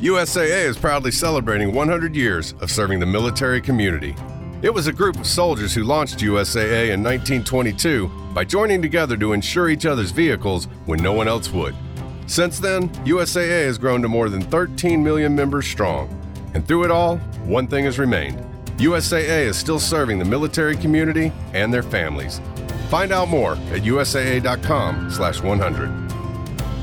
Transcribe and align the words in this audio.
USAA 0.00 0.64
is 0.64 0.78
proudly 0.78 1.10
celebrating 1.10 1.74
100 1.74 2.16
years 2.16 2.54
of 2.62 2.70
serving 2.70 3.00
the 3.00 3.06
military 3.06 3.60
community. 3.60 4.16
It 4.62 4.72
was 4.72 4.86
a 4.86 4.94
group 4.94 5.18
of 5.18 5.26
soldiers 5.26 5.74
who 5.74 5.84
launched 5.84 6.20
USAA 6.20 6.92
in 6.92 7.02
1922 7.02 8.08
by 8.32 8.44
joining 8.44 8.80
together 8.80 9.14
to 9.18 9.34
insure 9.34 9.68
each 9.68 9.84
other's 9.84 10.10
vehicles 10.10 10.68
when 10.86 11.02
no 11.02 11.12
one 11.12 11.28
else 11.28 11.50
would. 11.50 11.74
Since 12.26 12.60
then, 12.60 12.88
USAA 13.04 13.66
has 13.66 13.76
grown 13.76 14.00
to 14.00 14.08
more 14.08 14.30
than 14.30 14.40
13 14.40 15.04
million 15.04 15.34
members 15.34 15.66
strong. 15.66 16.08
And 16.54 16.66
through 16.66 16.84
it 16.84 16.90
all, 16.90 17.18
one 17.44 17.66
thing 17.66 17.84
has 17.84 17.98
remained 17.98 18.42
USAA 18.78 19.48
is 19.48 19.58
still 19.58 19.78
serving 19.78 20.18
the 20.18 20.24
military 20.24 20.78
community 20.78 21.30
and 21.52 21.74
their 21.74 21.82
families. 21.82 22.40
Find 22.88 23.12
out 23.12 23.28
more 23.28 23.52
at 23.52 23.82
usaa.com/slash 23.82 25.42
100. 25.42 25.99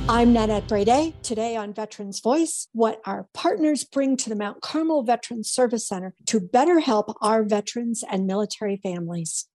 I'm 0.10 0.32
Nanette 0.32 0.70
Brede. 0.70 1.14
Today 1.22 1.58
on 1.58 1.74
Veterans 1.74 2.22
Voice, 2.22 2.70
what 2.72 3.02
our 3.04 3.28
partners 3.34 3.84
bring 3.84 4.16
to 4.16 4.30
the 4.30 4.38
Mount 4.38 4.62
Carmel 4.62 5.04
Veterans 5.04 5.50
Service 5.50 5.86
Center 5.86 6.14
to 6.28 6.40
better 6.40 6.80
help 6.80 7.14
our 7.20 7.44
veterans 7.44 8.06
and 8.10 8.26
military 8.26 8.78
families. 8.78 9.50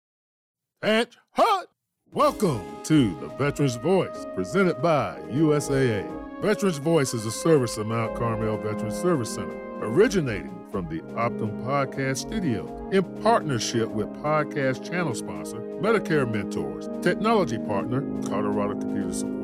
And 0.82 1.08
hot! 1.30 1.68
Welcome 2.12 2.62
to 2.84 3.18
the 3.20 3.28
Veterans 3.28 3.77
Voice, 3.77 4.27
presented 4.34 4.82
by 4.82 5.18
USAA. 5.30 6.06
Veterans 6.42 6.77
Voice 6.77 7.14
is 7.14 7.24
a 7.24 7.30
service 7.30 7.78
of 7.78 7.86
Mount 7.86 8.14
Carmel 8.14 8.58
Veterans 8.58 9.00
Service 9.00 9.34
Center, 9.34 9.58
originating 9.80 10.66
from 10.70 10.86
the 10.86 11.00
Optum 11.14 11.64
Podcast 11.64 12.19
Studio 12.19 12.91
in 12.92 13.02
partnership 13.22 13.88
with 13.88 14.06
podcast 14.16 14.86
channel 14.86 15.14
sponsor 15.14 15.60
Medicare 15.80 16.30
Mentors, 16.30 16.91
technology 17.00 17.56
partner 17.56 18.02
Colorado 18.28 18.78
Computer 18.78 19.14
Support 19.14 19.41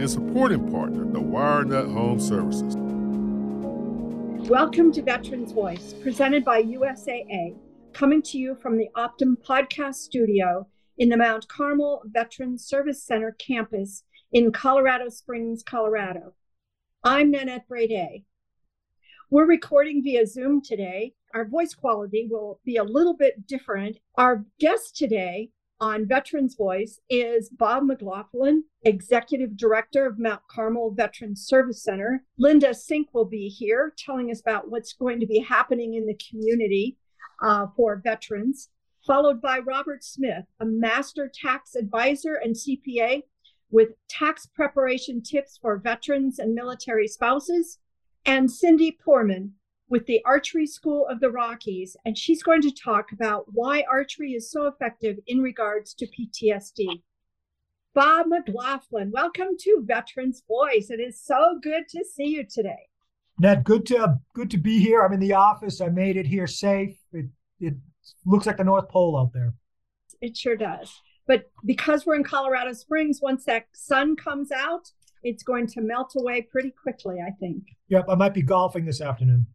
and 0.00 0.10
supporting 0.10 0.70
partner, 0.70 1.04
the 1.04 1.20
WireNut 1.20 1.92
Home 1.92 2.18
Services. 2.18 2.74
Welcome 4.48 4.92
to 4.92 5.02
Veterans 5.02 5.52
Voice, 5.52 5.92
presented 5.92 6.42
by 6.42 6.62
USAA, 6.62 7.54
coming 7.92 8.22
to 8.22 8.38
you 8.38 8.54
from 8.54 8.78
the 8.78 8.88
Optum 8.96 9.36
Podcast 9.46 9.96
Studio 9.96 10.66
in 10.96 11.10
the 11.10 11.18
Mount 11.18 11.46
Carmel 11.48 12.00
Veterans 12.06 12.64
Service 12.64 13.02
Center 13.02 13.36
campus 13.38 14.04
in 14.32 14.52
Colorado 14.52 15.10
Springs, 15.10 15.62
Colorado. 15.62 16.32
I'm 17.04 17.30
Nanette 17.30 17.68
Brede. 17.68 18.24
We're 19.28 19.46
recording 19.46 20.02
via 20.02 20.26
Zoom 20.26 20.62
today. 20.62 21.12
Our 21.34 21.44
voice 21.44 21.74
quality 21.74 22.26
will 22.30 22.58
be 22.64 22.76
a 22.76 22.84
little 22.84 23.14
bit 23.14 23.46
different. 23.46 23.98
Our 24.16 24.46
guest 24.58 24.96
today 24.96 25.50
on 25.80 26.06
Veterans 26.06 26.54
Voice 26.54 27.00
is 27.08 27.48
Bob 27.48 27.84
McLaughlin, 27.84 28.64
Executive 28.82 29.56
Director 29.56 30.06
of 30.06 30.18
Mount 30.18 30.42
Carmel 30.48 30.90
Veterans 30.90 31.46
Service 31.46 31.82
Center. 31.82 32.22
Linda 32.38 32.74
Sink 32.74 33.08
will 33.14 33.24
be 33.24 33.48
here 33.48 33.94
telling 33.96 34.30
us 34.30 34.40
about 34.40 34.70
what's 34.70 34.92
going 34.92 35.20
to 35.20 35.26
be 35.26 35.38
happening 35.38 35.94
in 35.94 36.06
the 36.06 36.18
community 36.28 36.98
uh, 37.42 37.66
for 37.74 37.96
veterans, 37.96 38.68
followed 39.06 39.40
by 39.40 39.58
Robert 39.58 40.04
Smith, 40.04 40.44
a 40.60 40.66
master 40.66 41.30
tax 41.32 41.74
advisor 41.74 42.34
and 42.34 42.54
CPA 42.54 43.22
with 43.70 43.90
tax 44.08 44.46
preparation 44.46 45.22
tips 45.22 45.58
for 45.60 45.78
veterans 45.78 46.38
and 46.38 46.54
military 46.54 47.08
spouses, 47.08 47.78
and 48.26 48.50
Cindy 48.50 48.98
Poorman, 49.06 49.52
with 49.90 50.06
the 50.06 50.22
Archery 50.24 50.68
School 50.68 51.06
of 51.08 51.18
the 51.18 51.30
Rockies, 51.30 51.96
and 52.06 52.16
she's 52.16 52.44
going 52.44 52.62
to 52.62 52.70
talk 52.70 53.10
about 53.10 53.46
why 53.52 53.84
archery 53.90 54.32
is 54.32 54.48
so 54.48 54.66
effective 54.66 55.18
in 55.26 55.40
regards 55.40 55.92
to 55.94 56.06
PTSD. 56.06 57.02
Bob 57.92 58.26
McLaughlin, 58.28 59.10
welcome 59.10 59.56
to 59.58 59.82
Veterans 59.84 60.44
Voice. 60.46 60.90
It 60.90 61.00
is 61.00 61.20
so 61.20 61.58
good 61.60 61.88
to 61.88 62.04
see 62.04 62.28
you 62.28 62.46
today. 62.48 62.88
Ned, 63.40 63.64
good 63.64 63.84
to 63.86 64.20
good 64.32 64.50
to 64.52 64.58
be 64.58 64.78
here. 64.78 65.02
I'm 65.02 65.12
in 65.12 65.18
the 65.18 65.32
office. 65.32 65.80
I 65.80 65.88
made 65.88 66.16
it 66.16 66.26
here 66.26 66.46
safe. 66.46 66.96
It 67.12 67.26
it 67.58 67.74
looks 68.24 68.46
like 68.46 68.58
the 68.58 68.64
North 68.64 68.88
Pole 68.88 69.18
out 69.18 69.32
there. 69.32 69.54
It 70.20 70.36
sure 70.36 70.56
does. 70.56 71.00
But 71.26 71.50
because 71.64 72.06
we're 72.06 72.14
in 72.14 72.24
Colorado 72.24 72.74
Springs, 72.74 73.20
once 73.20 73.44
that 73.46 73.66
sun 73.72 74.14
comes 74.14 74.52
out, 74.52 74.92
it's 75.24 75.42
going 75.42 75.66
to 75.68 75.80
melt 75.80 76.12
away 76.16 76.42
pretty 76.42 76.70
quickly, 76.70 77.16
I 77.26 77.30
think. 77.40 77.64
Yep, 77.88 78.04
I 78.08 78.14
might 78.14 78.34
be 78.34 78.42
golfing 78.42 78.84
this 78.84 79.00
afternoon. 79.00 79.46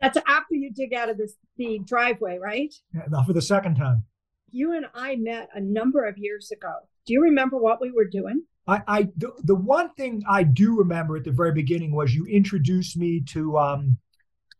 That's 0.00 0.18
after 0.26 0.54
you 0.54 0.72
dig 0.72 0.94
out 0.94 1.08
of 1.08 1.18
this 1.18 1.34
the 1.56 1.80
driveway, 1.84 2.38
right? 2.38 2.72
Yeah, 2.94 3.22
for 3.24 3.32
the 3.32 3.42
second 3.42 3.76
time. 3.76 4.04
You 4.50 4.72
and 4.72 4.86
I 4.94 5.16
met 5.16 5.48
a 5.54 5.60
number 5.60 6.06
of 6.06 6.16
years 6.16 6.50
ago. 6.50 6.72
Do 7.04 7.12
you 7.12 7.22
remember 7.22 7.58
what 7.58 7.80
we 7.80 7.90
were 7.90 8.06
doing? 8.06 8.44
I, 8.66 8.82
I 8.86 9.02
the, 9.16 9.32
the 9.44 9.54
one 9.54 9.90
thing 9.94 10.22
I 10.28 10.42
do 10.42 10.76
remember 10.76 11.16
at 11.16 11.24
the 11.24 11.32
very 11.32 11.52
beginning 11.52 11.92
was 11.92 12.14
you 12.14 12.26
introduced 12.26 12.96
me 12.96 13.22
to 13.28 13.58
um, 13.58 13.98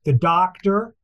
the 0.04 0.12
doctor. 0.12 0.96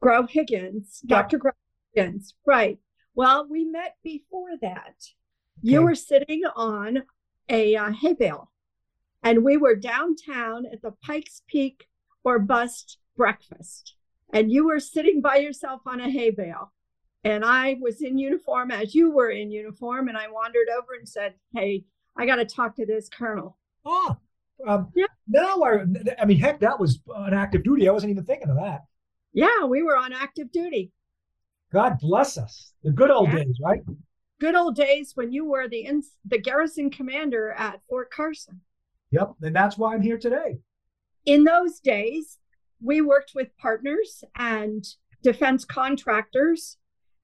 Grove 0.00 0.30
Higgins, 0.30 1.00
Dr. 1.06 1.38
Grove 1.38 1.54
Higgins, 1.92 2.34
right. 2.46 2.78
Well, 3.14 3.48
we 3.50 3.64
met 3.64 3.96
before 4.04 4.56
that. 4.62 4.94
Okay. 4.94 5.72
You 5.72 5.82
were 5.82 5.96
sitting 5.96 6.42
on 6.54 7.02
a 7.48 7.74
uh, 7.74 7.90
hay 7.90 8.12
bale, 8.12 8.52
and 9.24 9.42
we 9.42 9.56
were 9.56 9.74
downtown 9.74 10.66
at 10.72 10.82
the 10.82 10.92
Pikes 11.02 11.42
Peak 11.48 11.88
or 12.22 12.38
Bust 12.38 12.98
breakfast 13.18 13.96
and 14.32 14.50
you 14.50 14.66
were 14.66 14.80
sitting 14.80 15.20
by 15.20 15.36
yourself 15.36 15.82
on 15.86 16.00
a 16.00 16.10
hay 16.10 16.30
bale 16.30 16.72
and 17.24 17.44
I 17.44 17.76
was 17.80 18.00
in 18.00 18.18
uniform 18.18 18.70
as 18.70 18.94
you 18.94 19.10
were 19.10 19.30
in 19.30 19.50
uniform 19.50 20.08
and 20.08 20.16
I 20.16 20.28
wandered 20.28 20.68
over 20.76 20.94
and 20.98 21.08
said, 21.08 21.34
"Hey, 21.52 21.84
I 22.16 22.26
got 22.26 22.36
to 22.36 22.44
talk 22.44 22.76
to 22.76 22.86
this 22.86 23.08
colonel." 23.08 23.58
Oh, 23.84 24.16
um, 24.66 24.90
yeah. 24.94 25.06
No, 25.26 25.64
I, 25.64 25.84
I 26.20 26.24
mean, 26.24 26.38
heck, 26.38 26.60
that 26.60 26.78
was 26.78 27.00
on 27.14 27.34
active 27.34 27.64
duty. 27.64 27.88
I 27.88 27.92
wasn't 27.92 28.10
even 28.10 28.24
thinking 28.24 28.48
of 28.48 28.56
that. 28.56 28.84
Yeah, 29.32 29.64
we 29.64 29.82
were 29.82 29.96
on 29.96 30.12
active 30.12 30.50
duty. 30.52 30.92
God 31.72 31.98
bless 32.00 32.38
us. 32.38 32.72
The 32.82 32.92
good 32.92 33.10
old 33.10 33.28
yeah. 33.28 33.44
days, 33.44 33.58
right? 33.62 33.80
Good 34.40 34.54
old 34.54 34.76
days 34.76 35.12
when 35.14 35.32
you 35.32 35.44
were 35.44 35.68
the 35.68 35.84
in, 35.84 36.02
the 36.24 36.38
garrison 36.38 36.90
commander 36.90 37.52
at 37.52 37.80
Fort 37.88 38.10
Carson. 38.10 38.60
Yep, 39.10 39.34
and 39.42 39.54
that's 39.54 39.76
why 39.76 39.94
I'm 39.94 40.02
here 40.02 40.18
today. 40.18 40.58
In 41.26 41.44
those 41.44 41.80
days, 41.80 42.38
we 42.82 43.00
worked 43.00 43.32
with 43.34 43.56
partners 43.58 44.24
and 44.36 44.84
defense 45.22 45.64
contractors 45.64 46.76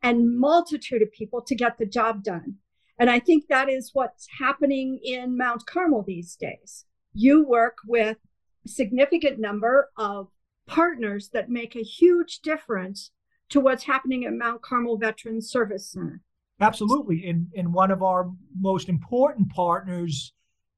and 0.02 0.38
multitude 0.38 1.02
of 1.02 1.12
people 1.12 1.40
to 1.42 1.54
get 1.54 1.78
the 1.78 1.86
job 1.86 2.22
done. 2.22 2.56
And 2.98 3.10
I 3.10 3.18
think 3.18 3.46
that 3.48 3.68
is 3.68 3.90
what's 3.92 4.26
happening 4.38 5.00
in 5.02 5.36
Mount 5.36 5.66
Carmel 5.66 6.04
these 6.06 6.36
days. 6.36 6.84
You 7.12 7.44
work 7.44 7.78
with 7.86 8.18
a 8.64 8.68
significant 8.68 9.38
number 9.38 9.90
of 9.96 10.28
partners 10.66 11.30
that 11.32 11.50
make 11.50 11.74
a 11.74 11.82
huge 11.82 12.40
difference 12.40 13.10
to 13.50 13.60
what's 13.60 13.84
happening 13.84 14.24
at 14.24 14.32
Mount 14.32 14.62
Carmel 14.62 14.96
Veterans 14.96 15.50
Service 15.50 15.90
Center. 15.90 16.20
Absolutely. 16.60 17.28
And, 17.28 17.48
and 17.56 17.74
one 17.74 17.90
of 17.90 18.02
our 18.02 18.30
most 18.58 18.88
important 18.88 19.50
partners 19.50 20.32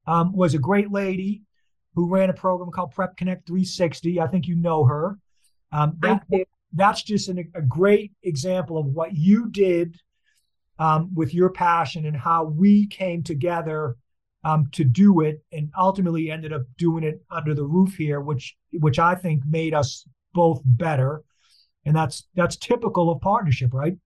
um, 0.07 0.35
was 0.35 0.53
a 0.53 0.59
great 0.59 0.91
lady 0.91 1.43
who 1.97 2.07
ran 2.07 2.29
a 2.29 2.33
program 2.33 2.69
called 2.69 2.91
Prep 2.91 3.17
Connect 3.17 3.47
360. 3.47 4.21
I 4.21 4.27
think 4.27 4.45
you 4.45 4.55
know 4.55 4.85
her. 4.85 5.17
Um, 5.71 5.97
that, 6.01 6.21
that's 6.71 7.01
just 7.01 7.27
an, 7.27 7.51
a 7.55 7.61
great 7.63 8.11
example 8.21 8.77
of 8.77 8.85
what 8.85 9.15
you 9.15 9.49
did 9.49 9.99
um, 10.77 11.09
with 11.15 11.33
your 11.33 11.49
passion 11.49 12.05
and 12.05 12.15
how 12.15 12.43
we 12.43 12.85
came 12.85 13.23
together 13.23 13.97
um, 14.43 14.69
to 14.73 14.83
do 14.83 15.21
it, 15.21 15.43
and 15.51 15.71
ultimately 15.75 16.29
ended 16.29 16.53
up 16.53 16.61
doing 16.77 17.03
it 17.03 17.19
under 17.31 17.55
the 17.55 17.65
roof 17.65 17.95
here, 17.95 18.21
which 18.21 18.55
which 18.73 18.99
I 18.99 19.15
think 19.15 19.41
made 19.47 19.73
us 19.73 20.07
both 20.35 20.61
better. 20.63 21.23
And 21.83 21.95
that's 21.95 22.27
that's 22.35 22.57
typical 22.57 23.09
of 23.09 23.21
partnership, 23.21 23.73
right? 23.73 23.97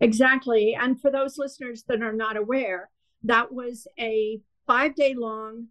Exactly. 0.00 0.76
And 0.78 1.00
for 1.00 1.12
those 1.12 1.38
listeners 1.38 1.84
that 1.86 2.02
are 2.02 2.12
not 2.12 2.36
aware, 2.36 2.90
that 3.22 3.52
was 3.52 3.86
a 3.96 4.40
five 4.66 4.96
day 4.96 5.14
long 5.14 5.68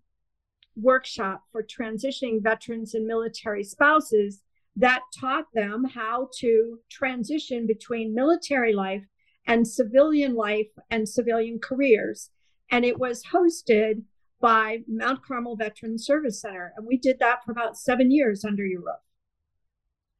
workshop 0.75 1.43
for 1.51 1.63
transitioning 1.63 2.41
veterans 2.41 2.93
and 2.93 3.05
military 3.05 3.63
spouses 3.63 4.41
that 4.75 5.01
taught 5.17 5.45
them 5.53 5.85
how 5.85 6.29
to 6.39 6.79
transition 6.89 7.65
between 7.65 8.13
military 8.13 8.73
life 8.73 9.03
and 9.47 9.67
civilian 9.67 10.35
life 10.35 10.67
and 10.89 11.07
civilian 11.07 11.59
careers. 11.59 12.29
And 12.71 12.83
it 12.83 12.99
was 12.99 13.23
hosted 13.23 14.01
by 14.41 14.79
Mount 14.87 15.23
Carmel 15.25 15.55
Veterans 15.55 16.05
Service 16.05 16.41
Center. 16.41 16.73
And 16.75 16.85
we 16.85 16.97
did 16.97 17.19
that 17.19 17.43
for 17.45 17.51
about 17.51 17.77
seven 17.77 18.11
years 18.11 18.43
under 18.43 18.65
your 18.65 18.81
roof. 18.81 18.95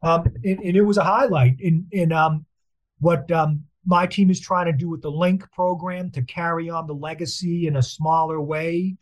Um, 0.03 0.25
and, 0.43 0.59
and, 0.59 0.77
it 0.77 0.83
was 0.83 0.97
a 0.97 1.03
highlight 1.03 1.55
in, 1.59 1.87
in 1.91 2.11
um, 2.11 2.45
what 2.99 3.29
um, 3.31 3.63
my 3.85 4.05
team 4.05 4.29
is 4.29 4.39
trying 4.39 4.67
to 4.67 4.71
do 4.71 4.89
with 4.89 5.01
the 5.01 5.11
LINK 5.11 5.51
program 5.51 6.11
to 6.11 6.21
carry 6.21 6.69
on 6.69 6.85
the 6.85 6.93
legacy 6.93 7.67
in 7.67 7.77
a 7.77 7.81
smaller 7.81 8.39
way. 8.39 8.97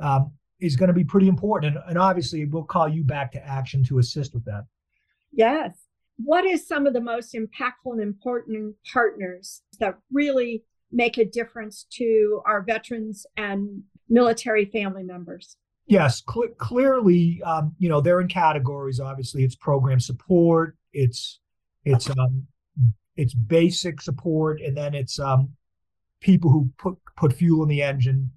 Um, 0.00 0.32
is 0.60 0.76
going 0.76 0.88
to 0.88 0.94
be 0.94 1.04
pretty 1.04 1.28
important. 1.28 1.76
And, 1.76 1.84
and 1.88 1.98
obviously, 1.98 2.44
we'll 2.46 2.64
call 2.64 2.88
you 2.88 3.04
back 3.04 3.32
to 3.32 3.46
action 3.46 3.84
to 3.84 3.98
assist 3.98 4.34
with 4.34 4.44
that. 4.44 4.64
Yes. 5.32 5.78
What 6.18 6.46
is 6.46 6.66
some 6.66 6.86
of 6.86 6.94
the 6.94 7.00
most 7.00 7.34
impactful 7.34 7.92
and 7.92 8.00
important 8.00 8.76
partners 8.90 9.62
that 9.80 9.98
really 10.10 10.64
make 10.90 11.18
a 11.18 11.24
difference 11.24 11.86
to 11.92 12.40
our 12.46 12.62
veterans 12.62 13.26
and 13.36 13.82
military 14.08 14.64
family 14.64 15.02
members? 15.02 15.56
Yes, 15.86 16.22
cl- 16.28 16.54
clearly, 16.58 17.40
um, 17.44 17.74
you 17.78 17.88
know, 17.88 18.00
they're 18.00 18.20
in 18.20 18.28
categories. 18.28 18.98
Obviously, 18.98 19.44
it's 19.44 19.54
program 19.54 20.00
support, 20.00 20.76
it's 20.92 21.40
it's 21.84 22.10
um, 22.10 22.46
it's 23.16 23.34
basic 23.34 24.02
support, 24.02 24.60
and 24.60 24.76
then 24.76 24.94
it's 24.94 25.20
um, 25.20 25.50
people 26.20 26.50
who 26.50 26.70
put 26.78 26.96
put 27.16 27.32
fuel 27.32 27.62
in 27.62 27.68
the 27.68 27.82
engine. 27.82 28.30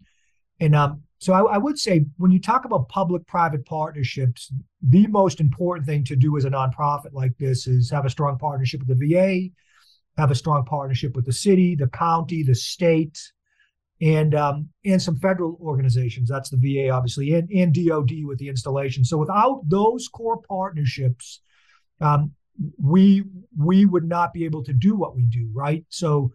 And 0.60 0.76
um, 0.76 1.04
so 1.20 1.34
I, 1.34 1.56
I 1.56 1.58
would 1.58 1.78
say 1.78 2.06
when 2.18 2.32
you 2.32 2.40
talk 2.40 2.66
about 2.66 2.90
public-private 2.90 3.66
partnerships, 3.66 4.52
the 4.82 5.08
most 5.08 5.40
important 5.40 5.86
thing 5.86 6.04
to 6.06 6.16
do 6.16 6.38
as 6.38 6.46
a 6.46 6.50
nonprofit 6.50 7.14
like 7.14 7.38
this 7.38 7.68
is 7.68 7.90
have 7.92 8.06
a 8.06 8.10
strong 8.10 8.38
partnership 8.38 8.82
with 8.86 9.00
the 9.00 9.08
VA, 9.08 9.50
have 10.18 10.32
a 10.32 10.36
strong 10.36 10.66
partnership 10.66 11.16
with 11.16 11.26
the 11.26 11.34
city, 11.34 11.76
the 11.76 11.88
county, 11.88 12.44
the 12.44 12.56
state, 12.56 13.20
and 14.02 14.34
um, 14.34 14.70
and 14.86 15.02
some 15.02 15.18
federal 15.18 15.58
organizations. 15.62 16.30
That's 16.30 16.50
the 16.50 16.58
VA, 16.58 16.90
obviously, 16.90 17.34
and, 17.34 17.50
and 17.52 17.74
DoD 17.74 18.24
with 18.24 18.40
the 18.40 18.48
installation. 18.48 19.04
So 19.04 19.18
without 19.18 19.62
those 19.68 20.08
core 20.08 20.42
partnerships, 20.42 21.42
um, 22.00 22.32
we 22.82 23.24
we 23.58 23.86
would 23.86 24.06
not 24.06 24.34
be 24.34 24.46
able 24.46 24.64
to 24.64 24.74
do 24.74 24.96
what 24.96 25.16
we 25.16 25.24
do, 25.24 25.50
right? 25.54 25.86
So 25.90 26.32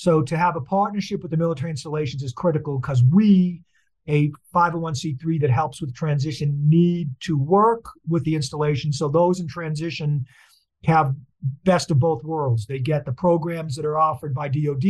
so 0.00 0.22
to 0.22 0.34
have 0.34 0.56
a 0.56 0.62
partnership 0.62 1.20
with 1.20 1.30
the 1.30 1.36
military 1.36 1.70
installations 1.70 2.22
is 2.22 2.32
critical 2.32 2.78
because 2.78 3.04
we, 3.04 3.60
a 4.08 4.32
501c3 4.54 5.38
that 5.42 5.50
helps 5.50 5.82
with 5.82 5.94
transition, 5.94 6.58
need 6.66 7.10
to 7.20 7.36
work 7.36 7.84
with 8.08 8.24
the 8.24 8.34
installation. 8.34 8.94
So 8.94 9.08
those 9.08 9.40
in 9.40 9.46
transition 9.46 10.24
have 10.86 11.14
best 11.64 11.90
of 11.90 11.98
both 11.98 12.24
worlds. 12.24 12.64
They 12.64 12.78
get 12.78 13.04
the 13.04 13.12
programs 13.12 13.76
that 13.76 13.84
are 13.84 13.98
offered 13.98 14.32
by 14.32 14.48
DoD 14.48 14.86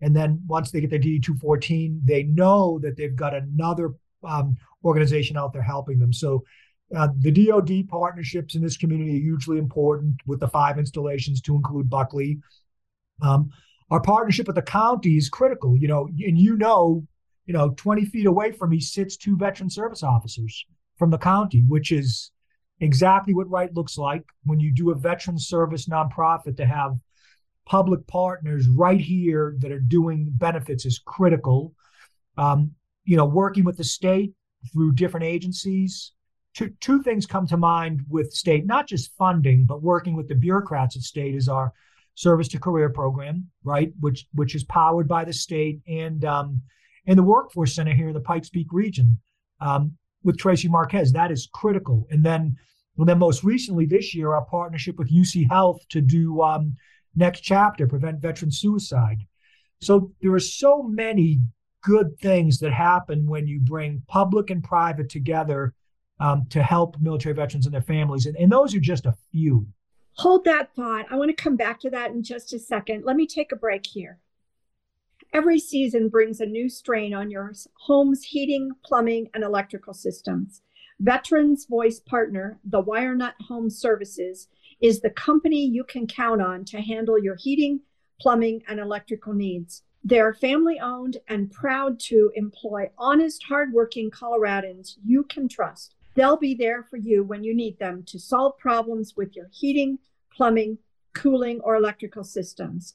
and 0.00 0.16
then 0.16 0.42
once 0.46 0.70
they 0.70 0.80
get 0.80 0.88
their 0.88 0.98
DD 0.98 1.22
214, 1.22 2.00
they 2.06 2.22
know 2.22 2.78
that 2.78 2.96
they've 2.96 3.14
got 3.14 3.34
another 3.34 3.92
um, 4.26 4.56
organization 4.82 5.36
out 5.36 5.52
there 5.52 5.60
helping 5.60 5.98
them. 5.98 6.14
So 6.14 6.44
uh, 6.96 7.08
the 7.18 7.30
DoD 7.30 7.86
partnerships 7.90 8.54
in 8.54 8.62
this 8.62 8.78
community 8.78 9.18
are 9.18 9.22
hugely 9.22 9.58
important 9.58 10.16
with 10.26 10.40
the 10.40 10.48
five 10.48 10.78
installations 10.78 11.42
to 11.42 11.56
include 11.56 11.90
Buckley. 11.90 12.38
Um, 13.20 13.50
our 13.90 14.00
partnership 14.00 14.46
with 14.46 14.56
the 14.56 14.62
county 14.62 15.16
is 15.16 15.28
critical, 15.28 15.76
you 15.76 15.88
know, 15.88 16.06
and 16.06 16.38
you 16.38 16.56
know, 16.56 17.06
you 17.46 17.52
know, 17.52 17.70
20 17.70 18.04
feet 18.04 18.26
away 18.26 18.52
from 18.52 18.70
me 18.70 18.80
sits 18.80 19.16
two 19.16 19.36
veteran 19.36 19.68
service 19.68 20.02
officers 20.02 20.64
from 20.96 21.10
the 21.10 21.18
county, 21.18 21.64
which 21.66 21.90
is 21.90 22.30
exactly 22.80 23.34
what 23.34 23.50
right 23.50 23.74
looks 23.74 23.98
like 23.98 24.22
when 24.44 24.60
you 24.60 24.72
do 24.72 24.90
a 24.90 24.94
veteran 24.94 25.38
service 25.38 25.86
nonprofit 25.88 26.56
to 26.56 26.66
have 26.66 26.96
public 27.66 28.06
partners 28.06 28.68
right 28.68 29.00
here 29.00 29.56
that 29.58 29.72
are 29.72 29.80
doing 29.80 30.28
benefits 30.30 30.84
is 30.84 31.00
critical. 31.04 31.74
Um, 32.36 32.72
you 33.04 33.16
know, 33.16 33.26
working 33.26 33.64
with 33.64 33.76
the 33.76 33.84
state 33.84 34.32
through 34.72 34.92
different 34.92 35.26
agencies. 35.26 36.12
Two, 36.54 36.70
two 36.80 37.02
things 37.02 37.26
come 37.26 37.46
to 37.46 37.56
mind 37.56 38.02
with 38.08 38.32
state, 38.32 38.66
not 38.66 38.88
just 38.88 39.16
funding, 39.16 39.64
but 39.64 39.82
working 39.82 40.16
with 40.16 40.28
the 40.28 40.34
bureaucrats 40.34 40.96
at 40.96 41.02
state 41.02 41.34
is 41.34 41.48
our 41.48 41.72
service 42.14 42.48
to 42.48 42.58
career 42.58 42.90
program, 42.90 43.48
right? 43.64 43.92
Which 44.00 44.26
which 44.34 44.54
is 44.54 44.64
powered 44.64 45.08
by 45.08 45.24
the 45.24 45.32
state 45.32 45.80
and 45.88 46.24
um, 46.24 46.62
and 47.06 47.18
the 47.18 47.22
workforce 47.22 47.74
center 47.74 47.94
here 47.94 48.08
in 48.08 48.14
the 48.14 48.20
Pikes 48.20 48.50
Peak 48.50 48.68
region 48.72 49.18
um, 49.60 49.92
with 50.22 50.38
Tracy 50.38 50.68
Marquez. 50.68 51.12
That 51.12 51.30
is 51.30 51.48
critical. 51.52 52.06
And 52.10 52.22
then, 52.22 52.56
and 52.98 53.08
then 53.08 53.18
most 53.18 53.42
recently 53.42 53.86
this 53.86 54.14
year, 54.14 54.34
our 54.34 54.44
partnership 54.44 54.98
with 54.98 55.10
UC 55.10 55.50
Health 55.50 55.80
to 55.90 56.00
do 56.00 56.42
um, 56.42 56.76
next 57.16 57.40
chapter 57.40 57.86
prevent 57.86 58.20
veteran 58.20 58.50
suicide 58.50 59.18
so 59.80 60.12
there 60.20 60.32
are 60.32 60.40
so 60.40 60.82
many 60.82 61.40
good 61.82 62.18
things 62.20 62.58
that 62.58 62.72
happen 62.72 63.26
when 63.26 63.46
you 63.46 63.60
bring 63.60 64.02
public 64.06 64.50
and 64.50 64.62
private 64.62 65.08
together 65.08 65.74
um, 66.20 66.46
to 66.50 66.62
help 66.62 66.96
military 67.00 67.34
veterans 67.34 67.66
and 67.66 67.74
their 67.74 67.82
families 67.82 68.26
and, 68.26 68.36
and 68.36 68.52
those 68.52 68.74
are 68.74 68.80
just 68.80 69.06
a 69.06 69.16
few 69.32 69.66
hold 70.14 70.44
that 70.44 70.74
thought 70.74 71.06
i 71.10 71.16
want 71.16 71.30
to 71.30 71.42
come 71.42 71.56
back 71.56 71.80
to 71.80 71.90
that 71.90 72.10
in 72.10 72.22
just 72.22 72.52
a 72.52 72.58
second 72.58 73.04
let 73.04 73.16
me 73.16 73.26
take 73.26 73.52
a 73.52 73.56
break 73.56 73.86
here 73.86 74.18
every 75.32 75.58
season 75.58 76.08
brings 76.08 76.40
a 76.40 76.46
new 76.46 76.68
strain 76.68 77.14
on 77.14 77.30
your 77.30 77.52
home's 77.86 78.24
heating 78.24 78.70
plumbing 78.84 79.28
and 79.34 79.44
electrical 79.44 79.94
systems 79.94 80.62
veterans 80.98 81.66
voice 81.66 82.00
partner 82.00 82.58
the 82.64 82.82
wirenut 82.82 83.34
home 83.48 83.70
services 83.70 84.48
is 84.80 85.00
the 85.00 85.10
company 85.10 85.64
you 85.64 85.84
can 85.84 86.06
count 86.06 86.40
on 86.40 86.64
to 86.64 86.80
handle 86.80 87.18
your 87.18 87.36
heating, 87.36 87.80
plumbing, 88.20 88.62
and 88.68 88.80
electrical 88.80 89.34
needs. 89.34 89.82
They're 90.02 90.32
family 90.32 90.80
owned 90.80 91.18
and 91.28 91.50
proud 91.50 92.00
to 92.00 92.30
employ 92.34 92.90
honest, 92.96 93.44
hardworking 93.44 94.10
Coloradans 94.10 94.96
you 95.04 95.24
can 95.24 95.48
trust. 95.48 95.94
They'll 96.14 96.36
be 96.36 96.54
there 96.54 96.82
for 96.82 96.96
you 96.96 97.22
when 97.22 97.44
you 97.44 97.54
need 97.54 97.78
them 97.78 98.02
to 98.04 98.18
solve 98.18 98.58
problems 98.58 99.16
with 99.16 99.36
your 99.36 99.48
heating, 99.52 99.98
plumbing, 100.34 100.78
cooling, 101.14 101.60
or 101.60 101.76
electrical 101.76 102.24
systems. 102.24 102.94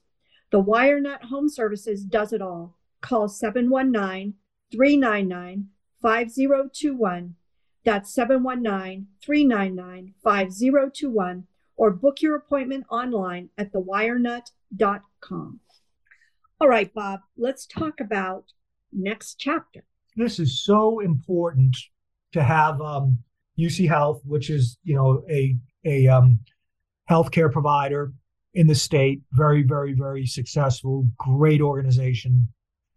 The 0.51 0.61
WireNut 0.61 1.23
Home 1.23 1.49
Services 1.49 2.03
does 2.03 2.33
it 2.33 2.41
all. 2.41 2.77
Call 3.01 3.27
719 3.27 4.35
399 4.71 5.67
5021. 6.01 7.35
That's 7.83 8.13
719 8.13 9.07
399 9.23 10.13
5021 10.23 11.47
or 11.77 11.91
book 11.91 12.21
your 12.21 12.35
appointment 12.35 12.85
online 12.89 13.49
at 13.57 13.71
thewirenut.com. 13.73 15.59
All 16.61 16.69
right, 16.69 16.93
Bob, 16.93 17.19
let's 17.37 17.65
talk 17.65 17.99
about 17.99 18.53
next 18.91 19.35
chapter. 19.35 19.83
This 20.15 20.39
is 20.39 20.63
so 20.63 20.99
important 20.99 21.75
to 22.35 22.43
have 22.43 22.79
um, 22.81 23.17
UC 23.59 23.87
Health, 23.87 24.21
which 24.25 24.49
is 24.49 24.77
you 24.83 24.95
know 24.95 25.23
a 25.29 25.55
a 25.85 26.07
um, 26.07 26.39
healthcare 27.09 27.51
provider 27.51 28.13
in 28.53 28.67
the 28.67 28.75
state, 28.75 29.21
very 29.31 29.63
very 29.63 29.93
very 29.93 30.25
successful, 30.25 31.07
great 31.17 31.61
organization, 31.61 32.47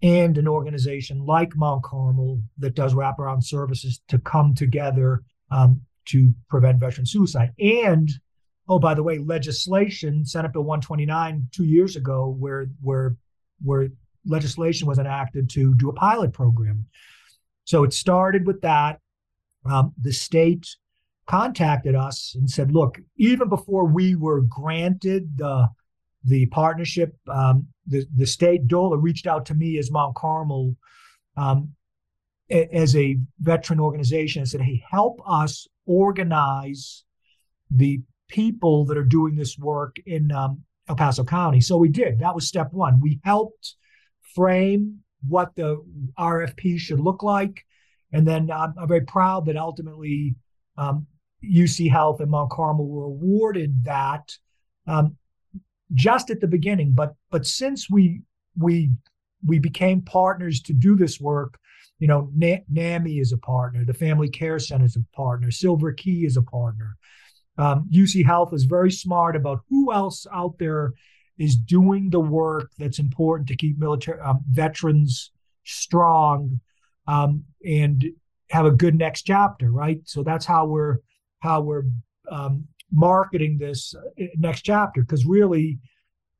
and 0.03 0.39
an 0.39 0.47
organization 0.47 1.25
like 1.25 1.57
Mount 1.57 1.83
Carmel 1.83 2.43
that 2.59 2.75
does 2.75 2.95
wraparound 2.95 3.43
services 3.43 4.01
to 4.09 4.19
come 4.19 4.55
together 4.55 5.23
um, 5.51 5.81
to 6.07 6.33
prevent 6.49 6.81
veteran 6.81 7.07
suicide 7.07 7.53
and 7.59 8.11
oh, 8.69 8.79
by 8.79 8.95
the 8.95 9.03
way, 9.03 9.19
legislation, 9.19 10.25
Senate 10.27 10.53
Bill 10.53 10.63
129, 10.63 11.49
two 11.53 11.65
years 11.65 11.97
ago, 11.97 12.37
where 12.39 12.69
where 12.83 13.17
where 13.63 13.89
legislation 14.27 14.87
was 14.87 14.99
enacted 14.99 15.49
to 15.51 15.75
do 15.75 15.89
a 15.89 15.93
pilot 15.95 16.33
program. 16.33 16.87
So 17.65 17.85
it 17.85 17.93
started 17.93 18.47
with 18.47 18.61
that. 18.63 19.01
Um, 19.71 19.93
the 20.01 20.13
state 20.13 20.67
contacted 21.27 21.95
us 21.95 22.35
and 22.35 22.49
said, 22.49 22.73
look, 22.73 22.99
even 23.17 23.49
before 23.49 23.85
we 23.85 24.15
were 24.15 24.43
granted 24.43 25.37
the 25.37 25.69
the 26.25 26.47
partnership, 26.47 27.15
um, 27.29 27.69
the 27.87 28.05
the 28.17 28.27
state 28.27 28.67
DOLA 28.67 28.99
reached 28.99 29.27
out 29.27 29.47
to 29.47 29.55
me 29.55 29.79
as 29.79 29.91
Mount 29.91 30.17
Carmel 30.17 30.77
um, 31.37 31.75
as 32.51 32.97
a 32.97 33.19
veteran 33.41 33.79
organization 33.81 34.41
and 34.41 34.49
said, 34.49 34.61
hey, 34.61 34.83
help 34.91 35.21
us 35.27 35.67
organize 35.87 37.05
the 37.71 38.01
people 38.29 38.85
that 38.87 38.97
are 38.97 39.05
doing 39.05 39.37
this 39.37 39.59
work 39.59 39.97
in 40.07 40.33
um, 40.33 40.63
El 40.89 40.97
Paso 40.97 41.25
County. 41.25 41.61
So 41.61 41.77
we 41.77 41.89
did. 41.89 42.21
That 42.21 42.35
was 42.35 42.49
step 42.49 42.73
one. 42.73 43.01
We 43.01 43.21
helped 43.25 43.75
frame 44.35 45.01
what 45.27 45.55
the 45.57 45.85
RFP 46.19 46.79
should 46.79 47.01
look 47.01 47.23
like. 47.23 47.65
And 48.13 48.27
then 48.27 48.51
I'm, 48.51 48.75
very 48.87 49.03
proud 49.03 49.47
that 49.47 49.57
ultimately 49.57 50.35
um, 50.77 51.07
UC 51.45 51.91
Health 51.91 52.21
and 52.21 52.31
Mount 52.31 52.51
Carmel 52.51 52.87
were 52.87 53.05
awarded 53.05 53.85
that 53.85 54.33
um, 54.87 55.17
just 55.93 56.31
at 56.31 56.41
the 56.41 56.47
beginning. 56.47 56.93
But 56.93 57.15
but 57.31 57.47
since 57.47 57.91
we 57.91 58.23
we 58.57 58.91
we 59.47 59.59
became 59.59 60.03
partners 60.03 60.61
to 60.63 60.73
do 60.73 60.97
this 60.97 61.21
work, 61.21 61.59
you 61.99 62.09
know, 62.09 62.31
NAMI 62.35 63.19
is 63.19 63.33
a 63.33 63.39
partner, 63.39 63.85
the 63.85 63.95
Family 63.95 64.29
Care 64.29 64.59
Center 64.59 64.85
is 64.85 64.97
a 64.97 65.17
partner, 65.17 65.51
Silver 65.51 65.93
Key 65.93 66.25
is 66.25 66.37
a 66.37 66.43
partner. 66.43 66.97
Um, 67.57 67.89
UC 67.93 68.25
Health 68.25 68.55
is 68.55 68.65
very 68.65 68.91
smart 68.91 69.35
about 69.35 69.61
who 69.69 69.93
else 69.93 70.27
out 70.33 70.59
there 70.59 70.93
is 71.39 71.57
doing 71.57 72.11
the 72.11 72.21
work 72.21 72.71
that's 72.79 72.99
important 72.99 73.49
to 73.49 73.57
keep 73.57 73.79
military 73.79 74.21
um, 74.21 74.41
veterans 74.51 75.33
strong 75.65 76.61
um, 77.09 77.43
and 77.67 78.05
have 78.51 78.65
a 78.65 78.71
good 78.71 78.95
next 78.95 79.23
chapter, 79.23 79.73
right? 79.73 80.01
So 80.05 80.23
that's 80.23 80.47
how 80.47 80.67
we're 80.67 80.99
how 81.41 81.63
we're 81.63 81.85
um, 82.31 82.65
marketing 82.93 83.59
this 83.59 83.95
uh, 83.97 84.27
next 84.37 84.63
chapter 84.63 85.01
because 85.01 85.27
really 85.27 85.81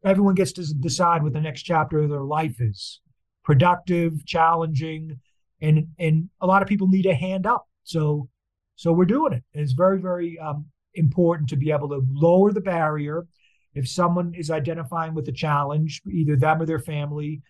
everyone 0.05 0.37
gets 0.37 0.53
to 0.53 0.75
decide 0.75 1.25
what 1.25 1.33
the 1.33 1.41
next 1.41 1.63
chapter 1.63 1.99
of 1.99 2.11
their 2.11 2.23
life 2.23 2.61
is 2.61 3.01
productive 3.45 4.25
challenging 4.25 5.19
and 5.61 5.89
and 5.99 6.29
a 6.41 6.47
lot 6.47 6.63
of 6.63 6.69
people 6.69 6.89
need 6.89 7.07
a 7.07 7.15
hand 7.15 7.47
up 7.47 7.67
so 7.85 8.29
so 8.77 8.93
we're 8.93 9.05
doing 9.05 9.33
it 9.33 9.43
it's 9.53 9.73
very 9.73 10.01
very 10.01 10.39
um, 10.39 10.67
important 10.99 11.49
to 11.51 11.57
be 11.57 11.71
able 11.71 11.89
to 11.89 12.05
lower 12.13 12.53
the 12.53 12.61
barrier. 12.61 13.27
If 13.75 13.89
someone 13.89 14.35
is 14.35 14.51
identifying 14.51 15.15
with 15.15 15.29
a 15.29 15.33
challenge, 15.33 16.03
either 16.11 16.37
them 16.37 16.61
or 16.61 16.67
their 16.67 16.81
family 16.81 17.43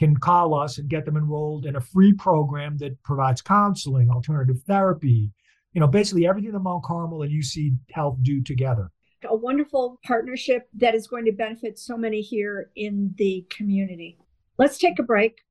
can 0.00 0.16
call 0.16 0.54
us 0.54 0.78
and 0.78 0.88
get 0.88 1.04
them 1.04 1.18
enrolled 1.18 1.66
in 1.66 1.76
a 1.76 1.80
free 1.80 2.14
program 2.14 2.78
that 2.78 3.00
provides 3.02 3.42
counseling, 3.42 4.08
alternative 4.08 4.62
therapy, 4.66 5.30
you 5.74 5.80
know, 5.80 5.86
basically 5.86 6.26
everything 6.26 6.52
that 6.52 6.58
Mount 6.58 6.82
Carmel 6.82 7.20
and 7.20 7.30
UC 7.30 7.76
Health 7.92 8.16
do 8.22 8.42
together. 8.42 8.90
A 9.28 9.36
wonderful 9.36 10.00
partnership 10.02 10.70
that 10.72 10.94
is 10.94 11.06
going 11.06 11.26
to 11.26 11.32
benefit 11.32 11.78
so 11.78 11.98
many 11.98 12.22
here 12.22 12.70
in 12.76 13.12
the 13.18 13.44
community. 13.50 14.16
Let's 14.56 14.78
take 14.78 14.98
a 14.98 15.02
break. 15.02 15.42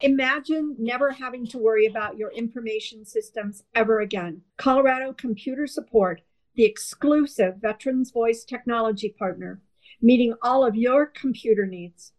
Imagine 0.00 0.74
never 0.80 1.12
having 1.12 1.46
to 1.46 1.58
worry 1.58 1.86
about 1.86 2.18
your 2.18 2.32
information 2.32 3.04
systems 3.04 3.62
ever 3.76 4.00
again. 4.00 4.42
Colorado 4.56 5.12
Computer 5.12 5.68
Support, 5.68 6.22
the 6.56 6.64
exclusive 6.64 7.58
Veterans 7.60 8.10
Voice 8.10 8.42
technology 8.44 9.14
partner, 9.16 9.62
meeting 10.02 10.34
all 10.42 10.66
of 10.66 10.74
your 10.74 11.06
computer 11.06 11.66
needs. 11.66 12.12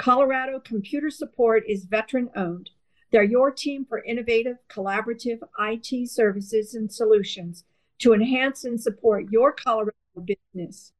Colorado 0.00 0.58
Computer 0.58 1.10
Support 1.10 1.64
is 1.68 1.84
veteran 1.84 2.30
owned. 2.34 2.70
They're 3.10 3.22
your 3.22 3.50
team 3.50 3.84
for 3.84 4.02
innovative, 4.02 4.56
collaborative 4.70 5.40
IT 5.58 6.08
services 6.08 6.74
and 6.74 6.90
solutions 6.90 7.64
to 7.98 8.14
enhance 8.14 8.64
and 8.64 8.80
support 8.80 9.30
your 9.30 9.52
Colorado 9.52 9.92
business. 10.24 10.94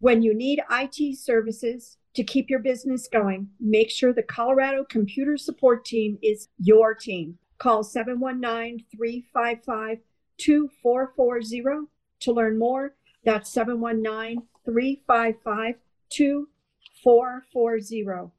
When 0.00 0.22
you 0.22 0.32
need 0.32 0.62
IT 0.70 1.18
services 1.18 1.98
to 2.14 2.24
keep 2.24 2.48
your 2.48 2.60
business 2.60 3.06
going, 3.06 3.50
make 3.60 3.90
sure 3.90 4.14
the 4.14 4.22
Colorado 4.22 4.82
Computer 4.82 5.36
Support 5.36 5.84
Team 5.84 6.18
is 6.22 6.48
your 6.58 6.94
team. 6.94 7.36
Call 7.58 7.82
719 7.82 8.86
355 8.96 9.98
2440 10.38 11.86
to 12.20 12.32
learn 12.32 12.58
more. 12.58 12.94
That's 13.26 13.52
719 13.52 14.44
355 14.64 15.74
2440. 16.08 18.37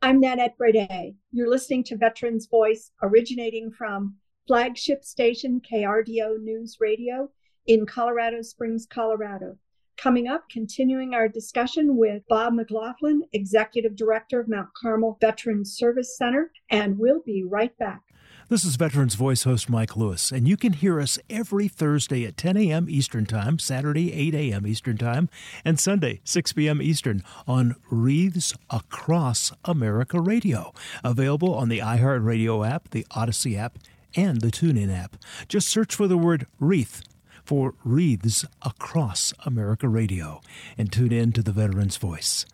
I'm 0.00 0.20
Nanette 0.20 0.56
Brede. 0.56 1.16
You're 1.32 1.50
listening 1.50 1.82
to 1.84 1.96
Veterans 1.96 2.46
Voice, 2.46 2.92
originating 3.02 3.72
from 3.72 4.14
flagship 4.46 5.04
station 5.04 5.60
KRDO 5.60 6.40
News 6.40 6.76
Radio 6.78 7.28
in 7.66 7.84
Colorado 7.84 8.40
Springs, 8.42 8.86
Colorado. 8.88 9.58
Coming 9.96 10.28
up, 10.28 10.44
continuing 10.52 11.14
our 11.14 11.26
discussion 11.26 11.96
with 11.96 12.22
Bob 12.28 12.52
McLaughlin, 12.52 13.24
Executive 13.32 13.96
Director 13.96 14.38
of 14.38 14.48
Mount 14.48 14.68
Carmel 14.80 15.18
Veterans 15.20 15.76
Service 15.76 16.16
Center, 16.16 16.52
and 16.70 16.96
we'll 16.96 17.22
be 17.26 17.42
right 17.42 17.76
back. 17.78 18.02
This 18.50 18.64
is 18.64 18.76
Veterans 18.76 19.14
Voice 19.14 19.42
host 19.42 19.68
Mike 19.68 19.94
Lewis, 19.94 20.32
and 20.32 20.48
you 20.48 20.56
can 20.56 20.72
hear 20.72 21.02
us 21.02 21.18
every 21.28 21.68
Thursday 21.68 22.24
at 22.24 22.38
10 22.38 22.56
a.m. 22.56 22.86
Eastern 22.88 23.26
Time, 23.26 23.58
Saturday 23.58 24.10
8 24.14 24.34
a.m. 24.34 24.66
Eastern 24.66 24.96
Time, 24.96 25.28
and 25.66 25.78
Sunday 25.78 26.22
6 26.24 26.54
p.m. 26.54 26.80
Eastern 26.80 27.22
on 27.46 27.76
Wreaths 27.90 28.54
Across 28.70 29.52
America 29.66 30.18
Radio, 30.18 30.72
available 31.04 31.54
on 31.54 31.68
the 31.68 31.80
iHeartRadio 31.80 32.66
app, 32.66 32.88
the 32.88 33.06
Odyssey 33.10 33.54
app, 33.54 33.76
and 34.16 34.40
the 34.40 34.50
TuneIn 34.50 34.90
app. 34.90 35.16
Just 35.46 35.68
search 35.68 35.94
for 35.94 36.08
the 36.08 36.16
word 36.16 36.46
Wreath 36.58 37.02
for 37.44 37.74
Wreaths 37.84 38.46
Across 38.62 39.34
America 39.44 39.88
Radio 39.88 40.40
and 40.78 40.90
tune 40.90 41.12
in 41.12 41.32
to 41.32 41.42
the 41.42 41.52
Veterans 41.52 41.98
Voice. 41.98 42.46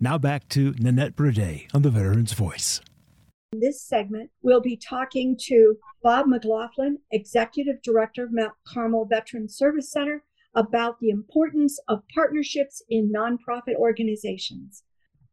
Now 0.00 0.18
back 0.18 0.48
to 0.48 0.74
Nanette 0.80 1.14
Brede 1.14 1.68
on 1.72 1.82
the 1.82 1.90
Veterans 1.90 2.32
Voice. 2.32 2.80
In 3.52 3.60
this 3.60 3.80
segment, 3.80 4.30
we'll 4.42 4.60
be 4.60 4.76
talking 4.76 5.34
to 5.44 5.78
Bob 6.02 6.26
McLaughlin, 6.26 6.98
Executive 7.10 7.80
Director 7.82 8.24
of 8.24 8.32
Mount 8.32 8.52
Carmel 8.66 9.06
Veterans 9.06 9.56
Service 9.56 9.90
Center, 9.90 10.22
about 10.54 11.00
the 11.00 11.08
importance 11.08 11.80
of 11.88 12.02
partnerships 12.14 12.82
in 12.90 13.10
nonprofit 13.10 13.76
organizations. 13.76 14.82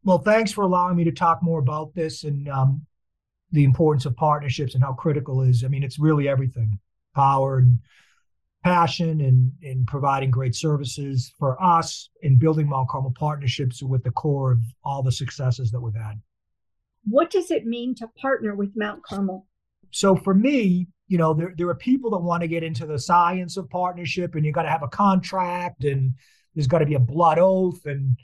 Well, 0.02 0.18
thanks 0.18 0.50
for 0.50 0.62
allowing 0.62 0.96
me 0.96 1.04
to 1.04 1.12
talk 1.12 1.42
more 1.42 1.58
about 1.58 1.94
this 1.94 2.24
and 2.24 2.48
um, 2.48 2.86
the 3.50 3.64
importance 3.64 4.06
of 4.06 4.16
partnerships 4.16 4.74
and 4.74 4.82
how 4.82 4.94
critical 4.94 5.42
is. 5.42 5.62
I 5.62 5.68
mean, 5.68 5.82
it's 5.82 5.98
really 5.98 6.26
everything 6.26 6.78
power 7.14 7.58
and 7.58 7.78
passion 8.64 9.20
and 9.20 9.52
in 9.60 9.84
providing 9.84 10.30
great 10.30 10.54
services 10.54 11.32
for 11.38 11.62
us 11.62 12.08
in 12.22 12.38
building 12.38 12.68
Mount 12.68 12.88
Carmel 12.88 13.12
partnerships 13.18 13.82
with 13.82 14.02
the 14.04 14.10
core 14.10 14.52
of 14.52 14.60
all 14.84 15.02
the 15.02 15.12
successes 15.12 15.70
that 15.70 15.80
we've 15.80 15.94
had. 15.94 16.18
What 17.08 17.30
does 17.30 17.50
it 17.50 17.66
mean 17.66 17.94
to 17.96 18.08
partner 18.20 18.54
with 18.54 18.76
Mount 18.76 19.02
Carmel? 19.02 19.46
So 19.90 20.16
for 20.16 20.34
me, 20.34 20.88
you 21.08 21.18
know, 21.18 21.34
there, 21.34 21.54
there 21.56 21.68
are 21.68 21.74
people 21.74 22.10
that 22.10 22.18
want 22.18 22.42
to 22.42 22.48
get 22.48 22.64
into 22.64 22.86
the 22.86 22.98
science 22.98 23.56
of 23.56 23.70
partnership 23.70 24.34
and 24.34 24.44
you 24.44 24.52
got 24.52 24.62
to 24.62 24.70
have 24.70 24.82
a 24.82 24.88
contract 24.88 25.84
and 25.84 26.14
there's 26.54 26.66
got 26.66 26.80
to 26.80 26.86
be 26.86 26.94
a 26.94 27.00
blood 27.00 27.38
oath 27.38 27.84
and 27.86 28.18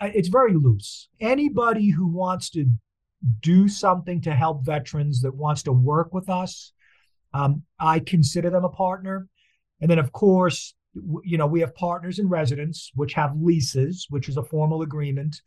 uh, 0.00 0.10
it's 0.14 0.28
very 0.28 0.54
loose. 0.54 1.08
Anybody 1.20 1.90
who 1.90 2.06
wants 2.06 2.50
to 2.50 2.66
do 3.40 3.68
something 3.68 4.20
to 4.22 4.32
help 4.32 4.64
veterans 4.64 5.20
that 5.22 5.34
wants 5.34 5.64
to 5.64 5.72
work 5.72 6.14
with 6.14 6.28
us, 6.28 6.72
um, 7.34 7.62
I 7.80 7.98
consider 7.98 8.50
them 8.50 8.64
a 8.64 8.68
partner. 8.68 9.28
And 9.80 9.90
then, 9.90 9.98
of 9.98 10.12
course, 10.12 10.74
you 11.24 11.38
know, 11.38 11.46
we 11.46 11.60
have 11.60 11.74
partners 11.74 12.18
in 12.18 12.28
residence, 12.28 12.90
which 12.94 13.14
have 13.14 13.36
leases, 13.36 14.06
which 14.08 14.28
is 14.28 14.36
a 14.36 14.42
formal 14.42 14.82
agreement. 14.82 15.40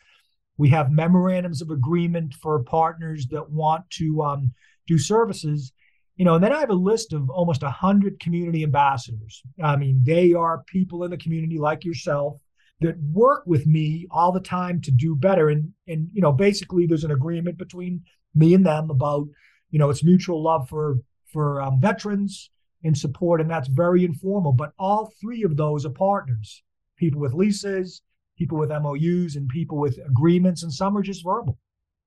We 0.58 0.70
have 0.70 0.92
memorandums 0.92 1.62
of 1.62 1.72
agreement 1.72 2.34
for 2.36 2.62
partners 2.64 3.28
that 3.28 3.50
want 3.50 3.90
to 3.92 4.22
um, 4.22 4.54
do 4.88 4.98
services. 4.98 5.72
You 6.18 6.26
know, 6.26 6.36
and 6.36 6.44
then 6.44 6.54
I 6.54 6.60
have 6.60 6.70
a 6.70 6.76
list 6.76 7.14
of 7.14 7.30
almost 7.30 7.64
100 7.64 8.20
community 8.20 8.64
ambassadors. 8.64 9.42
I 9.64 9.76
mean, 9.76 10.02
they 10.04 10.34
are 10.34 10.64
people 10.68 11.04
in 11.04 11.12
the 11.12 11.18
community 11.18 11.58
like 11.58 11.84
yourself 11.84 12.38
that 12.82 13.00
work 13.00 13.44
with 13.46 13.66
me 13.66 14.08
all 14.12 14.32
the 14.32 14.40
time 14.40 14.82
to 14.82 14.92
do 14.92 15.16
better. 15.16 15.50
And, 15.50 15.72
and 15.88 16.10
you 16.14 16.22
know, 16.22 16.32
basically 16.32 16.86
there's 16.86 17.04
an 17.04 17.12
agreement 17.12 17.58
between 17.58 18.02
me 18.36 18.54
and 18.54 18.66
them 18.66 18.90
about, 18.90 19.28
you 19.70 19.80
know, 19.80 19.90
it's 19.90 20.04
mutual 20.04 20.44
love 20.44 20.68
for, 20.68 20.98
for 21.32 21.62
um, 21.62 21.80
veterans 21.80 22.50
and 22.84 22.98
support. 22.98 23.40
And 23.40 23.50
that's 23.50 23.68
very 23.68 24.04
informal. 24.04 24.52
But 24.52 24.74
all 24.78 25.14
three 25.22 25.44
of 25.44 25.58
those 25.58 25.86
are 25.86 25.92
partners 25.92 26.64
people 26.98 27.20
with 27.20 27.34
leases, 27.34 28.04
people 28.42 28.58
with 28.58 28.72
MOUs 28.72 29.36
and 29.36 29.48
people 29.50 29.78
with 29.78 30.00
agreements, 30.04 30.64
and 30.64 30.74
some 30.74 30.98
are 30.98 31.04
just 31.04 31.24
verbal. 31.24 31.60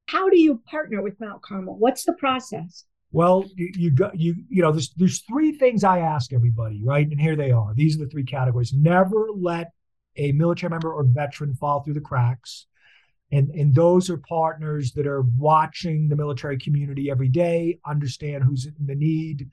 How 0.06 0.28
do 0.28 0.36
you 0.36 0.60
partner 0.68 1.00
with 1.00 1.20
Mount 1.20 1.42
Carmel? 1.42 1.78
What's 1.78 2.02
the 2.02 2.12
process? 2.14 2.86
Well, 3.12 3.44
you, 3.54 3.70
you 3.76 3.90
got 3.92 4.18
you 4.18 4.34
you 4.48 4.60
know 4.60 4.72
there's 4.72 4.92
there's 4.96 5.22
three 5.22 5.52
things 5.52 5.84
I 5.84 6.00
ask 6.00 6.32
everybody, 6.32 6.82
right? 6.84 7.08
And 7.08 7.20
here 7.20 7.36
they 7.36 7.52
are. 7.52 7.72
These 7.76 7.94
are 7.94 8.04
the 8.04 8.10
three 8.10 8.24
categories. 8.24 8.72
Never 8.72 9.28
let 9.32 9.70
a 10.16 10.32
military 10.32 10.70
member 10.70 10.92
or 10.92 11.04
veteran 11.04 11.54
fall 11.54 11.82
through 11.82 11.94
the 11.94 12.00
cracks. 12.00 12.66
And, 13.30 13.50
and 13.50 13.74
those 13.74 14.10
are 14.10 14.18
partners 14.18 14.92
that 14.92 15.06
are 15.06 15.22
watching 15.38 16.08
the 16.08 16.14
military 16.14 16.58
community 16.58 17.10
every 17.10 17.28
day, 17.28 17.78
understand 17.86 18.44
who's 18.44 18.66
in 18.66 18.86
the 18.86 18.94
need. 18.94 19.48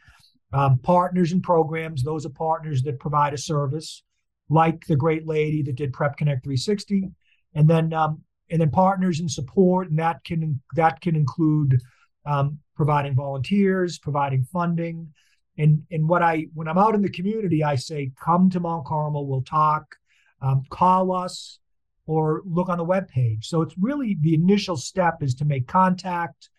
Um, 0.53 0.79
partners 0.79 1.31
and 1.31 1.41
programs, 1.41 2.03
those 2.03 2.25
are 2.25 2.29
partners 2.29 2.83
that 2.83 2.99
provide 2.99 3.33
a 3.33 3.37
service 3.37 4.03
like 4.51 4.85
the 4.85 4.97
great 4.97 5.25
lady 5.25 5.63
that 5.63 5.75
did 5.75 5.93
Prep 5.93 6.17
Connect 6.17 6.43
360, 6.43 7.09
and 7.55 7.67
then 7.67 7.93
um, 7.93 8.21
and 8.49 8.59
then 8.59 8.69
partners 8.69 9.21
and 9.21 9.31
support, 9.31 9.89
and 9.89 9.97
that 9.97 10.23
can 10.25 10.61
that 10.75 10.99
can 11.01 11.15
include 11.15 11.81
um, 12.25 12.59
providing 12.75 13.15
volunteers, 13.15 13.97
providing 13.97 14.43
funding, 14.43 15.11
and 15.57 15.81
and 15.89 16.07
what 16.07 16.21
I 16.21 16.47
when 16.53 16.67
I'm 16.67 16.77
out 16.77 16.95
in 16.95 17.01
the 17.01 17.09
community, 17.09 17.63
I 17.63 17.75
say, 17.75 18.11
come 18.21 18.49
to 18.49 18.59
Mount 18.59 18.85
Carmel, 18.85 19.25
we'll 19.25 19.41
talk, 19.41 19.95
um, 20.41 20.63
call 20.69 21.13
us, 21.13 21.59
or 22.05 22.41
look 22.45 22.67
on 22.67 22.77
the 22.77 22.83
web 22.83 23.07
page. 23.07 23.47
So 23.47 23.61
it's 23.61 23.77
really 23.77 24.17
the 24.19 24.33
initial 24.33 24.75
step 24.75 25.23
is 25.23 25.33
to 25.35 25.45
make 25.45 25.67
contact. 25.67 26.49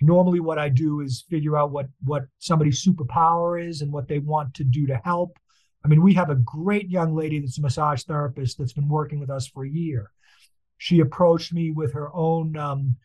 Normally, 0.00 0.40
what 0.40 0.58
I 0.58 0.68
do 0.68 1.00
is 1.00 1.24
figure 1.30 1.56
out 1.56 1.70
what 1.70 1.86
what 2.04 2.24
somebody's 2.40 2.84
superpower 2.84 3.64
is 3.64 3.80
and 3.80 3.92
what 3.92 4.08
they 4.08 4.18
want 4.18 4.54
to 4.54 4.64
do 4.64 4.88
to 4.88 4.96
help 5.04 5.38
I 5.84 5.88
mean, 5.88 6.02
we 6.02 6.14
have 6.14 6.30
a 6.30 6.36
great 6.36 6.88
young 6.90 7.14
lady 7.14 7.38
that's 7.38 7.58
a 7.58 7.62
massage 7.62 8.02
therapist 8.02 8.58
that's 8.58 8.72
been 8.72 8.88
working 8.88 9.20
with 9.20 9.30
us 9.30 9.46
for 9.46 9.64
a 9.64 9.70
year. 9.70 10.10
She 10.78 11.00
approached 11.00 11.52
me 11.52 11.70
with 11.70 11.92
her 11.92 12.14
own 12.14 12.56
um, 12.56 12.96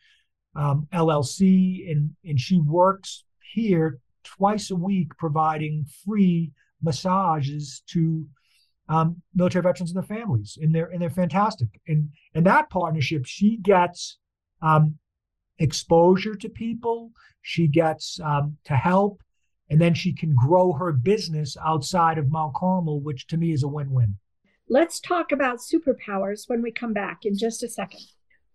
um, 0.54 0.86
LLC, 0.92 1.90
and 1.90 2.14
and 2.24 2.38
she 2.38 2.60
works 2.60 3.24
here 3.52 3.98
twice 4.22 4.70
a 4.70 4.76
week, 4.76 5.16
providing 5.18 5.86
free 6.04 6.52
massages 6.82 7.82
to 7.88 8.26
um, 8.88 9.20
military 9.34 9.62
veterans 9.62 9.90
and 9.90 9.96
their 9.96 10.16
families, 10.16 10.58
and 10.60 10.74
they're 10.74 10.86
and 10.86 11.00
they're 11.00 11.10
fantastic. 11.10 11.68
And 11.88 12.10
and 12.34 12.46
that 12.46 12.70
partnership, 12.70 13.24
she 13.26 13.56
gets 13.56 14.18
um, 14.62 14.98
exposure 15.58 16.34
to 16.34 16.48
people, 16.48 17.10
she 17.42 17.66
gets 17.66 18.20
um, 18.20 18.56
to 18.64 18.76
help, 18.76 19.22
and 19.70 19.80
then 19.80 19.94
she 19.94 20.12
can 20.12 20.34
grow 20.34 20.72
her 20.72 20.92
business 20.92 21.56
outside 21.64 22.18
of 22.18 22.30
Mount 22.30 22.54
Carmel, 22.54 23.00
which 23.00 23.26
to 23.28 23.36
me 23.36 23.52
is 23.52 23.62
a 23.62 23.68
win 23.68 23.90
win. 23.90 24.16
Let's 24.68 25.00
talk 25.00 25.32
about 25.32 25.58
superpowers 25.58 26.48
when 26.48 26.62
we 26.62 26.70
come 26.72 26.92
back 26.92 27.24
in 27.24 27.36
just 27.36 27.62
a 27.62 27.68
second. 27.68 28.06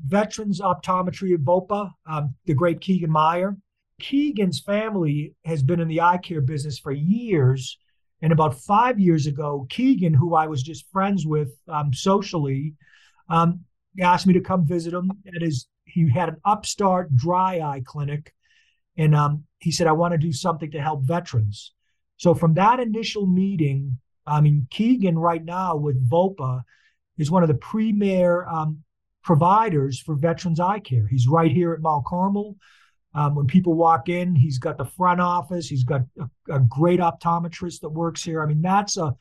Veterans 0.06 0.60
Optometry 0.60 1.34
of 1.34 1.40
VOPA, 1.40 1.90
um, 2.06 2.34
the 2.46 2.54
great 2.54 2.80
Keegan 2.80 3.10
Meyer. 3.10 3.56
Keegan's 4.00 4.60
family 4.60 5.34
has 5.44 5.62
been 5.62 5.80
in 5.80 5.88
the 5.88 6.00
eye 6.00 6.18
care 6.18 6.40
business 6.40 6.78
for 6.78 6.92
years 6.92 7.78
and 8.22 8.32
about 8.32 8.60
five 8.60 9.00
years 9.00 9.26
ago, 9.26 9.66
Keegan, 9.70 10.14
who 10.14 10.34
I 10.34 10.46
was 10.46 10.62
just 10.62 10.90
friends 10.90 11.26
with 11.26 11.50
um, 11.68 11.92
socially, 11.92 12.74
um, 13.28 13.60
asked 14.00 14.26
me 14.26 14.34
to 14.34 14.40
come 14.40 14.66
visit 14.66 14.92
him. 14.92 15.10
At 15.34 15.42
his, 15.42 15.66
he 15.84 16.08
had 16.08 16.28
an 16.28 16.36
upstart 16.44 17.14
dry 17.16 17.60
eye 17.60 17.82
clinic, 17.84 18.34
and 18.96 19.14
um, 19.14 19.44
he 19.58 19.70
said, 19.70 19.86
"I 19.86 19.92
want 19.92 20.12
to 20.12 20.18
do 20.18 20.32
something 20.32 20.70
to 20.72 20.80
help 20.80 21.02
veterans." 21.04 21.72
So 22.16 22.34
from 22.34 22.54
that 22.54 22.80
initial 22.80 23.26
meeting, 23.26 23.98
I 24.26 24.40
mean, 24.40 24.66
Keegan 24.70 25.18
right 25.18 25.44
now 25.44 25.76
with 25.76 26.08
VOPA 26.08 26.62
is 27.16 27.30
one 27.30 27.42
of 27.42 27.48
the 27.48 27.54
premier 27.54 28.46
um, 28.46 28.82
providers 29.22 29.98
for 29.98 30.14
veterans 30.14 30.60
eye 30.60 30.80
care. 30.80 31.06
He's 31.06 31.26
right 31.26 31.50
here 31.50 31.72
at 31.72 31.80
Mount 31.80 32.04
Carmel. 32.04 32.56
Um, 33.14 33.34
when 33.34 33.46
people 33.46 33.74
walk 33.74 34.08
in, 34.08 34.36
he's 34.36 34.58
got 34.58 34.78
the 34.78 34.84
front 34.84 35.20
office. 35.20 35.68
He's 35.68 35.82
got 35.82 36.02
a, 36.20 36.54
a, 36.54 36.60
great 36.60 37.00
optometrist 37.00 37.80
that 37.80 37.88
works 37.88 38.22
here. 38.22 38.40
I 38.40 38.46
mean, 38.46 38.62
that's 38.62 38.96
a 38.96 39.16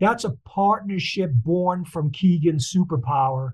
that's 0.00 0.24
a 0.24 0.36
partnership 0.46 1.30
born 1.34 1.84
from 1.84 2.10
Keegan's 2.10 2.72
superpower, 2.72 3.52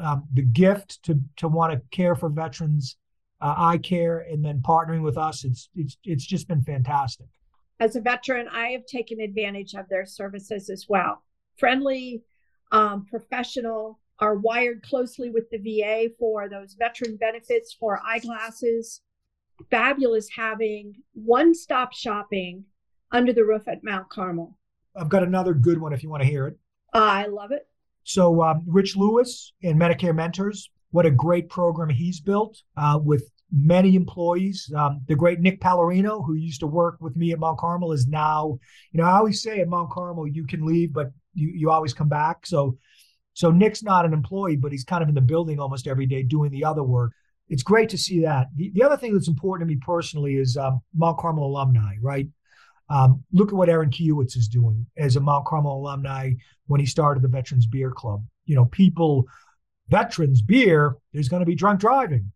um, 0.00 0.28
the 0.32 0.42
gift 0.42 1.02
to 1.04 1.18
to 1.36 1.48
want 1.48 1.72
to 1.72 1.82
care 1.90 2.14
for 2.14 2.28
veterans, 2.28 2.96
uh, 3.40 3.54
eye 3.56 3.78
care, 3.78 4.20
and 4.20 4.44
then 4.44 4.60
partnering 4.60 5.02
with 5.02 5.18
us. 5.18 5.44
It's 5.44 5.68
it's 5.74 5.96
it's 6.04 6.24
just 6.24 6.46
been 6.46 6.62
fantastic. 6.62 7.26
As 7.80 7.96
a 7.96 8.00
veteran, 8.00 8.46
I 8.48 8.68
have 8.68 8.86
taken 8.86 9.20
advantage 9.20 9.74
of 9.74 9.88
their 9.88 10.06
services 10.06 10.70
as 10.70 10.86
well. 10.88 11.24
Friendly, 11.58 12.22
um, 12.70 13.06
professional, 13.06 13.98
are 14.20 14.36
wired 14.36 14.82
closely 14.82 15.30
with 15.30 15.48
the 15.50 15.58
VA 15.58 16.12
for 16.18 16.48
those 16.48 16.74
veteran 16.74 17.16
benefits 17.16 17.72
for 17.78 18.00
eyeglasses, 18.04 19.00
fabulous 19.70 20.28
having 20.34 20.94
one 21.14 21.54
stop 21.54 21.92
shopping 21.92 22.64
under 23.10 23.32
the 23.32 23.44
roof 23.44 23.66
at 23.66 23.84
Mount 23.84 24.08
Carmel. 24.08 24.56
I've 24.96 25.08
got 25.08 25.22
another 25.22 25.54
good 25.54 25.80
one 25.80 25.92
if 25.92 26.02
you 26.02 26.10
want 26.10 26.22
to 26.22 26.28
hear 26.28 26.46
it. 26.46 26.58
I 26.92 27.26
love 27.26 27.52
it. 27.52 27.66
So, 28.04 28.42
um, 28.42 28.64
Rich 28.66 28.96
Lewis 28.96 29.52
and 29.62 29.78
Medicare 29.78 30.14
Mentors, 30.14 30.70
what 30.90 31.06
a 31.06 31.10
great 31.10 31.48
program 31.50 31.90
he's 31.90 32.20
built 32.20 32.62
uh, 32.76 32.98
with 33.02 33.30
many 33.52 33.96
employees. 33.96 34.72
Um, 34.74 35.02
the 35.06 35.14
great 35.14 35.40
Nick 35.40 35.60
Pallarino, 35.60 36.24
who 36.24 36.34
used 36.34 36.60
to 36.60 36.66
work 36.66 36.96
with 37.00 37.16
me 37.16 37.32
at 37.32 37.38
Mount 37.38 37.58
Carmel, 37.58 37.92
is 37.92 38.06
now, 38.06 38.58
you 38.92 39.00
know, 39.00 39.06
I 39.06 39.18
always 39.18 39.42
say 39.42 39.60
at 39.60 39.68
Mount 39.68 39.90
Carmel, 39.90 40.26
you 40.26 40.46
can 40.46 40.64
leave, 40.64 40.92
but 40.92 41.12
you, 41.34 41.52
you 41.54 41.70
always 41.70 41.92
come 41.92 42.08
back. 42.08 42.46
So, 42.46 42.78
so 43.34 43.50
Nick's 43.50 43.82
not 43.82 44.04
an 44.04 44.12
employee, 44.12 44.56
but 44.56 44.72
he's 44.72 44.84
kind 44.84 45.02
of 45.02 45.08
in 45.08 45.14
the 45.14 45.20
building 45.20 45.60
almost 45.60 45.86
every 45.86 46.06
day 46.06 46.22
doing 46.22 46.50
the 46.50 46.64
other 46.64 46.82
work 46.82 47.12
it's 47.48 47.62
great 47.62 47.88
to 47.90 47.98
see 47.98 48.20
that. 48.22 48.48
The, 48.54 48.70
the 48.74 48.82
other 48.82 48.96
thing 48.96 49.14
that's 49.14 49.28
important 49.28 49.68
to 49.68 49.74
me 49.74 49.80
personally 49.84 50.36
is 50.36 50.56
um, 50.56 50.80
Mount 50.94 51.18
Carmel 51.18 51.46
alumni, 51.46 51.94
right? 52.00 52.26
Um, 52.90 53.22
look 53.32 53.48
at 53.48 53.54
what 53.54 53.68
Aaron 53.68 53.90
Kiewitz 53.90 54.36
is 54.36 54.48
doing 54.48 54.86
as 54.96 55.16
a 55.16 55.20
Mount 55.20 55.46
Carmel 55.46 55.78
alumni 55.78 56.32
when 56.66 56.80
he 56.80 56.86
started 56.86 57.22
the 57.22 57.28
Veterans 57.28 57.66
Beer 57.66 57.90
Club. 57.90 58.24
You 58.46 58.56
know, 58.56 58.64
people, 58.66 59.26
veterans 59.88 60.42
beer, 60.42 60.96
there's 61.12 61.28
going 61.28 61.40
to 61.40 61.46
be 61.46 61.54
drunk 61.54 61.80
driving. 61.80 62.32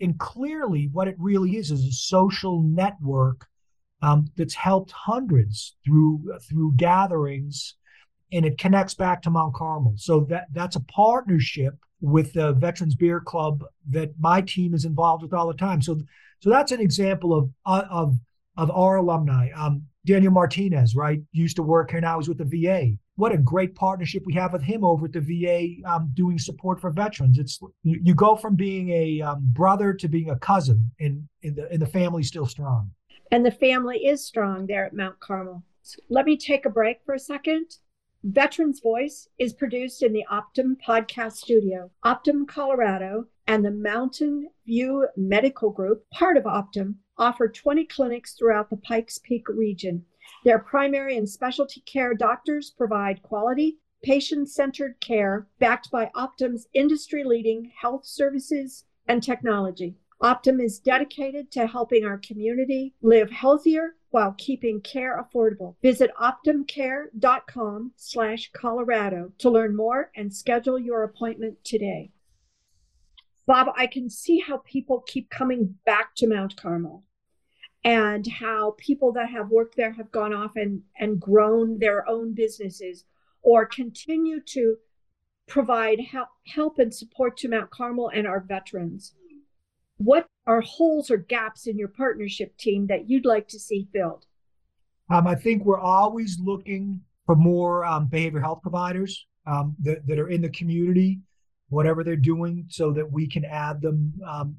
And 0.00 0.18
clearly, 0.18 0.88
what 0.92 1.08
it 1.08 1.16
really 1.18 1.56
is 1.56 1.70
is 1.70 1.84
a 1.84 1.92
social 1.92 2.62
network 2.62 3.46
um, 4.02 4.26
that's 4.36 4.54
helped 4.54 4.90
hundreds 4.90 5.74
through 5.84 6.22
through 6.48 6.74
gatherings, 6.76 7.74
and 8.32 8.44
it 8.44 8.58
connects 8.58 8.94
back 8.94 9.22
to 9.22 9.30
Mount 9.30 9.54
Carmel. 9.54 9.94
So 9.96 10.20
that 10.28 10.46
that's 10.52 10.76
a 10.76 10.80
partnership 10.80 11.74
with 12.00 12.32
the 12.32 12.52
Veterans 12.52 12.94
Beer 12.94 13.20
Club 13.20 13.64
that 13.90 14.12
my 14.18 14.40
team 14.40 14.74
is 14.74 14.84
involved 14.84 15.22
with 15.22 15.32
all 15.32 15.48
the 15.48 15.54
time. 15.54 15.80
So, 15.80 15.98
so 16.40 16.50
that's 16.50 16.72
an 16.72 16.80
example 16.80 17.34
of 17.34 17.50
of 17.64 18.16
of 18.56 18.70
our 18.70 18.96
alumni. 18.96 19.50
Um, 19.54 19.82
Daniel 20.06 20.32
Martinez, 20.32 20.94
right, 20.94 21.20
used 21.32 21.56
to 21.56 21.62
work 21.62 21.90
here 21.90 22.00
now. 22.00 22.18
He's 22.18 22.28
with 22.28 22.38
the 22.38 22.44
VA. 22.44 22.92
What 23.16 23.32
a 23.32 23.38
great 23.38 23.74
partnership 23.74 24.22
we 24.24 24.34
have 24.34 24.52
with 24.52 24.62
him 24.62 24.84
over 24.84 25.06
at 25.06 25.12
the 25.12 25.20
VA, 25.20 25.88
um, 25.88 26.10
doing 26.14 26.38
support 26.38 26.80
for 26.80 26.90
veterans. 26.90 27.38
It's 27.38 27.58
you 27.82 28.14
go 28.14 28.36
from 28.36 28.56
being 28.56 28.90
a 28.90 29.20
um, 29.22 29.40
brother 29.52 29.92
to 29.94 30.08
being 30.08 30.30
a 30.30 30.38
cousin, 30.38 30.90
and, 31.00 31.26
and 31.42 31.56
the 31.56 31.70
and 31.70 31.80
the 31.80 31.86
family's 31.86 32.28
still 32.28 32.46
strong. 32.46 32.90
And 33.32 33.44
the 33.44 33.50
family 33.50 34.06
is 34.06 34.24
strong 34.24 34.66
there 34.66 34.84
at 34.84 34.94
Mount 34.94 35.18
Carmel. 35.18 35.64
So 35.82 35.98
let 36.08 36.26
me 36.26 36.36
take 36.36 36.66
a 36.66 36.70
break 36.70 36.98
for 37.04 37.14
a 37.14 37.18
second. 37.18 37.66
Veterans 38.28 38.80
Voice 38.80 39.28
is 39.38 39.52
produced 39.52 40.02
in 40.02 40.12
the 40.12 40.26
Optum 40.28 40.74
Podcast 40.84 41.34
Studio, 41.34 41.92
Optum, 42.04 42.44
Colorado, 42.48 43.28
and 43.46 43.64
the 43.64 43.70
Mountain 43.70 44.50
View 44.66 45.06
Medical 45.16 45.70
Group, 45.70 46.04
part 46.10 46.36
of 46.36 46.42
Optum, 46.42 46.96
offer 47.16 47.46
20 47.46 47.84
clinics 47.84 48.34
throughout 48.34 48.68
the 48.68 48.78
Pikes 48.78 49.18
Peak 49.18 49.48
region. 49.48 50.04
Their 50.42 50.58
primary 50.58 51.16
and 51.16 51.30
specialty 51.30 51.82
care 51.82 52.14
doctors 52.14 52.72
provide 52.76 53.22
quality, 53.22 53.78
patient 54.02 54.50
centered 54.50 54.98
care 54.98 55.46
backed 55.60 55.92
by 55.92 56.10
Optum's 56.16 56.66
industry 56.74 57.22
leading 57.22 57.70
health 57.80 58.04
services 58.04 58.86
and 59.06 59.22
technology. 59.22 59.94
Optum 60.20 60.60
is 60.60 60.80
dedicated 60.80 61.52
to 61.52 61.68
helping 61.68 62.04
our 62.04 62.18
community 62.18 62.92
live 63.02 63.30
healthier 63.30 63.94
while 64.16 64.34
keeping 64.38 64.80
care 64.80 65.22
affordable. 65.22 65.74
Visit 65.82 66.10
optumcare.com 66.18 67.92
slash 67.96 68.50
Colorado 68.54 69.30
to 69.36 69.50
learn 69.50 69.76
more 69.76 70.10
and 70.16 70.34
schedule 70.34 70.78
your 70.78 71.02
appointment 71.02 71.62
today. 71.64 72.12
Bob, 73.46 73.66
I 73.76 73.86
can 73.86 74.08
see 74.08 74.38
how 74.38 74.62
people 74.64 75.04
keep 75.06 75.28
coming 75.28 75.74
back 75.84 76.14
to 76.16 76.26
Mount 76.26 76.56
Carmel 76.56 77.04
and 77.84 78.26
how 78.26 78.74
people 78.78 79.12
that 79.12 79.28
have 79.28 79.50
worked 79.50 79.76
there 79.76 79.92
have 79.92 80.10
gone 80.10 80.32
off 80.32 80.52
and, 80.56 80.80
and 80.98 81.20
grown 81.20 81.78
their 81.78 82.08
own 82.08 82.32
businesses 82.32 83.04
or 83.42 83.66
continue 83.66 84.40
to 84.46 84.76
provide 85.46 86.00
help, 86.00 86.28
help 86.46 86.78
and 86.78 86.94
support 86.94 87.36
to 87.36 87.50
Mount 87.50 87.68
Carmel 87.68 88.10
and 88.14 88.26
our 88.26 88.40
veterans. 88.40 89.12
What 89.98 90.26
are 90.46 90.60
holes 90.60 91.10
or 91.10 91.16
gaps 91.16 91.66
in 91.66 91.78
your 91.78 91.88
partnership 91.88 92.56
team 92.56 92.86
that 92.86 93.08
you'd 93.08 93.26
like 93.26 93.48
to 93.48 93.58
see 93.58 93.88
filled? 93.92 94.26
Um, 95.10 95.26
I 95.26 95.34
think 95.34 95.64
we're 95.64 95.80
always 95.80 96.38
looking 96.40 97.00
for 97.26 97.36
more 97.36 97.84
um, 97.84 98.08
behavioral 98.08 98.42
health 98.42 98.62
providers 98.62 99.26
um, 99.46 99.76
that, 99.82 100.06
that 100.06 100.18
are 100.18 100.28
in 100.28 100.42
the 100.42 100.48
community, 100.48 101.20
whatever 101.68 102.02
they're 102.02 102.16
doing, 102.16 102.66
so 102.68 102.92
that 102.92 103.10
we 103.10 103.28
can 103.28 103.44
add 103.44 103.80
them 103.80 104.12
um, 104.26 104.56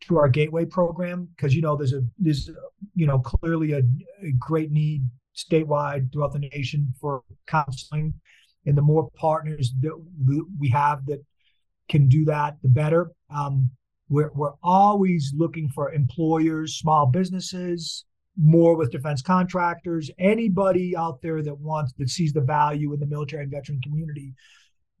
to 0.00 0.18
our 0.18 0.28
gateway 0.28 0.64
program. 0.64 1.28
Because 1.36 1.54
you 1.54 1.62
know, 1.62 1.76
there's 1.76 1.92
a 1.92 2.02
there's 2.18 2.50
you 2.94 3.06
know 3.06 3.18
clearly 3.18 3.72
a, 3.72 3.82
a 4.22 4.32
great 4.38 4.70
need 4.70 5.04
statewide 5.36 6.12
throughout 6.12 6.32
the 6.32 6.38
nation 6.38 6.92
for 7.00 7.22
counseling, 7.46 8.14
and 8.66 8.76
the 8.76 8.82
more 8.82 9.10
partners 9.16 9.72
that 9.80 9.92
we 10.58 10.68
have 10.70 11.04
that 11.06 11.22
can 11.88 12.08
do 12.08 12.24
that, 12.26 12.56
the 12.62 12.68
better. 12.68 13.10
Um, 13.34 13.70
we're, 14.08 14.30
we're 14.34 14.54
always 14.62 15.32
looking 15.36 15.68
for 15.68 15.92
employers, 15.92 16.76
small 16.76 17.06
businesses, 17.06 18.04
more 18.36 18.76
with 18.76 18.90
defense 18.90 19.22
contractors, 19.22 20.10
anybody 20.18 20.96
out 20.96 21.22
there 21.22 21.42
that 21.42 21.58
wants, 21.58 21.92
that 21.98 22.10
sees 22.10 22.32
the 22.32 22.40
value 22.40 22.92
in 22.92 23.00
the 23.00 23.06
military 23.06 23.42
and 23.42 23.52
veteran 23.52 23.80
community. 23.82 24.34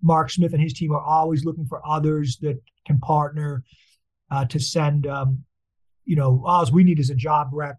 Mark 0.02 0.30
Smith 0.30 0.52
and 0.52 0.62
his 0.62 0.72
team 0.72 0.92
are 0.92 1.00
always 1.00 1.44
looking 1.44 1.66
for 1.66 1.86
others 1.86 2.38
that 2.42 2.60
can 2.86 2.98
partner 3.00 3.62
uh, 4.30 4.44
to 4.46 4.60
send, 4.60 5.06
um, 5.06 5.44
you 6.04 6.16
know, 6.16 6.42
all 6.46 6.64
we 6.72 6.84
need 6.84 6.98
is 6.98 7.10
a 7.10 7.14
job 7.14 7.48
rec 7.52 7.76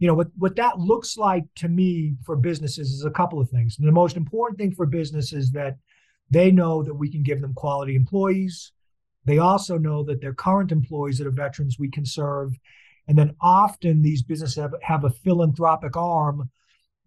you 0.00 0.06
know 0.08 0.14
what 0.14 0.28
what 0.38 0.56
that 0.56 0.78
looks 0.78 1.18
like 1.18 1.44
to 1.56 1.68
me 1.68 2.14
for 2.24 2.34
businesses 2.34 2.90
is 2.90 3.04
a 3.04 3.10
couple 3.10 3.38
of 3.38 3.50
things. 3.50 3.76
And 3.78 3.86
the 3.86 3.92
most 3.92 4.16
important 4.16 4.58
thing 4.58 4.74
for 4.74 4.86
businesses 4.86 5.52
that 5.52 5.76
they 6.30 6.50
know 6.50 6.82
that 6.82 6.94
we 6.94 7.10
can 7.10 7.22
give 7.22 7.40
them 7.40 7.54
quality 7.54 7.94
employees. 7.94 8.72
They 9.24 9.38
also 9.38 9.76
know 9.76 10.02
that 10.04 10.20
their 10.20 10.34
current 10.34 10.72
employees 10.72 11.18
that 11.18 11.26
are 11.26 11.32
veterans 11.32 11.78
we 11.78 11.90
can 11.90 12.06
serve. 12.06 12.58
And 13.06 13.18
then 13.18 13.34
often 13.40 14.02
these 14.02 14.22
businesses 14.22 14.56
have, 14.56 14.74
have 14.82 15.04
a 15.04 15.10
philanthropic 15.10 15.96
arm 15.96 16.50